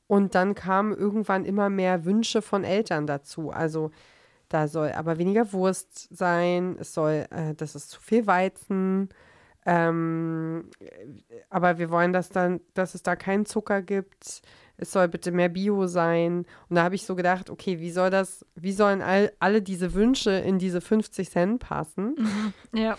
Und 0.08 0.36
dann 0.36 0.56
kamen 0.56 0.94
irgendwann 0.94 1.46
immer 1.46 1.70
mehr 1.70 2.04
Wünsche 2.06 2.42
von 2.42 2.64
Eltern 2.64 3.08
dazu. 3.08 3.50
Also 3.50 3.92
da 4.50 4.68
soll 4.68 4.92
aber 4.92 5.18
weniger 5.18 5.54
Wurst 5.54 6.14
sein, 6.16 6.76
es 6.80 6.94
soll, 6.94 7.26
äh, 7.30 7.56
das 7.56 7.76
ist 7.76 7.90
zu 7.92 8.02
viel 8.02 8.28
Weizen, 8.28 9.10
ähm, 9.66 10.70
aber 11.50 11.78
wir 11.78 11.90
wollen, 11.90 12.14
dass, 12.14 12.30
dann, 12.30 12.62
dass 12.74 12.96
es 12.96 13.04
da 13.04 13.16
keinen 13.16 13.46
Zucker 13.46 13.82
gibt. 13.82 14.42
Es 14.78 14.92
soll 14.92 15.08
bitte 15.08 15.32
mehr 15.32 15.50
Bio 15.50 15.86
sein. 15.88 16.46
Und 16.70 16.76
da 16.76 16.84
habe 16.84 16.96
ich 16.96 17.06
so 17.06 17.16
gedacht, 17.16 17.50
okay, 17.50 17.80
wie 17.80 17.92
soll 17.92 18.10
das, 18.10 18.46
wie 18.56 18.72
sollen 18.72 19.02
all, 19.02 19.32
alle 19.40 19.62
diese 19.62 19.94
Wünsche 19.94 20.32
in 20.32 20.58
diese 20.58 20.82
50 20.82 21.30
Cent 21.30 21.60
passen? 21.60 22.16
Mhm. 22.18 22.54
Ja. 22.80 22.98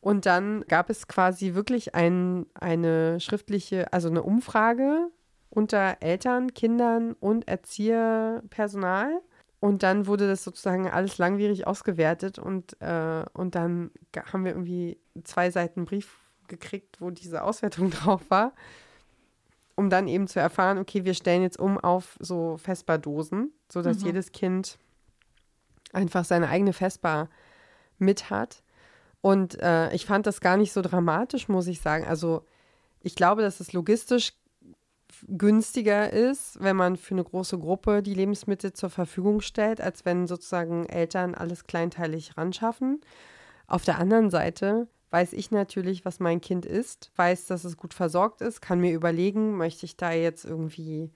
Und 0.00 0.24
dann 0.26 0.64
gab 0.68 0.88
es 0.88 1.08
quasi 1.08 1.54
wirklich 1.54 1.96
ein, 1.96 2.46
eine 2.54 3.18
schriftliche, 3.18 3.92
also 3.92 4.08
eine 4.08 4.22
Umfrage 4.22 5.08
unter 5.50 5.96
Eltern, 6.00 6.54
Kindern 6.54 7.14
und 7.14 7.48
Erzieherpersonal. 7.48 9.20
Und 9.58 9.82
dann 9.82 10.06
wurde 10.06 10.28
das 10.28 10.44
sozusagen 10.44 10.88
alles 10.88 11.18
langwierig 11.18 11.66
ausgewertet 11.66 12.38
und, 12.38 12.80
äh, 12.80 13.24
und 13.32 13.54
dann 13.54 13.90
haben 14.32 14.44
wir 14.44 14.52
irgendwie 14.52 14.98
zwei 15.24 15.50
Seiten 15.50 15.86
Brief 15.86 16.18
gekriegt, 16.46 17.00
wo 17.00 17.10
diese 17.10 17.42
Auswertung 17.42 17.90
drauf 17.90 18.22
war, 18.28 18.52
um 19.74 19.90
dann 19.90 20.08
eben 20.08 20.26
zu 20.28 20.40
erfahren, 20.40 20.78
okay, 20.78 21.04
wir 21.04 21.14
stellen 21.14 21.42
jetzt 21.42 21.58
um 21.58 21.78
auf 21.78 22.16
so 22.20 22.58
Vesperdosen, 22.58 23.52
sodass 23.70 24.00
mhm. 24.00 24.06
jedes 24.06 24.32
Kind 24.32 24.78
einfach 25.92 26.24
seine 26.24 26.48
eigene 26.48 26.72
Vesper 26.72 27.28
mit 27.98 28.30
hat. 28.30 28.62
Und 29.22 29.60
äh, 29.60 29.92
ich 29.94 30.06
fand 30.06 30.26
das 30.26 30.40
gar 30.40 30.56
nicht 30.56 30.72
so 30.72 30.82
dramatisch, 30.82 31.48
muss 31.48 31.66
ich 31.66 31.80
sagen. 31.80 32.04
Also 32.06 32.44
ich 33.00 33.16
glaube, 33.16 33.42
dass 33.42 33.60
es 33.60 33.72
logistisch 33.72 34.34
günstiger 35.28 36.12
ist, 36.12 36.62
wenn 36.62 36.76
man 36.76 36.96
für 36.96 37.14
eine 37.14 37.24
große 37.24 37.58
Gruppe 37.58 38.02
die 38.02 38.14
Lebensmittel 38.14 38.72
zur 38.72 38.90
Verfügung 38.90 39.40
stellt, 39.40 39.80
als 39.80 40.04
wenn 40.04 40.26
sozusagen 40.26 40.86
Eltern 40.86 41.34
alles 41.34 41.66
kleinteilig 41.66 42.36
ranschaffen. 42.36 43.00
Auf 43.66 43.84
der 43.84 43.98
anderen 43.98 44.30
Seite 44.30 44.88
weiß 45.10 45.32
ich 45.32 45.50
natürlich, 45.50 46.04
was 46.04 46.20
mein 46.20 46.40
Kind 46.40 46.66
isst, 46.66 47.10
weiß, 47.16 47.46
dass 47.46 47.64
es 47.64 47.76
gut 47.76 47.94
versorgt 47.94 48.40
ist, 48.40 48.60
kann 48.60 48.80
mir 48.80 48.92
überlegen, 48.92 49.56
möchte 49.56 49.86
ich 49.86 49.96
da 49.96 50.12
jetzt 50.12 50.44
irgendwie 50.44 51.10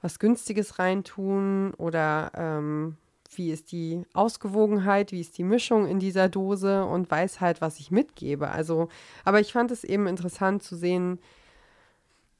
was 0.00 0.18
Günstiges 0.18 0.78
reintun 0.78 1.74
oder 1.74 2.30
ähm, 2.34 2.96
wie 3.34 3.50
ist 3.50 3.72
die 3.72 4.02
Ausgewogenheit, 4.14 5.12
wie 5.12 5.20
ist 5.20 5.36
die 5.38 5.44
Mischung 5.44 5.86
in 5.86 5.98
dieser 5.98 6.28
Dose 6.28 6.84
und 6.84 7.10
weiß 7.10 7.40
halt, 7.40 7.60
was 7.60 7.78
ich 7.78 7.90
mitgebe. 7.90 8.48
Also, 8.48 8.88
aber 9.24 9.40
ich 9.40 9.52
fand 9.52 9.70
es 9.70 9.84
eben 9.84 10.06
interessant 10.06 10.62
zu 10.62 10.76
sehen, 10.76 11.18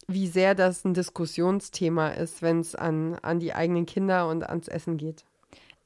wie 0.08 0.26
sehr 0.26 0.54
das 0.54 0.84
ein 0.84 0.94
Diskussionsthema 0.94 2.08
ist, 2.08 2.42
wenn 2.42 2.60
es 2.60 2.74
an, 2.74 3.16
an 3.16 3.40
die 3.40 3.54
eigenen 3.54 3.86
Kinder 3.86 4.28
und 4.28 4.42
ans 4.42 4.66
Essen 4.66 4.96
geht. 4.96 5.24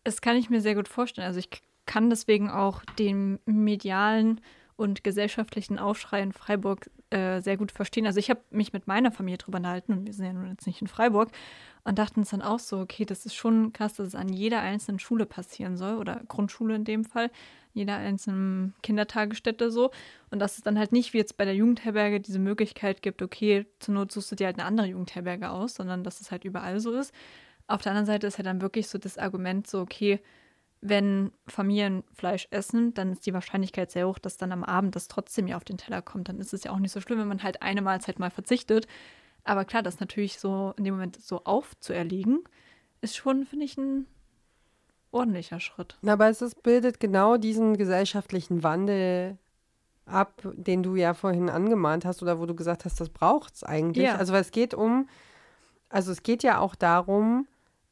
Das 0.04 0.20
kann 0.20 0.36
ich 0.36 0.48
mir 0.48 0.60
sehr 0.60 0.76
gut 0.76 0.88
vorstellen. 0.88 1.26
Also 1.26 1.40
ich 1.40 1.50
kann 1.86 2.08
deswegen 2.08 2.48
auch 2.48 2.84
den 2.98 3.40
medialen 3.44 4.40
und 4.76 5.04
gesellschaftlichen 5.04 5.78
Aufschrei 5.78 6.22
in 6.22 6.32
Freiburg 6.32 6.90
äh, 7.10 7.40
sehr 7.40 7.56
gut 7.56 7.72
verstehen. 7.72 8.06
Also 8.06 8.18
ich 8.18 8.30
habe 8.30 8.40
mich 8.50 8.72
mit 8.72 8.86
meiner 8.86 9.12
Familie 9.12 9.38
drüber 9.38 9.58
unterhalten 9.58 9.92
und 9.92 10.06
wir 10.06 10.12
sind 10.12 10.24
ja 10.24 10.32
nun 10.32 10.48
jetzt 10.48 10.66
nicht 10.66 10.80
in 10.80 10.88
Freiburg 10.88 11.30
und 11.84 11.98
dachten 11.98 12.20
uns 12.20 12.30
dann 12.30 12.42
auch 12.42 12.58
so, 12.58 12.78
okay, 12.78 13.04
das 13.04 13.26
ist 13.26 13.34
schon 13.34 13.72
krass, 13.72 13.94
dass 13.94 14.08
es 14.08 14.14
an 14.14 14.28
jeder 14.28 14.60
einzelnen 14.60 14.98
Schule 14.98 15.26
passieren 15.26 15.76
soll 15.76 15.98
oder 15.98 16.22
Grundschule 16.28 16.74
in 16.74 16.84
dem 16.84 17.04
Fall, 17.04 17.30
jeder 17.74 17.96
einzelnen 17.96 18.74
Kindertagesstätte 18.82 19.70
so 19.70 19.90
und 20.30 20.38
dass 20.38 20.56
es 20.56 20.62
dann 20.62 20.78
halt 20.78 20.92
nicht 20.92 21.12
wie 21.12 21.18
jetzt 21.18 21.36
bei 21.36 21.44
der 21.44 21.54
Jugendherberge 21.54 22.20
diese 22.20 22.38
Möglichkeit 22.38 23.02
gibt, 23.02 23.22
okay, 23.22 23.66
zur 23.78 23.94
Not 23.94 24.12
suchst 24.12 24.32
du 24.32 24.36
dir 24.36 24.46
halt 24.46 24.58
eine 24.58 24.66
andere 24.66 24.88
Jugendherberge 24.88 25.50
aus, 25.50 25.74
sondern 25.74 26.04
dass 26.04 26.20
es 26.20 26.30
halt 26.30 26.44
überall 26.44 26.80
so 26.80 26.92
ist. 26.92 27.14
Auf 27.66 27.82
der 27.82 27.92
anderen 27.92 28.06
Seite 28.06 28.26
ist 28.26 28.38
ja 28.38 28.44
dann 28.44 28.60
wirklich 28.60 28.88
so 28.88 28.98
das 28.98 29.18
Argument 29.18 29.66
so, 29.66 29.80
okay, 29.80 30.20
wenn 30.82 31.30
Familien 31.46 32.02
Fleisch 32.12 32.48
essen, 32.50 32.92
dann 32.92 33.12
ist 33.12 33.24
die 33.24 33.32
Wahrscheinlichkeit 33.32 33.92
sehr 33.92 34.08
hoch, 34.08 34.18
dass 34.18 34.36
dann 34.36 34.50
am 34.50 34.64
Abend 34.64 34.96
das 34.96 35.06
trotzdem 35.06 35.46
ja 35.46 35.56
auf 35.56 35.64
den 35.64 35.78
Teller 35.78 36.02
kommt. 36.02 36.28
Dann 36.28 36.40
ist 36.40 36.52
es 36.52 36.64
ja 36.64 36.72
auch 36.72 36.80
nicht 36.80 36.90
so 36.90 37.00
schlimm, 37.00 37.20
wenn 37.20 37.28
man 37.28 37.44
halt 37.44 37.62
eine 37.62 37.82
Mahlzeit 37.82 38.18
mal 38.18 38.30
verzichtet. 38.30 38.88
Aber 39.44 39.64
klar, 39.64 39.82
das 39.82 40.00
natürlich 40.00 40.38
so 40.38 40.74
in 40.76 40.84
dem 40.84 40.94
Moment 40.94 41.22
so 41.22 41.44
aufzuerlegen, 41.44 42.40
ist 43.00 43.16
schon, 43.16 43.44
finde 43.44 43.64
ich, 43.64 43.78
ein 43.78 44.06
ordentlicher 45.12 45.60
Schritt. 45.60 45.98
Aber 46.04 46.28
es 46.28 46.42
ist, 46.42 46.62
bildet 46.62 47.00
genau 47.00 47.36
diesen 47.36 47.76
gesellschaftlichen 47.76 48.62
Wandel 48.62 49.38
ab, 50.06 50.42
den 50.54 50.82
du 50.82 50.96
ja 50.96 51.14
vorhin 51.14 51.48
angemahnt 51.48 52.04
hast 52.04 52.22
oder 52.22 52.40
wo 52.40 52.46
du 52.46 52.54
gesagt 52.54 52.84
hast, 52.84 53.00
das 53.00 53.08
braucht 53.08 53.54
es 53.54 53.64
eigentlich. 53.64 54.06
Ja. 54.06 54.16
Also 54.16 54.34
es 54.34 54.50
geht 54.50 54.74
um, 54.74 55.08
also 55.88 56.12
es 56.12 56.22
geht 56.22 56.42
ja 56.42 56.58
auch 56.58 56.74
darum, 56.74 57.46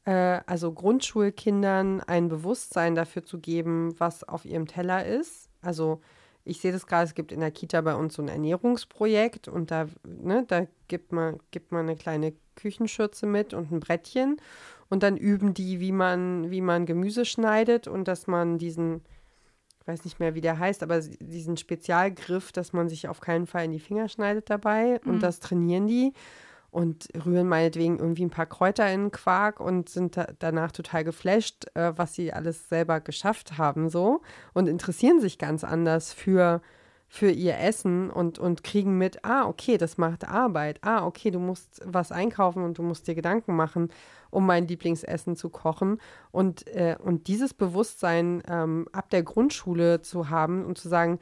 äh, 0.05 0.41
also 0.45 0.71
Grundschulkindern 0.71 2.01
ein 2.01 2.27
Bewusstsein 2.27 2.95
dafür 2.95 3.23
zu 3.23 3.39
geben, 3.39 3.95
was 3.99 4.23
auf 4.23 4.45
ihrem 4.45 4.67
Teller 4.67 5.05
ist. 5.05 5.49
Also 5.61 6.01
ich 6.43 6.59
sehe 6.59 6.71
das 6.71 6.87
gerade, 6.87 7.05
es 7.05 7.13
gibt 7.13 7.31
in 7.31 7.39
der 7.39 7.51
Kita 7.51 7.81
bei 7.81 7.95
uns 7.95 8.15
so 8.15 8.21
ein 8.21 8.27
Ernährungsprojekt 8.27 9.47
und 9.47 9.71
da, 9.71 9.87
ne, 10.03 10.43
da 10.47 10.65
gibt 10.87 11.11
man, 11.11 11.39
gibt 11.51 11.71
man 11.71 11.81
eine 11.81 11.95
kleine 11.95 12.33
Küchenschürze 12.55 13.25
mit 13.25 13.53
und 13.53 13.71
ein 13.71 13.79
Brettchen 13.79 14.37
und 14.91 15.03
dann 15.03 15.15
üben 15.15 15.53
die, 15.53 15.79
wie 15.79 15.93
man, 15.93 16.51
wie 16.51 16.59
man 16.59 16.85
Gemüse 16.85 17.23
schneidet 17.23 17.87
und 17.87 18.09
dass 18.09 18.27
man 18.27 18.57
diesen, 18.57 19.01
ich 19.79 19.87
weiß 19.87 20.03
nicht 20.03 20.19
mehr, 20.19 20.35
wie 20.35 20.41
der 20.41 20.59
heißt, 20.59 20.83
aber 20.83 20.99
diesen 20.99 21.55
Spezialgriff, 21.55 22.51
dass 22.51 22.73
man 22.73 22.89
sich 22.89 23.07
auf 23.07 23.21
keinen 23.21 23.47
Fall 23.47 23.63
in 23.65 23.71
die 23.71 23.79
Finger 23.79 24.09
schneidet 24.09 24.49
dabei 24.49 24.99
mhm. 25.03 25.11
und 25.11 25.23
das 25.23 25.39
trainieren 25.39 25.87
die 25.87 26.11
und 26.71 27.07
rühren 27.25 27.47
meinetwegen 27.47 27.99
irgendwie 27.99 28.25
ein 28.25 28.31
paar 28.31 28.45
Kräuter 28.45 28.91
in 28.91 29.03
den 29.03 29.11
Quark 29.11 29.61
und 29.61 29.87
sind 29.87 30.17
da 30.17 30.27
danach 30.39 30.73
total 30.73 31.05
geflasht, 31.05 31.67
äh, 31.73 31.93
was 31.95 32.13
sie 32.13 32.33
alles 32.33 32.67
selber 32.67 32.99
geschafft 32.99 33.57
haben 33.57 33.89
so 33.89 34.21
und 34.53 34.67
interessieren 34.67 35.21
sich 35.21 35.37
ganz 35.37 35.63
anders 35.63 36.11
für 36.11 36.61
für 37.13 37.29
ihr 37.29 37.57
Essen 37.59 38.09
und, 38.09 38.39
und 38.39 38.63
kriegen 38.63 38.97
mit, 38.97 39.25
ah, 39.25 39.45
okay, 39.45 39.77
das 39.77 39.97
macht 39.97 40.25
Arbeit. 40.25 40.79
Ah, 40.81 41.05
okay, 41.05 41.29
du 41.29 41.39
musst 41.39 41.81
was 41.83 42.13
einkaufen 42.13 42.63
und 42.63 42.77
du 42.77 42.83
musst 42.83 43.05
dir 43.05 43.15
Gedanken 43.15 43.53
machen, 43.53 43.89
um 44.29 44.45
mein 44.45 44.65
Lieblingsessen 44.65 45.35
zu 45.35 45.49
kochen. 45.49 45.99
Und, 46.31 46.65
äh, 46.67 46.95
und 47.03 47.27
dieses 47.27 47.53
Bewusstsein 47.53 48.41
ähm, 48.47 48.87
ab 48.93 49.09
der 49.09 49.23
Grundschule 49.23 50.01
zu 50.01 50.29
haben 50.29 50.63
und 50.63 50.77
zu 50.77 50.87
sagen, 50.87 51.19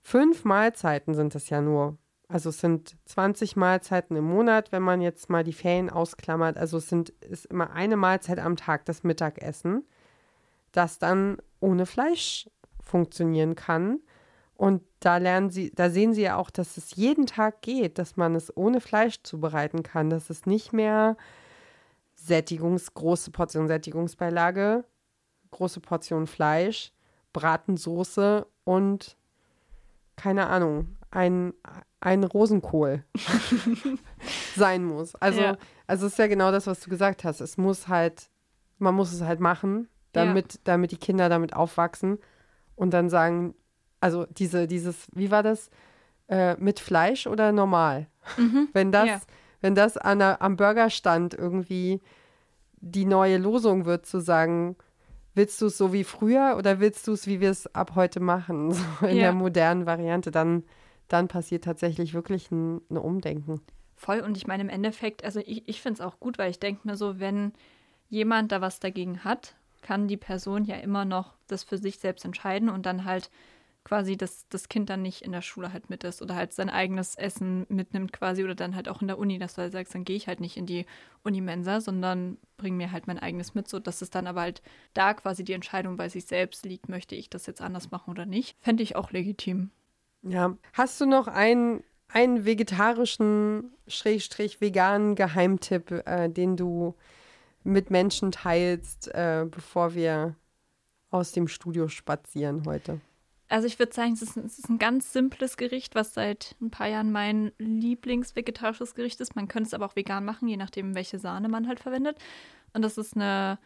fünf 0.00 0.44
Mahlzeiten 0.44 1.14
sind 1.14 1.32
es 1.36 1.48
ja 1.48 1.60
nur 1.60 1.96
also 2.26 2.50
es 2.50 2.60
sind 2.60 2.96
20 3.06 3.56
Mahlzeiten 3.56 4.16
im 4.16 4.24
Monat, 4.24 4.70
wenn 4.70 4.82
man 4.82 5.00
jetzt 5.00 5.30
mal 5.30 5.42
die 5.42 5.52
Ferien 5.52 5.90
ausklammert. 5.90 6.58
Also 6.58 6.76
es 6.76 6.88
sind, 6.88 7.10
ist 7.10 7.46
immer 7.46 7.72
eine 7.72 7.96
Mahlzeit 7.96 8.38
am 8.38 8.54
Tag, 8.54 8.84
das 8.84 9.02
Mittagessen, 9.02 9.84
das 10.70 11.00
dann 11.00 11.38
ohne 11.58 11.86
Fleisch 11.86 12.48
funktionieren 12.80 13.56
kann. 13.56 13.98
Und 14.60 14.82
da 15.00 15.16
lernen 15.16 15.48
sie, 15.48 15.72
da 15.74 15.88
sehen 15.88 16.12
sie 16.12 16.20
ja 16.20 16.36
auch, 16.36 16.50
dass 16.50 16.76
es 16.76 16.94
jeden 16.94 17.24
Tag 17.24 17.62
geht, 17.62 17.96
dass 17.96 18.18
man 18.18 18.34
es 18.34 18.54
ohne 18.54 18.82
Fleisch 18.82 19.22
zubereiten 19.22 19.82
kann, 19.82 20.10
dass 20.10 20.28
es 20.28 20.44
nicht 20.44 20.74
mehr 20.74 21.16
Sättigungs, 22.12 22.92
große 22.92 23.30
Portion 23.30 23.68
Sättigungsbeilage, 23.68 24.84
große 25.50 25.80
Portion 25.80 26.26
Fleisch, 26.26 26.92
Bratensoße 27.32 28.46
und 28.64 29.16
keine 30.16 30.48
Ahnung, 30.48 30.94
ein, 31.10 31.54
ein 32.00 32.22
Rosenkohl 32.22 33.02
sein 34.56 34.84
muss. 34.84 35.14
Also, 35.14 35.40
ja. 35.40 35.56
also 35.86 36.04
es 36.04 36.12
ist 36.12 36.18
ja 36.18 36.26
genau 36.26 36.52
das, 36.52 36.66
was 36.66 36.80
du 36.80 36.90
gesagt 36.90 37.24
hast. 37.24 37.40
Es 37.40 37.56
muss 37.56 37.88
halt, 37.88 38.28
man 38.76 38.94
muss 38.94 39.10
es 39.10 39.22
halt 39.22 39.40
machen, 39.40 39.88
damit, 40.12 40.52
ja. 40.52 40.60
damit 40.64 40.90
die 40.90 40.98
Kinder 40.98 41.30
damit 41.30 41.56
aufwachsen 41.56 42.18
und 42.76 42.90
dann 42.90 43.08
sagen, 43.08 43.54
also 44.00 44.26
diese, 44.26 44.66
dieses, 44.66 45.06
wie 45.12 45.30
war 45.30 45.42
das? 45.42 45.70
Äh, 46.28 46.56
mit 46.58 46.80
Fleisch 46.80 47.26
oder 47.26 47.52
normal? 47.52 48.06
Mhm. 48.36 48.68
Wenn 48.72 48.92
das, 48.92 49.06
ja. 49.06 49.20
wenn 49.60 49.74
das 49.74 49.96
an 49.96 50.22
am 50.22 50.56
Burgerstand 50.56 51.34
irgendwie 51.34 52.00
die 52.80 53.04
neue 53.04 53.36
Losung 53.36 53.84
wird, 53.84 54.06
zu 54.06 54.20
sagen, 54.20 54.76
willst 55.34 55.60
du 55.60 55.66
es 55.66 55.76
so 55.76 55.92
wie 55.92 56.04
früher 56.04 56.54
oder 56.56 56.80
willst 56.80 57.06
du 57.08 57.12
es, 57.12 57.26
wie 57.26 57.40
wir 57.40 57.50
es 57.50 57.74
ab 57.74 57.92
heute 57.94 58.20
machen, 58.20 58.72
so 59.00 59.06
in 59.06 59.16
der 59.16 59.32
modernen 59.32 59.86
Variante, 59.86 60.30
dann 60.30 60.64
dann 61.10 61.28
passiert 61.28 61.64
tatsächlich 61.64 62.14
wirklich 62.14 62.50
ein, 62.50 62.80
ein 62.88 62.96
Umdenken. 62.96 63.60
Voll. 63.96 64.20
Und 64.20 64.36
ich 64.36 64.46
meine, 64.46 64.62
im 64.62 64.68
Endeffekt, 64.68 65.24
also 65.24 65.40
ich, 65.40 65.68
ich 65.68 65.82
finde 65.82 66.00
es 66.00 66.06
auch 66.06 66.20
gut, 66.20 66.38
weil 66.38 66.50
ich 66.50 66.58
denke 66.58 66.86
mir 66.86 66.96
so, 66.96 67.20
wenn 67.20 67.52
jemand 68.08 68.52
da 68.52 68.60
was 68.60 68.80
dagegen 68.80 69.24
hat, 69.24 69.56
kann 69.82 70.08
die 70.08 70.16
Person 70.16 70.64
ja 70.64 70.76
immer 70.76 71.04
noch 71.04 71.34
das 71.46 71.64
für 71.64 71.78
sich 71.78 71.98
selbst 71.98 72.24
entscheiden 72.24 72.68
und 72.68 72.86
dann 72.86 73.04
halt 73.04 73.30
quasi 73.84 74.16
dass 74.16 74.46
das 74.48 74.68
Kind 74.68 74.90
dann 74.90 75.02
nicht 75.02 75.22
in 75.22 75.32
der 75.32 75.42
Schule 75.42 75.72
halt 75.72 75.90
mit 75.90 76.04
ist 76.04 76.20
oder 76.22 76.34
halt 76.34 76.52
sein 76.52 76.68
eigenes 76.68 77.14
Essen 77.14 77.66
mitnimmt 77.68 78.12
quasi 78.12 78.44
oder 78.44 78.54
dann 78.54 78.74
halt 78.74 78.88
auch 78.88 79.00
in 79.00 79.08
der 79.08 79.18
Uni, 79.18 79.38
dass 79.38 79.54
du 79.54 79.62
halt 79.62 79.72
sagst, 79.72 79.94
dann 79.94 80.04
gehe 80.04 80.16
ich 80.16 80.26
halt 80.26 80.40
nicht 80.40 80.56
in 80.56 80.66
die 80.66 80.86
Unimensa, 81.22 81.80
sondern 81.80 82.36
bringe 82.56 82.76
mir 82.76 82.92
halt 82.92 83.06
mein 83.06 83.18
eigenes 83.18 83.54
mit, 83.54 83.68
so 83.68 83.78
dass 83.78 84.02
es 84.02 84.10
dann 84.10 84.26
aber 84.26 84.42
halt 84.42 84.62
da 84.92 85.14
quasi 85.14 85.44
die 85.44 85.54
Entscheidung 85.54 85.96
bei 85.96 86.08
sich 86.08 86.26
selbst 86.26 86.64
liegt, 86.64 86.88
möchte 86.88 87.14
ich 87.14 87.30
das 87.30 87.46
jetzt 87.46 87.62
anders 87.62 87.90
machen 87.90 88.10
oder 88.10 88.26
nicht. 88.26 88.56
Fände 88.60 88.82
ich 88.82 88.96
auch 88.96 89.12
legitim. 89.12 89.70
Ja. 90.22 90.56
Hast 90.74 91.00
du 91.00 91.06
noch 91.06 91.26
einen, 91.26 91.82
einen 92.08 92.44
vegetarischen, 92.44 93.72
schrägstrich 93.86 94.60
veganen 94.60 95.14
Geheimtipp, 95.14 95.90
äh, 96.06 96.28
den 96.28 96.56
du 96.56 96.94
mit 97.64 97.90
Menschen 97.90 98.30
teilst, 98.30 99.08
äh, 99.14 99.46
bevor 99.50 99.94
wir 99.94 100.36
aus 101.10 101.32
dem 101.32 101.48
Studio 101.48 101.88
spazieren 101.88 102.64
heute? 102.66 103.00
Also 103.50 103.66
ich 103.66 103.80
würde 103.80 103.92
sagen, 103.92 104.12
es 104.12 104.22
ist, 104.22 104.36
ein, 104.36 104.46
es 104.46 104.60
ist, 104.60 104.68
ein, 104.70 104.78
ganz 104.78 105.12
simples 105.12 105.56
Gericht, 105.56 105.96
was 105.96 106.14
seit 106.14 106.54
ein 106.60 106.70
paar 106.70 106.86
Jahren 106.86 107.10
mein 107.10 107.50
Lieblingsvegetarisches 107.58 108.94
Gericht 108.94 109.20
ist. 109.20 109.34
Man 109.34 109.48
könnte 109.48 109.66
es 109.66 109.74
aber 109.74 109.86
auch 109.86 109.96
vegan 109.96 110.24
machen, 110.24 110.46
je 110.46 110.56
nachdem, 110.56 110.94
welche 110.94 111.18
Sahne 111.18 111.48
man 111.48 111.66
halt 111.66 111.80
verwendet. 111.80 112.16
Und 112.74 112.82
das 112.82 112.96
ist 112.96 113.16
eine 113.16 113.58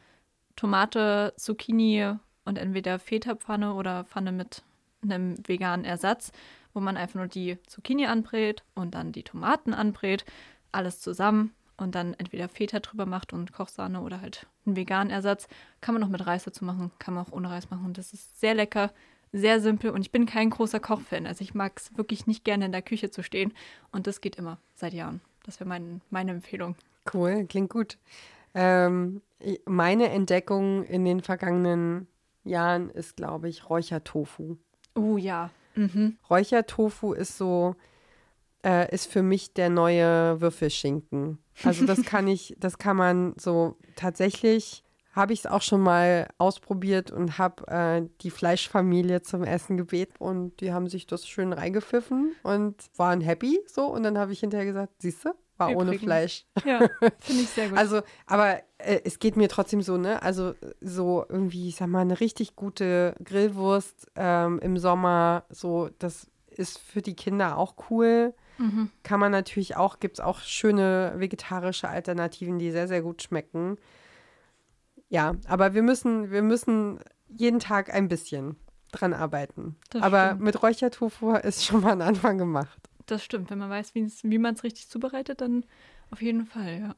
Tomate, 0.56 1.34
Zucchini 1.36 2.14
und 2.46 2.56
entweder 2.56 2.98
Feta-Pfanne 2.98 3.74
oder 3.74 4.04
Pfanne 4.04 4.32
mit 4.32 4.62
einem 5.02 5.36
veganen 5.46 5.84
Ersatz, 5.84 6.32
wo 6.72 6.80
man 6.80 6.96
einfach 6.96 7.16
nur 7.16 7.28
die 7.28 7.58
Zucchini 7.66 8.06
anbrät 8.06 8.62
und 8.74 8.94
dann 8.94 9.12
die 9.12 9.22
Tomaten 9.22 9.74
anbrät, 9.74 10.24
alles 10.72 11.00
zusammen 11.02 11.52
und 11.76 11.94
dann 11.94 12.14
entweder 12.14 12.48
Feta 12.48 12.80
drüber 12.80 13.04
macht 13.04 13.34
und 13.34 13.52
Kochsahne 13.52 14.00
oder 14.00 14.22
halt 14.22 14.46
einen 14.64 14.76
veganen 14.76 15.10
Ersatz. 15.10 15.46
Kann 15.82 15.94
man 15.94 16.00
noch 16.00 16.08
mit 16.08 16.26
Reis 16.26 16.44
dazu 16.44 16.64
machen, 16.64 16.90
kann 16.98 17.12
man 17.12 17.26
auch 17.26 17.32
ohne 17.32 17.50
Reis 17.50 17.68
machen. 17.68 17.84
Und 17.84 17.98
das 17.98 18.14
ist 18.14 18.40
sehr 18.40 18.54
lecker, 18.54 18.90
sehr 19.34 19.60
simpel 19.60 19.90
und 19.90 20.00
ich 20.00 20.12
bin 20.12 20.26
kein 20.26 20.48
großer 20.48 20.78
Kochfan. 20.78 21.26
Also 21.26 21.42
ich 21.42 21.54
mag 21.54 21.72
es 21.76 21.96
wirklich 21.98 22.26
nicht 22.26 22.44
gerne 22.44 22.66
in 22.66 22.72
der 22.72 22.82
Küche 22.82 23.10
zu 23.10 23.22
stehen 23.22 23.52
und 23.90 24.06
das 24.06 24.20
geht 24.20 24.36
immer 24.36 24.58
seit 24.74 24.94
Jahren. 24.94 25.20
Das 25.44 25.58
wäre 25.58 25.68
mein, 25.68 26.00
meine 26.10 26.30
Empfehlung. 26.30 26.76
Cool, 27.12 27.44
klingt 27.46 27.70
gut. 27.70 27.98
Ähm, 28.54 29.20
meine 29.66 30.10
Entdeckung 30.10 30.84
in 30.84 31.04
den 31.04 31.20
vergangenen 31.20 32.06
Jahren 32.44 32.90
ist, 32.90 33.16
glaube 33.16 33.48
ich, 33.48 33.68
Räuchertofu. 33.68 34.56
Oh 34.94 35.16
ja. 35.16 35.50
Mhm. 35.74 36.16
Räuchertofu 36.30 37.12
ist 37.12 37.36
so, 37.36 37.74
äh, 38.64 38.92
ist 38.94 39.10
für 39.10 39.22
mich 39.22 39.52
der 39.52 39.68
neue 39.68 40.40
Würfelschinken. 40.40 41.38
Also 41.64 41.84
das 41.84 42.02
kann 42.04 42.28
ich, 42.28 42.54
das 42.58 42.78
kann 42.78 42.96
man 42.96 43.34
so 43.36 43.76
tatsächlich 43.96 44.83
habe 45.14 45.32
ich 45.32 45.40
es 45.40 45.46
auch 45.46 45.62
schon 45.62 45.80
mal 45.80 46.28
ausprobiert 46.38 47.10
und 47.10 47.38
habe 47.38 47.66
äh, 47.68 48.02
die 48.20 48.30
Fleischfamilie 48.30 49.22
zum 49.22 49.44
Essen 49.44 49.76
gebeten 49.76 50.14
und 50.18 50.60
die 50.60 50.72
haben 50.72 50.88
sich 50.88 51.06
das 51.06 51.26
schön 51.26 51.52
reingepfiffen 51.52 52.34
und 52.42 52.76
waren 52.96 53.20
happy 53.20 53.60
so 53.66 53.86
und 53.86 54.02
dann 54.02 54.18
habe 54.18 54.32
ich 54.32 54.40
hinterher 54.40 54.66
gesagt, 54.66 54.92
siehst 54.98 55.24
du, 55.24 55.30
war 55.56 55.70
Übrigens. 55.70 55.88
ohne 55.88 55.98
Fleisch. 55.98 56.46
Ja, 56.64 56.78
finde 57.20 57.42
ich 57.42 57.48
sehr 57.50 57.68
gut. 57.68 57.78
Also, 57.84 58.02
aber 58.26 58.58
äh, 58.78 59.00
es 59.04 59.18
geht 59.18 59.36
mir 59.36 59.48
trotzdem 59.48 59.82
so, 59.82 59.96
ne? 59.96 60.22
Also 60.22 60.54
so 60.80 61.24
irgendwie, 61.28 61.68
ich 61.68 61.76
sag 61.76 61.88
mal, 61.88 62.00
eine 62.00 62.18
richtig 62.18 62.56
gute 62.56 63.14
Grillwurst 63.22 64.10
ähm, 64.16 64.58
im 64.60 64.78
Sommer, 64.78 65.44
so 65.50 65.90
das 65.98 66.26
ist 66.48 66.78
für 66.78 67.02
die 67.02 67.14
Kinder 67.14 67.56
auch 67.58 67.74
cool. 67.90 68.34
Mhm. 68.58 68.90
Kann 69.02 69.20
man 69.20 69.32
natürlich 69.32 69.76
auch, 69.76 70.00
gibt 70.00 70.18
es 70.18 70.24
auch 70.24 70.40
schöne 70.40 71.14
vegetarische 71.16 71.88
Alternativen, 71.88 72.58
die 72.58 72.70
sehr, 72.70 72.88
sehr 72.88 73.02
gut 73.02 73.22
schmecken. 73.22 73.78
Ja, 75.14 75.36
aber 75.46 75.74
wir 75.74 75.82
müssen, 75.82 76.32
wir 76.32 76.42
müssen 76.42 76.98
jeden 77.28 77.60
Tag 77.60 77.94
ein 77.94 78.08
bisschen 78.08 78.56
dran 78.90 79.12
arbeiten. 79.12 79.76
Das 79.90 80.02
aber 80.02 80.30
stimmt. 80.30 80.40
mit 80.40 80.60
Räuchertofu 80.60 81.34
ist 81.36 81.64
schon 81.64 81.82
mal 81.82 81.92
ein 81.92 82.02
Anfang 82.02 82.36
gemacht. 82.36 82.76
Das 83.06 83.22
stimmt. 83.22 83.48
Wenn 83.48 83.58
man 83.58 83.70
weiß, 83.70 83.94
wie 83.94 84.38
man 84.38 84.54
es 84.54 84.64
richtig 84.64 84.88
zubereitet, 84.88 85.40
dann 85.40 85.66
auf 86.10 86.20
jeden 86.20 86.46
Fall, 86.46 86.80
ja. 86.80 86.94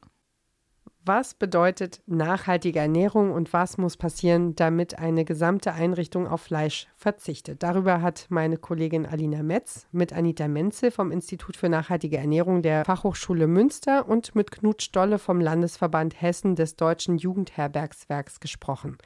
Was 1.07 1.33
bedeutet 1.35 2.01
nachhaltige 2.05 2.79
Ernährung 2.79 3.31
und 3.31 3.53
was 3.53 3.77
muss 3.77 3.95
passieren, 3.95 4.57
damit 4.57 4.99
eine 4.99 5.23
gesamte 5.23 5.71
Einrichtung 5.71 6.27
auf 6.27 6.41
Fleisch 6.41 6.89
verzichtet? 6.97 7.63
Darüber 7.63 8.01
hat 8.01 8.25
meine 8.27 8.57
Kollegin 8.57 9.05
Alina 9.05 9.41
Metz 9.41 9.87
mit 9.93 10.11
Anita 10.11 10.49
Menzel 10.49 10.91
vom 10.91 11.13
Institut 11.13 11.55
für 11.55 11.69
nachhaltige 11.69 12.17
Ernährung 12.17 12.61
der 12.61 12.83
Fachhochschule 12.83 13.47
Münster 13.47 14.05
und 14.09 14.35
mit 14.35 14.51
Knut 14.51 14.81
Stolle 14.81 15.17
vom 15.17 15.39
Landesverband 15.39 16.21
Hessen 16.21 16.57
des 16.57 16.75
Deutschen 16.75 17.17
Jugendherbergswerks 17.17 18.41
gesprochen. 18.41 18.97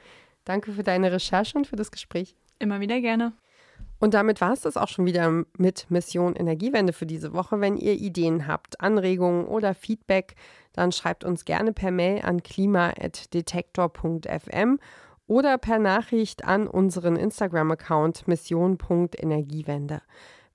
Danke 0.44 0.72
für 0.72 0.82
deine 0.82 1.12
Recherche 1.12 1.56
und 1.56 1.68
für 1.68 1.76
das 1.76 1.92
Gespräch. 1.92 2.34
Immer 2.58 2.80
wieder 2.80 3.00
gerne. 3.00 3.32
Und 4.00 4.14
damit 4.14 4.40
war 4.40 4.52
es 4.52 4.62
das 4.62 4.76
auch 4.76 4.88
schon 4.88 5.06
wieder 5.06 5.44
mit 5.56 5.88
Mission 5.88 6.34
Energiewende 6.34 6.92
für 6.92 7.06
diese 7.06 7.32
Woche. 7.34 7.60
Wenn 7.60 7.76
ihr 7.76 7.92
Ideen 7.92 8.48
habt, 8.48 8.80
Anregungen 8.80 9.46
oder 9.46 9.74
Feedback, 9.74 10.34
dann 10.72 10.92
schreibt 10.92 11.24
uns 11.24 11.44
gerne 11.44 11.72
per 11.72 11.90
Mail 11.90 12.22
an 12.22 12.42
klima.detektor.fm 12.42 14.78
oder 15.26 15.58
per 15.58 15.78
Nachricht 15.78 16.44
an 16.44 16.66
unseren 16.66 17.16
Instagram-Account 17.16 18.26
mission.energiewende. 18.28 20.00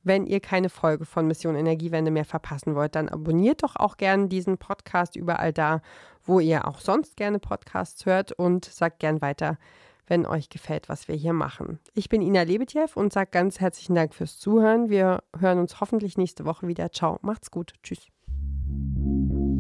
Wenn 0.04 0.26
ihr 0.26 0.40
keine 0.40 0.70
Folge 0.70 1.06
von 1.06 1.28
Mission 1.28 1.56
Energiewende 1.56 2.12
mehr 2.12 2.26
verpassen 2.26 2.76
wollt, 2.76 2.96
dann 2.96 3.10
abonniert 3.10 3.64
doch 3.64 3.76
auch 3.76 3.98
gerne 3.98 4.30
diesen 4.30 4.58
Podcast 4.58 5.18
überall 5.18 5.52
da, 5.52 5.82
wo 6.24 6.40
ihr 6.40 6.68
auch 6.68 6.80
sonst 6.80 7.18
gerne 7.18 7.40
Podcasts 7.40 8.06
hört 8.06 8.32
und 8.32 8.66
sagt 8.66 9.00
gern 9.00 9.22
weiter, 9.22 9.58
wenn 10.08 10.26
euch 10.26 10.50
gefällt, 10.50 10.88
was 10.88 11.10
wir 11.10 11.16
hier 11.16 11.34
machen. 11.34 11.80
Ich 11.94 12.08
bin 12.08 12.22
Ina 12.22 12.44
Lebetjew 12.44 12.88
und 12.96 13.12
sage 13.12 13.32
ganz 13.32 13.60
herzlichen 13.60 13.96
Dank 13.96 14.14
fürs 14.14 14.40
Zuhören. 14.40 14.90
Wir 14.90 15.24
hören 15.38 15.60
uns 15.60 15.82
hoffentlich 15.82 16.18
nächste 16.18 16.46
Woche 16.46 16.68
wieder. 16.68 16.92
Ciao, 16.92 17.20
macht's 17.22 17.52
gut. 17.52 17.74
Tschüss. 17.84 18.08